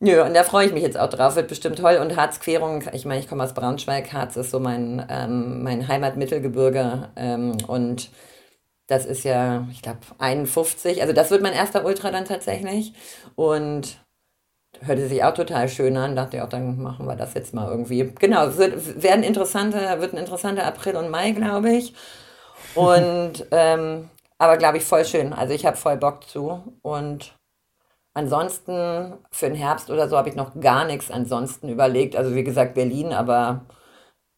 [0.00, 1.98] Nö, und da freue ich mich jetzt auch drauf, wird bestimmt toll.
[2.02, 7.08] Und Harzquerung, ich meine, ich komme aus Braunschweig, Harz ist so mein, ähm, mein Heimatmittelgebirge.
[7.16, 8.10] Ähm, und
[8.90, 11.00] das ist ja, ich glaube, 51.
[11.00, 12.92] Also das wird mein erster Ultra dann tatsächlich.
[13.36, 14.04] Und
[14.80, 16.16] hörte sich auch total schön an.
[16.16, 18.12] Dachte ich auch, dann machen wir das jetzt mal irgendwie.
[18.18, 21.94] Genau, es wird, werden interessante, wird ein interessanter April und Mai, glaube ich.
[22.74, 25.32] Und ähm, aber glaube ich voll schön.
[25.32, 26.60] Also ich habe voll Bock zu.
[26.82, 27.36] Und
[28.14, 32.16] ansonsten für den Herbst oder so habe ich noch gar nichts ansonsten überlegt.
[32.16, 33.66] Also wie gesagt, Berlin, aber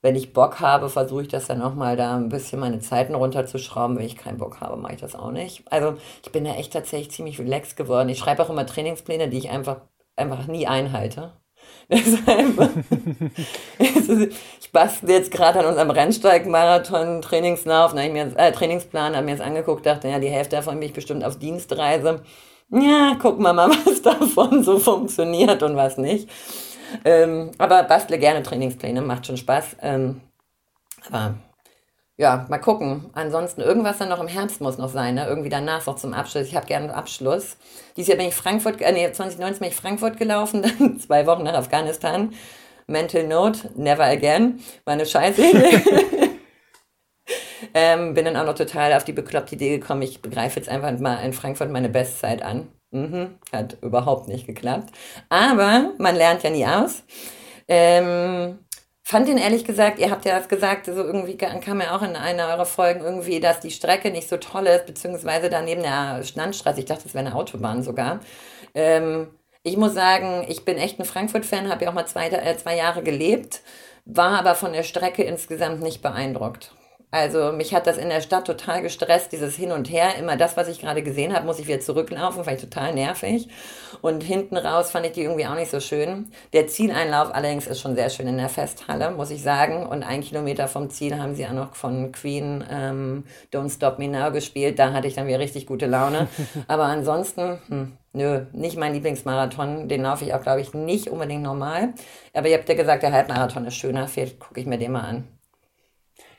[0.03, 3.96] wenn ich Bock habe, versuche ich das dann nochmal da ein bisschen meine Zeiten runterzuschrauben.
[3.96, 5.62] Wenn ich keinen Bock habe, mache ich das auch nicht.
[5.70, 5.94] Also
[6.24, 8.09] ich bin ja echt tatsächlich ziemlich relaxed geworden.
[8.09, 9.82] Ich schreibe auch immer Trainingspläne, die ich einfach,
[10.16, 11.32] einfach nie einhalte.
[14.61, 20.18] Ich bastel jetzt gerade an unserem Rennsteig-Marathon-Trainingslauf, äh, Trainingsplan, habe mir das angeguckt, dachte, ja,
[20.18, 22.22] die Hälfte davon bin ich bestimmt auf Dienstreise.
[22.70, 26.30] Ja, gucken wir mal, was davon so funktioniert und was nicht.
[27.05, 29.76] Ähm, aber bastle gerne Trainingspläne, macht schon Spaß.
[29.82, 30.20] Ähm,
[31.11, 31.34] aber
[32.16, 33.11] ja, mal gucken.
[33.14, 35.26] Ansonsten irgendwas dann noch im Herbst muss noch sein, ne?
[35.26, 36.46] irgendwie danach noch zum Abschluss.
[36.46, 37.57] Ich habe gerne Abschluss.
[37.96, 41.42] Dieses Jahr bin ich Frankfurt, äh, nee, 2019 bin ich Frankfurt gelaufen, dann zwei Wochen
[41.42, 42.33] nach Afghanistan.
[42.87, 44.61] Mental Note, never again.
[44.84, 45.42] War eine scheiße
[47.75, 50.96] ähm, bin dann auch noch total auf die bekloppte Idee gekommen, ich begreife jetzt einfach
[50.99, 52.68] mal in Frankfurt meine Bestzeit an.
[52.92, 54.94] Mhm, hat überhaupt nicht geklappt.
[55.30, 57.02] Aber man lernt ja nie aus.
[57.66, 58.58] Ähm,
[59.02, 62.16] fand ihn ehrlich gesagt, ihr habt ja das gesagt, so irgendwie kam ja auch in
[62.16, 66.80] einer eurer Folgen irgendwie, dass die Strecke nicht so toll ist, beziehungsweise daneben der Landstraße,
[66.80, 68.20] ich dachte, das wäre eine Autobahn sogar.
[68.74, 69.28] Ähm,
[69.62, 72.76] ich muss sagen, ich bin echt ein Frankfurt-Fan, habe ja auch mal zwei, äh, zwei
[72.76, 73.62] Jahre gelebt.
[74.04, 76.74] war aber von der Strecke insgesamt nicht beeindruckt.
[77.13, 80.17] Also mich hat das in der Stadt total gestresst, dieses Hin und Her.
[80.18, 83.49] Immer das, was ich gerade gesehen habe, muss ich wieder zurücklaufen, fand ich total nervig.
[84.01, 86.33] Und hinten raus fand ich die irgendwie auch nicht so schön.
[86.55, 89.87] Der Zieleinlauf allerdings ist schon sehr schön in der Festhalle, muss ich sagen.
[89.87, 94.09] Und ein Kilometer vom Ziel haben sie auch noch von Queen ähm, Don't Stop Me
[94.09, 94.79] Now gespielt.
[94.79, 96.29] Da hatte ich dann wieder richtig gute Laune.
[96.67, 99.87] Aber ansonsten, hm, nö, nicht mein Lieblingsmarathon.
[99.87, 101.93] Den laufe ich auch, glaube ich, nicht unbedingt normal.
[102.33, 104.09] Aber ihr habt ja gesagt, der Halbmarathon ist schöner.
[104.09, 105.41] Vielleicht gucke ich mir den mal an.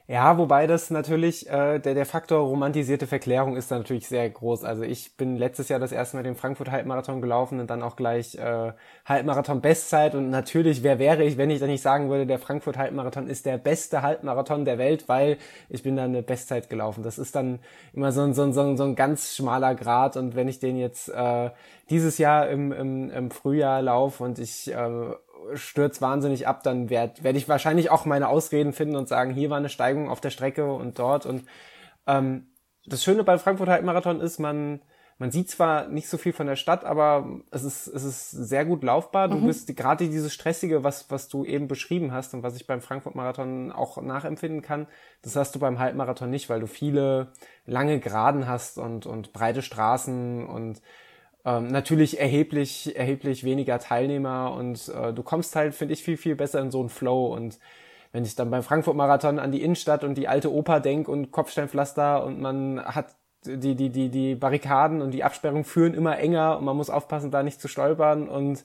[0.06, 4.66] Ja, wobei das natürlich, äh, der, der Faktor romantisierte Verklärung ist da natürlich sehr groß.
[4.66, 7.96] Also ich bin letztes Jahr das erste Mal den Frankfurt Halbmarathon gelaufen und dann auch
[7.96, 8.74] gleich äh,
[9.06, 10.14] Halbmarathon Bestzeit.
[10.14, 13.46] Und natürlich, wer wäre ich, wenn ich dann nicht sagen würde, der Frankfurt Halbmarathon ist
[13.46, 15.38] der beste Halbmarathon der Welt, weil
[15.70, 17.02] ich bin dann eine Bestzeit gelaufen.
[17.02, 17.60] Das ist dann
[17.94, 20.18] immer so ein, so ein, so ein, so ein ganz schmaler Grad.
[20.18, 21.50] Und wenn ich den jetzt äh,
[21.90, 25.14] dieses Jahr im, im, im Frühjahr laufe und ich äh,
[25.56, 29.50] stürzt wahnsinnig ab, dann werde werd ich wahrscheinlich auch meine Ausreden finden und sagen, hier
[29.50, 31.26] war eine Steigung auf der Strecke und dort.
[31.26, 31.46] Und
[32.08, 32.48] ähm,
[32.86, 34.82] das Schöne beim Frankfurt Halbmarathon ist, man,
[35.18, 38.66] man sieht zwar nicht so viel von der Stadt, aber es ist, es ist sehr
[38.66, 39.30] gut laufbar.
[39.30, 39.48] Du mhm.
[39.48, 43.16] bist gerade dieses Stressige, was, was du eben beschrieben hast und was ich beim Frankfurt
[43.16, 44.88] Marathon auch nachempfinden kann,
[45.22, 47.32] das hast du beim Halbmarathon nicht, weil du viele
[47.66, 50.82] lange Geraden hast und, und breite Straßen und
[51.46, 56.36] ähm, natürlich erheblich, erheblich weniger Teilnehmer und äh, du kommst halt, finde ich, viel, viel
[56.36, 57.60] besser in so einen Flow und
[58.12, 62.24] wenn ich dann beim Frankfurt-Marathon an die Innenstadt und die alte Oper denk und Kopfsteinpflaster
[62.24, 63.16] und man hat
[63.46, 67.32] die, die, die, die Barrikaden und die Absperrungen führen immer enger und man muss aufpassen,
[67.32, 68.64] da nicht zu stolpern und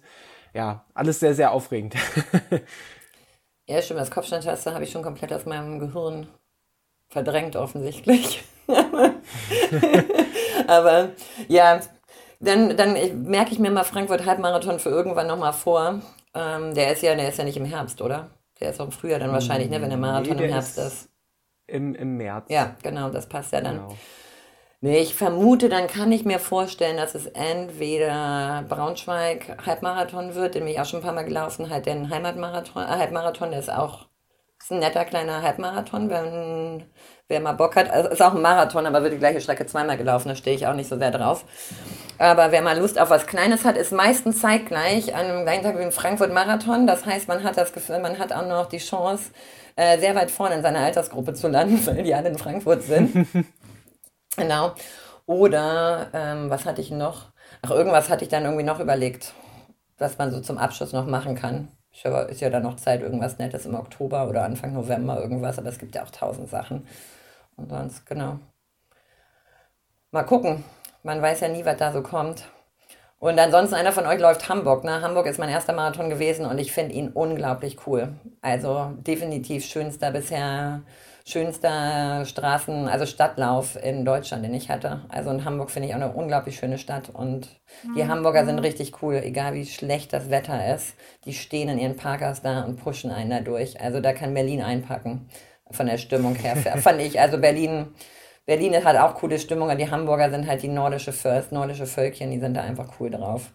[0.55, 1.95] ja, alles sehr, sehr aufregend.
[3.67, 6.29] ja, stimmt, das Kopfsteinpflaster habe ich schon komplett aus meinem Gehirn
[7.09, 8.45] verdrängt offensichtlich.
[10.67, 11.11] Aber
[11.49, 11.81] ja,
[12.41, 12.95] dann, dann
[13.25, 16.01] merke ich mir mal Frankfurt Halbmarathon für irgendwann nochmal vor.
[16.35, 18.31] Ähm, der ist ja, der ist ja nicht im Herbst, oder?
[18.61, 20.79] Der ist auch im Frühjahr dann wahrscheinlich, ne, wenn der Marathon nee, der im Herbst
[20.79, 20.87] ist.
[20.87, 21.11] ist.
[21.67, 22.47] Im, Im März.
[22.49, 23.77] Ja, genau, das passt ja dann.
[23.77, 23.97] Genau.
[24.81, 30.65] Nee, ich vermute, dann kann ich mir vorstellen, dass es entweder Braunschweig Halbmarathon wird, den
[30.65, 33.71] bin ich auch schon ein paar Mal gelaufen, halt den Heimatmarathon, äh, Halbmarathon, der ist
[33.71, 34.07] auch
[34.61, 36.85] ist ein netter kleiner Halbmarathon, wenn
[37.29, 37.91] wer mal Bock hat.
[37.91, 40.67] Also ist auch ein Marathon, aber wird die gleiche Strecke zweimal gelaufen, da stehe ich
[40.67, 41.45] auch nicht so sehr drauf.
[42.19, 45.79] Aber wer mal Lust auf was Kleines hat, ist meistens zeitgleich an einem gleichen Tag
[45.79, 46.87] wie ein Frankfurt-Marathon.
[46.87, 49.31] Das heißt, man hat das Gefühl, man hat auch noch die Chance,
[49.77, 53.29] äh, sehr weit vorne in seiner Altersgruppe zu landen, weil die alle in Frankfurt sind.
[54.37, 54.73] genau.
[55.27, 57.27] Oder, ähm, was hatte ich noch?
[57.63, 59.35] Ach, irgendwas hatte ich dann irgendwie noch überlegt,
[59.99, 61.69] was man so zum Abschluss noch machen kann.
[61.93, 65.79] Ist ja dann noch Zeit, irgendwas Nettes im Oktober oder Anfang November, irgendwas, aber es
[65.79, 66.87] gibt ja auch tausend Sachen.
[67.59, 68.39] Und sonst, genau.
[70.11, 70.65] Mal gucken.
[71.03, 72.45] Man weiß ja nie, was da so kommt.
[73.19, 74.85] Und ansonsten, einer von euch läuft Hamburg.
[74.85, 75.03] Ne?
[75.03, 78.15] Hamburg ist mein erster Marathon gewesen und ich finde ihn unglaublich cool.
[78.43, 80.83] Also definitiv schönster bisher,
[81.27, 85.03] schönster Straßen, also Stadtlauf in Deutschland, den ich hatte.
[85.09, 87.49] Also in Hamburg finde ich auch eine unglaublich schöne Stadt und
[87.97, 88.09] die mhm.
[88.09, 90.95] Hamburger sind richtig cool, egal wie schlecht das Wetter ist.
[91.25, 93.81] Die stehen in ihren Parkers da und pushen einen da durch.
[93.81, 95.29] Also da kann Berlin einpacken
[95.71, 97.21] von der Stimmung her, fand ich.
[97.21, 97.89] Also Berlin
[98.49, 102.41] Berlin hat auch coole Stimmung, die Hamburger sind halt die nordische First, nordische Völkchen, die
[102.41, 103.53] sind da einfach cool drauf.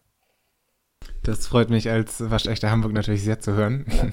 [1.24, 3.88] Das freut mich als waschechter Hamburg natürlich sehr zu hören.
[3.90, 4.10] Ja.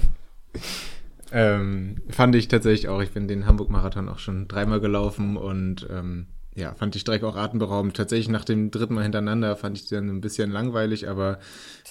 [1.32, 3.02] ähm, fand ich tatsächlich auch.
[3.02, 7.36] Ich bin den Hamburg-Marathon auch schon dreimal gelaufen und ähm, ja, fand die Strecke auch
[7.36, 7.94] atemberaubend.
[7.94, 11.40] Tatsächlich nach dem dritten Mal hintereinander fand ich dann ein bisschen langweilig, aber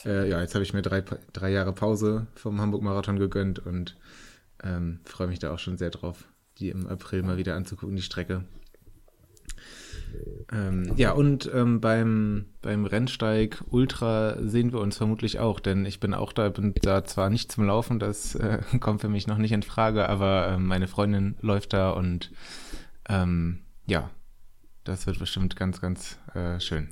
[0.03, 3.95] äh, ja, jetzt habe ich mir drei, drei Jahre Pause vom Hamburg-Marathon gegönnt und
[4.63, 6.27] ähm, freue mich da auch schon sehr drauf,
[6.57, 8.45] die im April mal wieder anzugucken, die Strecke.
[10.51, 15.99] Ähm, ja, und ähm, beim, beim Rennsteig Ultra sehen wir uns vermutlich auch, denn ich
[15.99, 19.37] bin auch da, bin da zwar nicht zum Laufen, das äh, kommt für mich noch
[19.37, 22.31] nicht in Frage, aber äh, meine Freundin läuft da und
[23.07, 24.09] ähm, ja,
[24.83, 26.89] das wird bestimmt ganz, ganz äh, schön.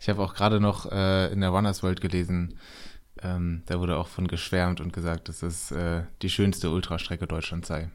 [0.00, 2.54] Ich habe auch gerade noch äh, in der Runners World gelesen,
[3.22, 7.68] ähm, da wurde auch von geschwärmt und gesagt, dass es äh, die schönste Ultrastrecke Deutschlands
[7.68, 7.88] sei.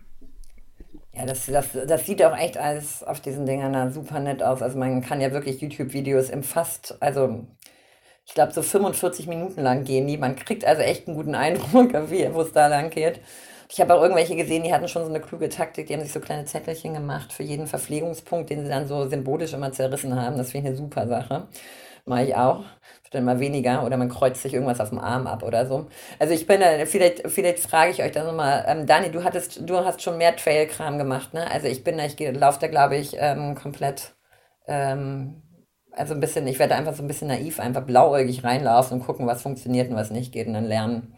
[1.13, 4.61] Ja, das, das, das sieht auch echt alles auf diesen Dingern super nett aus.
[4.61, 7.47] Also man kann ja wirklich YouTube-Videos im fast, also
[8.25, 10.17] ich glaube so 45 Minuten lang gehen die.
[10.17, 11.93] Man kriegt also echt einen guten Eindruck,
[12.33, 13.21] wo es da lang geht.
[13.69, 16.13] Ich habe auch irgendwelche gesehen, die hatten schon so eine kluge Taktik, die haben sich
[16.13, 20.37] so kleine Zettelchen gemacht für jeden Verpflegungspunkt, den sie dann so symbolisch immer zerrissen haben.
[20.37, 21.47] Das finde ich eine super Sache.
[22.05, 22.63] Mache ich auch
[23.15, 25.87] dann mal weniger oder man kreuzt sich irgendwas auf dem Arm ab oder so.
[26.19, 29.67] Also ich bin da, vielleicht, vielleicht frage ich euch da nochmal, ähm, Dani, du hattest,
[29.67, 31.49] du hast schon mehr Trail-Kram gemacht, ne?
[31.49, 34.15] Also ich bin da, ich laufe da, glaube ich, ähm, komplett,
[34.67, 35.41] ähm,
[35.91, 39.27] also ein bisschen, ich werde einfach so ein bisschen naiv, einfach blauäugig reinlaufen und gucken,
[39.27, 41.15] was funktioniert und was nicht geht und dann lernen.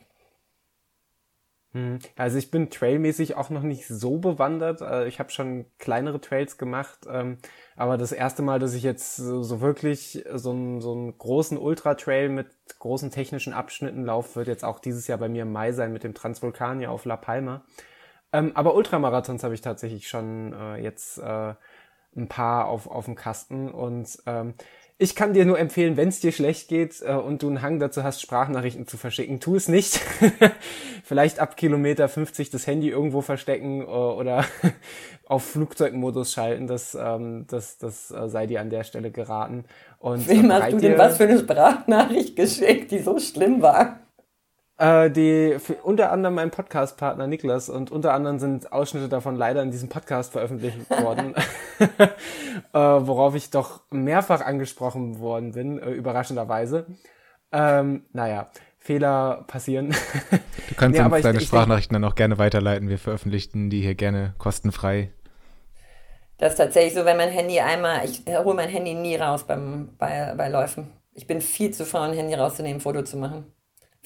[1.78, 2.00] Mhm.
[2.16, 4.82] Also ich bin trailmäßig auch noch nicht so bewandert.
[4.82, 7.38] Äh, ich habe schon kleinere Trails gemacht, ähm,
[7.76, 12.30] aber das erste Mal, dass ich jetzt so wirklich so einen, so einen großen Ultra-Trail
[12.30, 12.48] mit
[12.80, 16.04] großen technischen Abschnitten laufe, wird jetzt auch dieses Jahr bei mir im Mai sein mit
[16.04, 17.64] dem Transvulkanier auf La Palma.
[18.34, 21.54] Ähm, aber Ultramarathons habe ich tatsächlich schon äh, jetzt äh,
[22.16, 24.56] ein paar auf, auf dem Kasten und ähm,
[25.00, 27.80] ich kann dir nur empfehlen, wenn es dir schlecht geht äh, und du einen Hang
[27.80, 30.00] dazu hast, Sprachnachrichten zu verschicken, tu es nicht.
[31.04, 34.44] Vielleicht ab Kilometer 50 das Handy irgendwo verstecken äh, oder
[35.26, 36.66] auf Flugzeugmodus schalten.
[36.66, 39.66] Das, ähm, das, das äh, sei dir an der Stelle geraten.
[40.00, 44.00] Und, Wem hast du denn was für eine Sprachnachricht geschickt, die so schlimm war?
[44.80, 49.64] Äh, die für, unter anderem mein Podcast-Partner Niklas und unter anderem sind Ausschnitte davon leider
[49.64, 51.34] in diesem Podcast veröffentlicht worden,
[51.80, 52.10] äh,
[52.74, 56.86] worauf ich doch mehrfach angesprochen worden bin, äh, überraschenderweise.
[57.52, 59.96] Ähm, naja, Fehler passieren.
[60.70, 62.88] Du kannst nee, uns deine ich, Sprachnachrichten ich, dann auch gerne weiterleiten.
[62.88, 65.12] Wir veröffentlichen die hier gerne kostenfrei.
[66.38, 69.90] Das ist tatsächlich so, wenn mein Handy einmal, ich hole mein Handy nie raus beim,
[69.98, 70.92] bei, bei Läufen.
[71.16, 73.52] Ich bin viel zu faul, ein Handy rauszunehmen, ein Foto zu machen.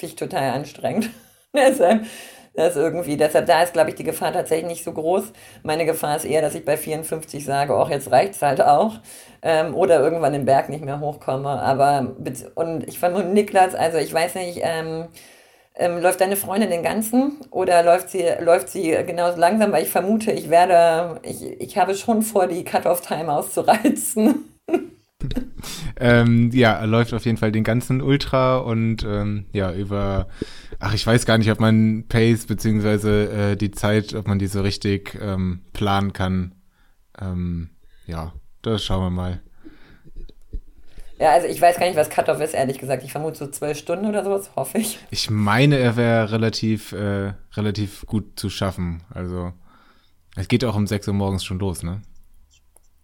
[0.01, 1.11] Finde total anstrengend.
[1.55, 2.05] deshalb,
[2.55, 5.25] das irgendwie, deshalb, da ist, glaube ich, die Gefahr tatsächlich nicht so groß.
[5.61, 8.95] Meine Gefahr ist eher, dass ich bei 54 sage, auch jetzt es halt auch.
[9.43, 11.49] Ähm, oder irgendwann den Berg nicht mehr hochkomme.
[11.49, 12.15] Aber,
[12.55, 15.07] und ich vermute, Niklas, also ich weiß nicht, ähm,
[15.75, 19.71] ähm, läuft deine Freundin den ganzen oder läuft sie, läuft sie genauso langsam?
[19.71, 24.45] Weil ich vermute, ich werde, ich, ich habe schon vor, die Cut-Off-Time auszureizen.
[25.99, 30.27] ähm, ja, er läuft auf jeden Fall den ganzen Ultra und ähm, ja, über,
[30.79, 34.47] ach, ich weiß gar nicht, ob man Pace beziehungsweise äh, die Zeit, ob man die
[34.47, 36.55] so richtig ähm, planen kann.
[37.19, 37.69] Ähm,
[38.05, 39.41] ja, das schauen wir mal.
[41.21, 43.03] Ja, also ich weiß gar nicht, was Cut-Off ist, ehrlich gesagt.
[43.03, 44.97] Ich vermute so zwölf Stunden oder sowas, hoffe ich.
[45.11, 49.03] Ich meine, er wäre relativ, äh, relativ gut zu schaffen.
[49.13, 49.53] Also,
[50.35, 52.01] es geht auch um sechs Uhr morgens schon los, ne?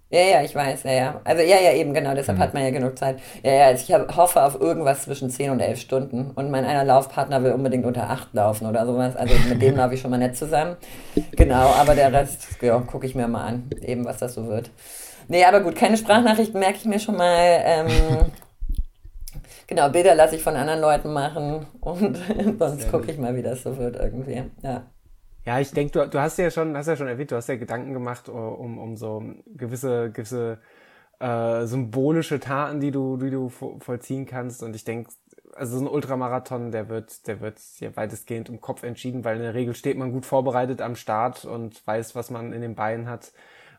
[0.10, 1.22] Ja, ja, ich weiß, ja, ja.
[1.26, 2.42] Also ja, ja, eben, genau, deshalb mhm.
[2.42, 3.20] hat man ja genug Zeit.
[3.44, 6.32] Ja, ja, also ich hab, hoffe auf irgendwas zwischen 10 und 11 Stunden.
[6.32, 9.18] Und mein einer Laufpartner will unbedingt unter 8 laufen oder sowas.
[9.18, 10.78] Also mit dem laufe ich schon mal nett zusammen.
[11.32, 14.72] Genau, aber der Rest, ja, gucke ich mir mal an, eben was das so wird.
[15.28, 17.62] Nee, aber gut, keine Sprachnachrichten merke ich mir schon mal.
[17.66, 17.88] Ähm,
[19.68, 22.18] genau, Bilder lasse ich von anderen Leuten machen und
[22.60, 24.44] sonst gucke ich mal, wie das so wird irgendwie.
[24.64, 24.84] Ja.
[25.48, 27.56] Ja, ich denke, du, du hast ja schon, hast ja schon erwähnt, du hast ja
[27.56, 29.24] Gedanken gemacht um, um so
[29.56, 30.60] gewisse, gewisse
[31.20, 34.62] äh, symbolische Taten, die du, die du vollziehen kannst.
[34.62, 35.10] Und ich denke,
[35.56, 39.44] also so ein Ultramarathon, der wird, der wird ja weitestgehend im Kopf entschieden, weil in
[39.44, 43.08] der Regel steht man gut vorbereitet am Start und weiß, was man in den Beinen
[43.08, 43.32] hat.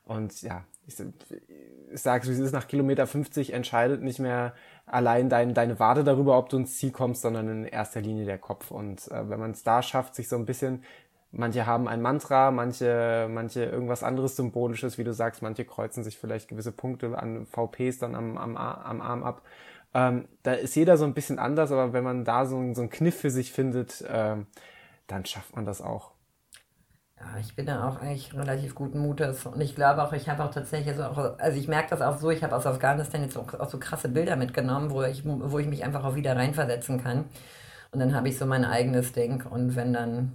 [0.07, 4.55] Und ja, ich, ich sage es ist, nach Kilometer 50 entscheidet nicht mehr
[4.87, 8.39] allein dein, deine Wade darüber, ob du ins Ziel kommst, sondern in erster Linie der
[8.39, 8.71] Kopf.
[8.71, 10.83] Und äh, wenn man es da schafft, sich so ein bisschen
[11.31, 16.17] Manche haben ein Mantra, manche, manche irgendwas anderes Symbolisches, wie du sagst, manche kreuzen sich
[16.17, 19.43] vielleicht gewisse Punkte an VPs dann am, am, am Arm ab.
[19.95, 22.91] Ähm, da ist jeder so ein bisschen anders, aber wenn man da so, so einen
[22.91, 24.47] Kniff für sich findet, ähm,
[25.07, 26.13] dann schafft man das auch.
[27.19, 30.45] Ja, ich bin da auch eigentlich relativ guten Mutes und ich glaube auch, ich habe
[30.45, 33.37] auch tatsächlich, also, auch, also ich merke das auch so, ich habe aus Afghanistan jetzt
[33.37, 37.03] auch, auch, so krasse Bilder mitgenommen, wo ich, wo ich mich einfach auch wieder reinversetzen
[37.03, 37.25] kann.
[37.91, 40.35] Und dann habe ich so mein eigenes Ding und wenn dann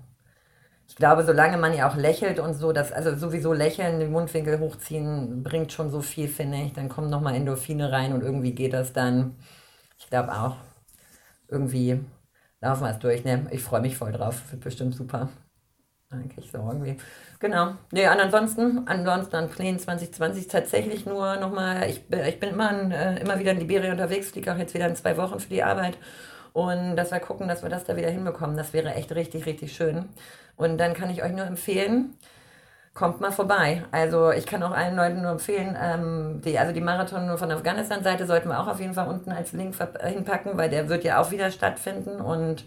[0.87, 4.59] ich glaube, solange man ja auch lächelt und so, dass also sowieso lächeln, den Mundwinkel
[4.59, 6.73] hochziehen, bringt schon so viel, finde ich.
[6.73, 9.35] Dann kommen nochmal Endorphine rein und irgendwie geht das dann.
[9.97, 10.57] Ich glaube auch.
[11.47, 11.99] Irgendwie
[12.61, 13.23] laufen wir es durch.
[13.25, 13.47] Ne?
[13.51, 14.41] Ich freue mich voll drauf.
[14.51, 15.29] Wird bestimmt super.
[16.11, 16.97] Eigentlich so irgendwie.
[17.39, 17.75] Genau.
[17.91, 23.19] Nee, und ansonsten, ansonsten an Plänen 2020 tatsächlich nur nochmal, ich, ich bin immer, äh,
[23.21, 25.97] immer wieder in Liberia unterwegs, fliege auch jetzt wieder in zwei Wochen für die Arbeit.
[26.53, 28.55] Und dass wir gucken, dass wir das da wieder hinbekommen.
[28.57, 30.07] Das wäre echt richtig, richtig schön.
[30.55, 32.15] Und dann kann ich euch nur empfehlen,
[32.93, 33.83] kommt mal vorbei.
[33.91, 38.27] Also ich kann auch allen Leuten nur empfehlen, ähm, die, also die Marathon von Afghanistan-Seite
[38.27, 41.31] sollten wir auch auf jeden Fall unten als Link hinpacken, weil der wird ja auch
[41.31, 42.65] wieder stattfinden und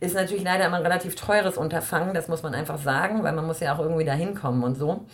[0.00, 3.46] ist natürlich leider immer ein relativ teures Unterfangen, das muss man einfach sagen, weil man
[3.46, 5.04] muss ja auch irgendwie da hinkommen und so.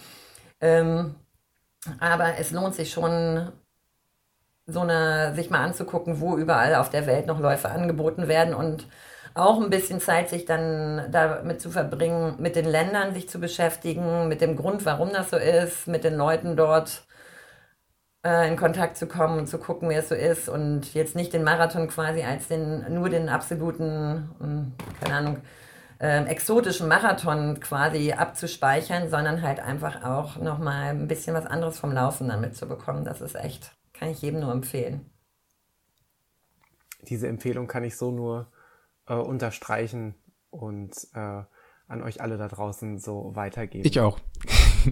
[0.61, 1.17] Ähm,
[2.01, 3.53] aber es lohnt sich schon,
[4.67, 8.87] so eine, sich mal anzugucken, wo überall auf der Welt noch Läufe angeboten werden und
[9.35, 14.29] auch ein bisschen Zeit, sich dann damit zu verbringen, mit den Ländern sich zu beschäftigen,
[14.29, 17.07] mit dem Grund, warum das so ist, mit den Leuten dort
[18.25, 21.33] äh, in Kontakt zu kommen und zu gucken, wer es so ist und jetzt nicht
[21.33, 25.39] den Marathon quasi als den, nur den absoluten, hm, keine Ahnung,
[26.01, 31.93] äh, exotischen Marathon quasi abzuspeichern, sondern halt einfach auch nochmal ein bisschen was anderes vom
[31.93, 33.05] Laufen damit zu bekommen.
[33.05, 35.11] Das ist echt, kann ich jedem nur empfehlen.
[37.03, 38.51] Diese Empfehlung kann ich so nur
[39.07, 40.15] äh, unterstreichen
[40.51, 41.43] und äh,
[41.89, 43.87] an euch alle da draußen so weitergeben.
[43.87, 44.19] Ich auch.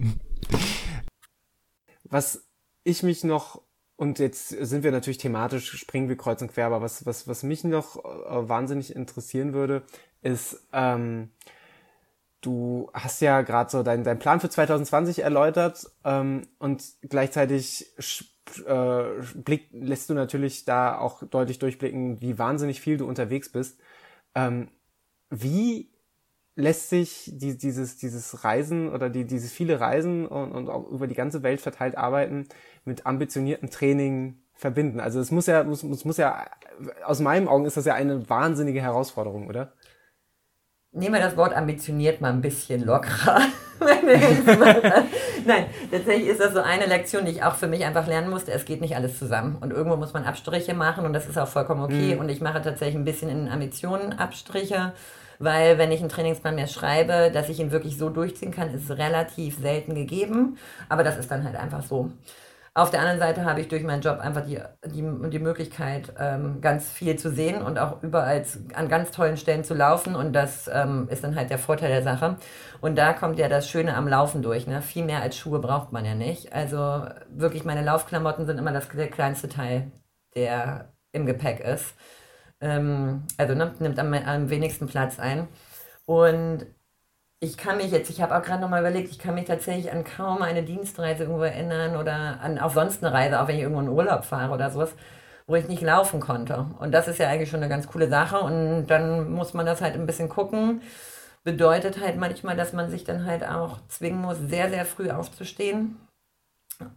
[2.03, 2.45] was
[2.83, 3.61] ich mich noch
[3.97, 7.43] und jetzt sind wir natürlich thematisch, springen wir kreuz und quer, aber was, was, was
[7.43, 9.83] mich noch äh, wahnsinnig interessieren würde,
[10.21, 11.31] ist, ähm,
[12.41, 17.93] du hast ja gerade so deinen dein Plan für 2020 erläutert ähm, und gleichzeitig
[18.65, 19.03] äh,
[19.35, 23.79] blick, lässt du natürlich da auch deutlich durchblicken, wie wahnsinnig viel du unterwegs bist.
[24.35, 24.69] Ähm,
[25.29, 25.89] wie
[26.55, 31.07] lässt sich die, dieses, dieses Reisen oder die, dieses viele Reisen und, und auch über
[31.07, 32.47] die ganze Welt verteilt arbeiten
[32.85, 34.99] mit ambitioniertem Training verbinden?
[34.99, 36.45] Also es muss ja, muss, muss, muss ja,
[37.03, 39.73] aus meinen Augen ist das ja eine wahnsinnige Herausforderung, oder?
[40.95, 43.41] Nehmen wir das Wort ambitioniert mal ein bisschen lockerer.
[45.45, 48.53] Nein, tatsächlich ist das so eine Lektion, die ich auch für mich einfach lernen musste.
[48.53, 49.57] Es geht nicht alles zusammen.
[49.59, 52.15] Und irgendwo muss man Abstriche machen und das ist auch vollkommen okay.
[52.15, 52.21] Mhm.
[52.21, 54.93] Und ich mache tatsächlich ein bisschen in Ambitionen Abstriche,
[55.37, 58.89] weil wenn ich einen Trainingsplan mehr schreibe, dass ich ihn wirklich so durchziehen kann, ist
[58.89, 60.57] relativ selten gegeben.
[60.87, 62.11] Aber das ist dann halt einfach so.
[62.77, 66.59] Auf der anderen Seite habe ich durch meinen Job einfach die, die, die Möglichkeit, ähm,
[66.59, 70.13] ganz viel zu sehen und auch überall an ganz tollen Stellen zu laufen.
[70.13, 72.35] Und das ähm, ist dann halt der Vorteil der Sache.
[72.81, 74.67] Und da kommt ja das Schöne am Laufen durch.
[74.67, 74.81] Ne?
[74.81, 76.51] Viel mehr als Schuhe braucht man ja nicht.
[76.51, 79.89] Also wirklich, meine Laufklamotten sind immer das, der kleinste Teil,
[80.35, 81.95] der im Gepäck ist.
[82.59, 85.47] Ähm, also ne, nimmt am, am wenigsten Platz ein.
[86.05, 86.65] Und
[87.39, 90.03] ich kann mich jetzt, ich habe auch gerade nochmal überlegt, ich kann mich tatsächlich an
[90.03, 93.81] kaum eine Dienstreise irgendwo erinnern oder an auch sonst eine Reise, auch wenn ich irgendwo
[93.81, 94.93] in Urlaub fahre oder sowas,
[95.47, 96.65] wo ich nicht laufen konnte.
[96.79, 98.39] Und das ist ja eigentlich schon eine ganz coole Sache.
[98.39, 100.81] Und dann muss man das halt ein bisschen gucken.
[101.43, 105.97] Bedeutet halt manchmal, dass man sich dann halt auch zwingen muss, sehr, sehr früh aufzustehen.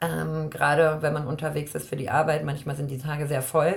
[0.00, 3.74] Ähm, gerade wenn man unterwegs ist für die Arbeit, manchmal sind die Tage sehr voll.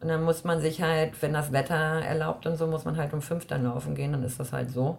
[0.00, 3.12] Und dann muss man sich halt, wenn das Wetter erlaubt und so, muss man halt
[3.12, 4.98] um fünf dann laufen gehen, dann ist das halt so.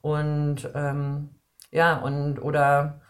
[0.00, 1.30] Und ähm,
[1.70, 3.00] ja, und oder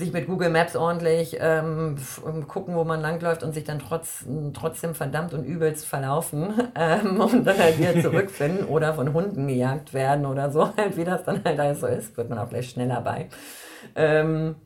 [0.00, 1.96] sich mit Google Maps ordentlich ähm,
[2.48, 4.24] gucken, wo man langläuft und sich dann trotz,
[4.54, 9.94] trotzdem verdammt und übelst verlaufen ähm, und dann halt wieder zurückfinden oder von Hunden gejagt
[9.94, 12.70] werden oder so, halt wie das dann halt alles so ist, wird man auch gleich
[12.70, 13.28] schneller bei.
[13.94, 14.56] Ähm,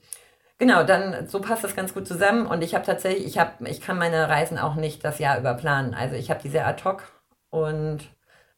[0.58, 3.80] genau, dann so passt das ganz gut zusammen und ich habe tatsächlich, ich habe, ich
[3.80, 5.94] kann meine Reisen auch nicht das Jahr über planen.
[5.94, 7.02] Also ich habe die sehr ad hoc
[7.50, 8.08] und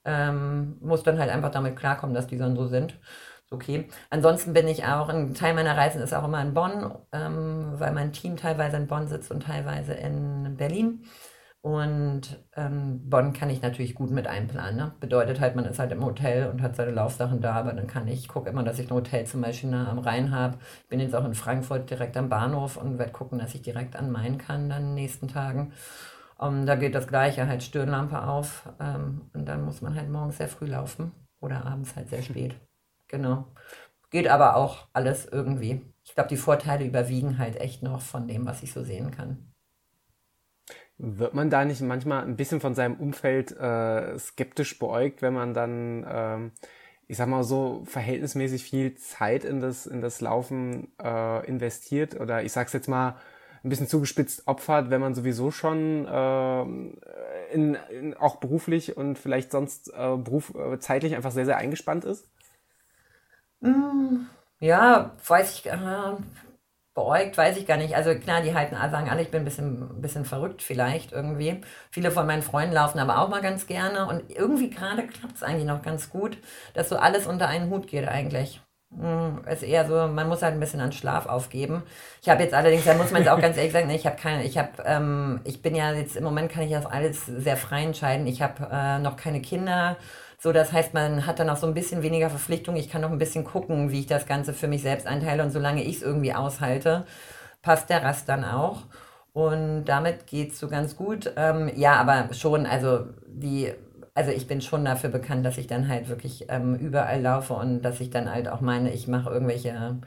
[0.07, 2.99] ähm, muss dann halt einfach damit klarkommen, dass die dann so sind.
[3.51, 3.89] Okay.
[4.11, 7.93] Ansonsten bin ich auch, ein Teil meiner Reisen ist auch immer in Bonn, ähm, weil
[7.93, 11.05] mein Team teilweise in Bonn sitzt und teilweise in Berlin.
[11.63, 14.77] Und ähm, Bonn kann ich natürlich gut mit einplanen.
[14.77, 14.95] Ne?
[15.01, 18.07] Bedeutet halt, man ist halt im Hotel und hat seine Laufsachen da, aber dann kann
[18.07, 20.59] ich, gucke immer, dass ich ein Hotel zum Beispiel nah am Rhein habe.
[20.83, 23.97] Ich bin jetzt auch in Frankfurt direkt am Bahnhof und werde gucken, dass ich direkt
[23.97, 25.73] an Main kann dann in den nächsten Tagen.
[26.39, 30.11] Um, ähm, da geht das Gleiche, halt Stirnlampe auf ähm, und dann muss man halt
[30.11, 32.55] morgens sehr früh laufen oder abends halt sehr spät.
[33.09, 33.47] Genau.
[34.11, 35.81] Geht aber auch alles irgendwie.
[36.05, 39.53] Ich glaube, die Vorteile überwiegen halt echt noch von dem, was ich so sehen kann.
[40.99, 45.53] Wird man da nicht manchmal ein bisschen von seinem Umfeld äh, skeptisch beäugt, wenn man
[45.53, 46.53] dann, ähm,
[47.07, 52.19] ich sag mal so, verhältnismäßig viel Zeit in das, in das Laufen äh, investiert?
[52.19, 53.17] Oder ich sag's jetzt mal,
[53.65, 56.63] ein bisschen zugespitzt opfert, wenn man sowieso schon äh,
[57.53, 62.05] in, in, auch beruflich und vielleicht sonst äh, beruf, äh, zeitlich einfach sehr, sehr eingespannt
[62.05, 62.29] ist?
[63.61, 64.27] Mm,
[64.61, 66.17] ja, weiß ich, äh,
[66.97, 67.95] beäugt, weiß ich gar nicht.
[67.95, 71.61] Also klar, die halten, sagen alle, ich bin ein bisschen, bisschen verrückt vielleicht irgendwie.
[71.91, 75.43] Viele von meinen Freunden laufen aber auch mal ganz gerne und irgendwie gerade klappt es
[75.43, 76.39] eigentlich noch ganz gut,
[76.75, 78.61] dass so alles unter einen Hut geht eigentlich.
[78.95, 81.83] Hm, ist eher so, man muss halt ein bisschen an Schlaf aufgeben.
[82.23, 84.45] Ich habe jetzt allerdings, da muss man jetzt auch ganz ehrlich sagen, ich habe keine,
[84.45, 87.83] ich habe, ähm, ich bin ja jetzt im Moment kann ich das alles sehr frei
[87.83, 88.27] entscheiden.
[88.27, 89.97] Ich habe äh, noch keine Kinder.
[90.39, 92.77] So, das heißt, man hat dann auch so ein bisschen weniger Verpflichtung.
[92.77, 95.43] Ich kann noch ein bisschen gucken, wie ich das Ganze für mich selbst einteile.
[95.43, 97.07] Und solange ich es irgendwie aushalte,
[97.63, 98.83] passt der Rast dann auch.
[99.33, 101.33] Und damit geht es so ganz gut.
[101.37, 103.73] Ähm, ja, aber schon, also die
[104.17, 107.83] also ich bin schon dafür bekannt, dass ich dann halt wirklich ähm, überall laufe und
[107.83, 109.99] dass ich dann halt auch meine, ich mache irgendwelche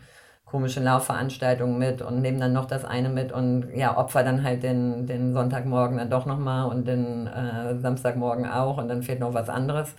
[0.45, 4.63] komischen Laufveranstaltungen mit und nehme dann noch das eine mit und ja, opfer dann halt
[4.63, 9.33] den, den Sonntagmorgen dann doch nochmal und den äh, Samstagmorgen auch und dann fehlt noch
[9.35, 9.95] was anderes.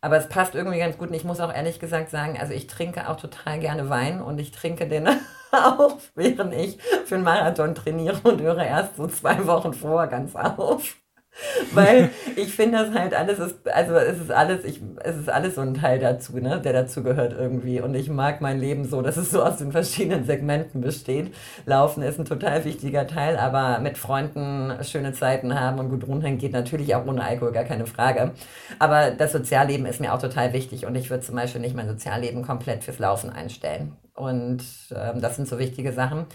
[0.00, 2.66] Aber es passt irgendwie ganz gut und ich muss auch ehrlich gesagt sagen, also ich
[2.66, 5.08] trinke auch total gerne Wein und ich trinke den
[5.52, 10.34] auch, während ich für einen Marathon trainiere und höre erst so zwei Wochen vor ganz
[10.36, 10.96] auf.
[11.72, 15.56] Weil ich finde das halt alles ist, also es ist alles, ich, es ist alles
[15.56, 17.80] so ein Teil dazu, ne, der dazu gehört irgendwie.
[17.80, 21.34] Und ich mag mein Leben so, dass es so aus den verschiedenen Segmenten besteht.
[21.66, 26.38] Laufen ist ein total wichtiger Teil, aber mit Freunden schöne Zeiten haben und gut runterhängen
[26.38, 28.32] geht natürlich auch ohne Alkohol, gar keine Frage.
[28.78, 31.88] Aber das Sozialleben ist mir auch total wichtig und ich würde zum Beispiel nicht mein
[31.88, 33.92] Sozialleben komplett fürs Laufen einstellen.
[34.14, 34.62] Und
[34.94, 36.26] ähm, das sind so wichtige Sachen.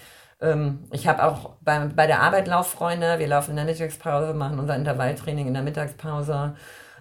[0.42, 3.20] Ähm, ich habe auch bei, bei der Arbeit Lauffreunde.
[3.20, 6.56] Wir laufen in der Mittagspause, machen unser Intervalltraining in der Mittagspause.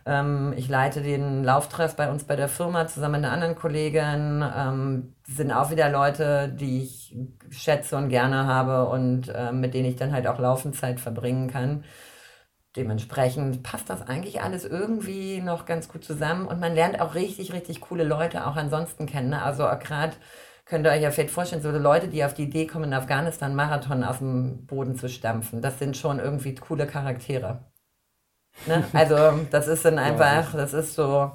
[0.06, 4.44] Ähm, ich leite den Lauftreff bei uns bei der Firma zusammen mit einer anderen Kollegin.
[4.56, 7.16] Ähm, sind auch wieder Leute, die ich
[7.50, 11.84] schätze und gerne habe und mit denen ich dann halt auch Laufenzeit verbringen kann.
[12.76, 17.52] Dementsprechend passt das eigentlich alles irgendwie noch ganz gut zusammen und man lernt auch richtig,
[17.52, 19.30] richtig coole Leute auch ansonsten kennen.
[19.30, 19.42] Ne?
[19.42, 20.12] Also gerade
[20.70, 23.56] könnt ihr euch ja vielleicht vorstellen, so Leute, die auf die Idee kommen, in Afghanistan
[23.56, 27.64] Marathon aus dem Boden zu stampfen, das sind schon irgendwie coole Charaktere.
[28.66, 28.84] Ne?
[28.92, 29.16] Also
[29.50, 31.32] das ist dann einfach, das ist so,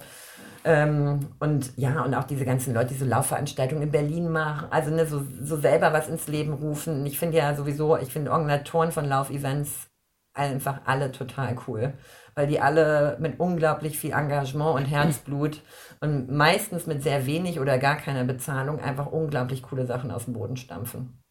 [0.63, 4.89] ähm, und ja, und auch diese ganzen Leute, die so Laufveranstaltungen in Berlin machen, also
[4.91, 7.05] ne, so, so selber was ins Leben rufen.
[7.05, 9.89] Ich finde ja sowieso, ich finde Organisatoren von Laufevents
[10.33, 11.93] einfach alle total cool,
[12.35, 15.61] weil die alle mit unglaublich viel Engagement und Herzblut
[16.01, 20.33] und meistens mit sehr wenig oder gar keiner Bezahlung einfach unglaublich coole Sachen aus dem
[20.33, 21.21] Boden stampfen.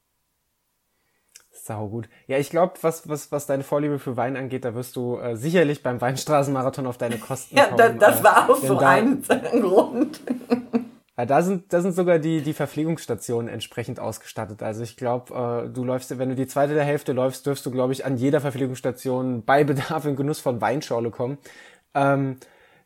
[1.51, 2.09] Sau gut.
[2.27, 5.35] Ja, ich glaube, was, was, was deine Vorliebe für Wein angeht, da wirst du äh,
[5.35, 7.79] sicherlich beim Weinstraßenmarathon auf deine Kosten ja, kommen.
[7.79, 10.21] Ja, das, das, war auch so da, ein, ein Grund.
[11.16, 14.62] Ja, da sind, da sind sogar die, die Verpflegungsstationen entsprechend ausgestattet.
[14.62, 17.70] Also ich glaube, äh, du läufst, wenn du die zweite der Hälfte läufst, dürfst du,
[17.70, 21.39] glaube ich, an jeder Verpflegungsstation bei Bedarf in Genuss von Weinschorle kommen.
[21.95, 22.39] Ähm,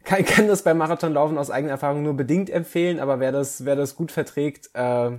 [0.05, 3.77] kann, kann das beim Marathonlaufen aus eigener Erfahrung nur bedingt empfehlen, aber wer das, wer
[3.77, 5.11] das gut verträgt, äh,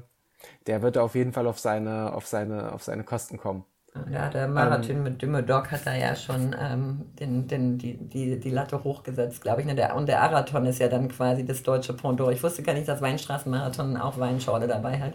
[0.68, 3.66] der wird auf jeden Fall auf seine, auf seine, auf seine Kosten kommen.
[4.12, 7.98] Ja, der Marathon ähm, mit Dümme Dog hat da ja schon ähm, den, den, die,
[7.98, 9.68] die, die Latte hochgesetzt, glaube ich.
[9.68, 9.76] Ne?
[9.76, 12.32] Der, und der Arathon ist ja dann quasi das deutsche Pendant.
[12.32, 15.14] Ich wusste gar nicht, dass Weinstraßenmarathon auch Weinschorle dabei hat.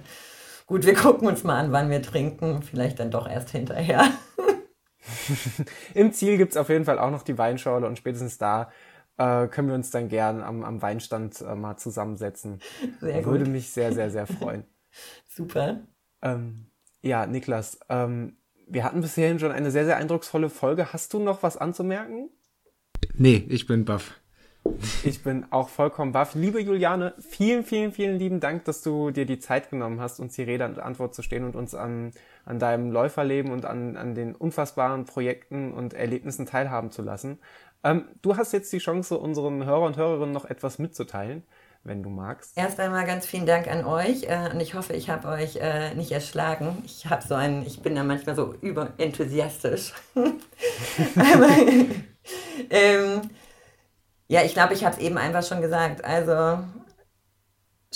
[0.66, 2.62] Gut, wir gucken uns mal an, wann wir trinken.
[2.62, 4.04] Vielleicht dann doch erst hinterher.
[5.94, 8.70] Im Ziel gibt es auf jeden Fall auch noch die Weinschorle und spätestens da
[9.16, 12.60] äh, können wir uns dann gern am, am Weinstand äh, mal zusammensetzen.
[13.00, 13.32] Sehr gut.
[13.32, 14.64] Würde mich sehr, sehr, sehr freuen.
[15.28, 15.80] Super.
[16.22, 16.70] Ähm,
[17.02, 20.92] ja, Niklas, ähm, wir hatten bisher schon eine sehr, sehr eindrucksvolle Folge.
[20.92, 22.30] Hast du noch was anzumerken?
[23.14, 24.20] Nee, ich bin baff.
[25.04, 26.34] Ich bin auch vollkommen baff.
[26.34, 30.34] Liebe Juliane, vielen, vielen, vielen lieben Dank, dass du dir die Zeit genommen hast, uns
[30.34, 32.12] die Rede und Antwort zu stehen und uns an,
[32.46, 37.38] an deinem Läuferleben und an, an den unfassbaren Projekten und Erlebnissen teilhaben zu lassen.
[37.82, 41.42] Ähm, du hast jetzt die Chance, unseren Hörer und Hörerinnen noch etwas mitzuteilen,
[41.84, 42.56] wenn du magst.
[42.56, 45.94] Erst einmal ganz vielen Dank an euch äh, und ich hoffe, ich habe euch äh,
[45.94, 46.82] nicht erschlagen.
[46.86, 49.92] Ich habe so einen, ich bin da manchmal so überenthusiastisch.
[50.14, 51.48] Aber,
[52.70, 53.30] ähm,
[54.28, 56.04] ja, ich glaube, ich habe es eben einfach schon gesagt.
[56.04, 56.58] Also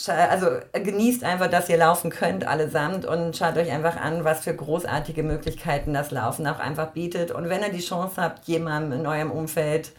[0.07, 4.55] also genießt einfach, dass ihr laufen könnt allesamt und schaut euch einfach an, was für
[4.55, 7.33] großartige Möglichkeiten das Laufen auch einfach bietet.
[7.33, 9.93] Und wenn ihr die Chance habt, jemandem in eurem Umfeld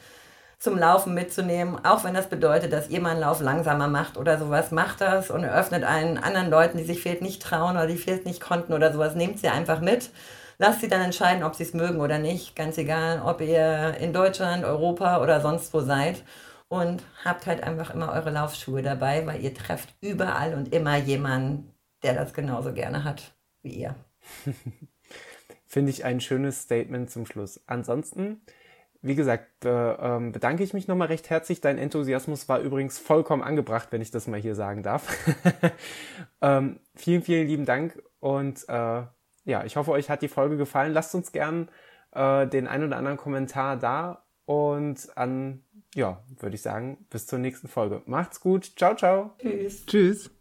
[0.59, 4.37] zum Laufen mitzunehmen, auch wenn das bedeutet, dass ihr mal einen Lauf langsamer macht oder
[4.37, 7.95] sowas, macht das und eröffnet allen anderen Leuten, die sich vielleicht nicht trauen oder die
[7.95, 10.09] vielleicht nicht konnten oder sowas, nehmt sie einfach mit.
[10.57, 12.57] Lasst sie dann entscheiden, ob sie es mögen oder nicht.
[12.57, 16.23] Ganz egal, ob ihr in Deutschland, Europa oder sonst wo seid
[16.67, 21.73] und habt halt einfach immer eure Laufschuhe dabei, weil ihr trefft überall und immer jemanden,
[22.03, 23.95] der das genauso gerne hat wie ihr.
[25.65, 27.61] Finde ich ein schönes Statement zum Schluss.
[27.65, 28.41] Ansonsten,
[29.01, 31.61] wie gesagt, äh, bedanke ich mich nochmal recht herzlich.
[31.61, 35.17] Dein Enthusiasmus war übrigens vollkommen angebracht, wenn ich das mal hier sagen darf.
[36.41, 39.03] ähm, vielen, vielen lieben Dank und äh,
[39.45, 40.93] ja, ich hoffe, euch hat die Folge gefallen.
[40.93, 41.69] Lasst uns gern
[42.11, 45.63] äh, den ein oder anderen Kommentar da und an
[45.95, 48.01] ja, würde ich sagen, bis zur nächsten Folge.
[48.05, 48.73] Macht's gut.
[48.77, 49.31] Ciao, ciao.
[49.39, 49.85] Tschüss.
[49.85, 50.31] Tschüss.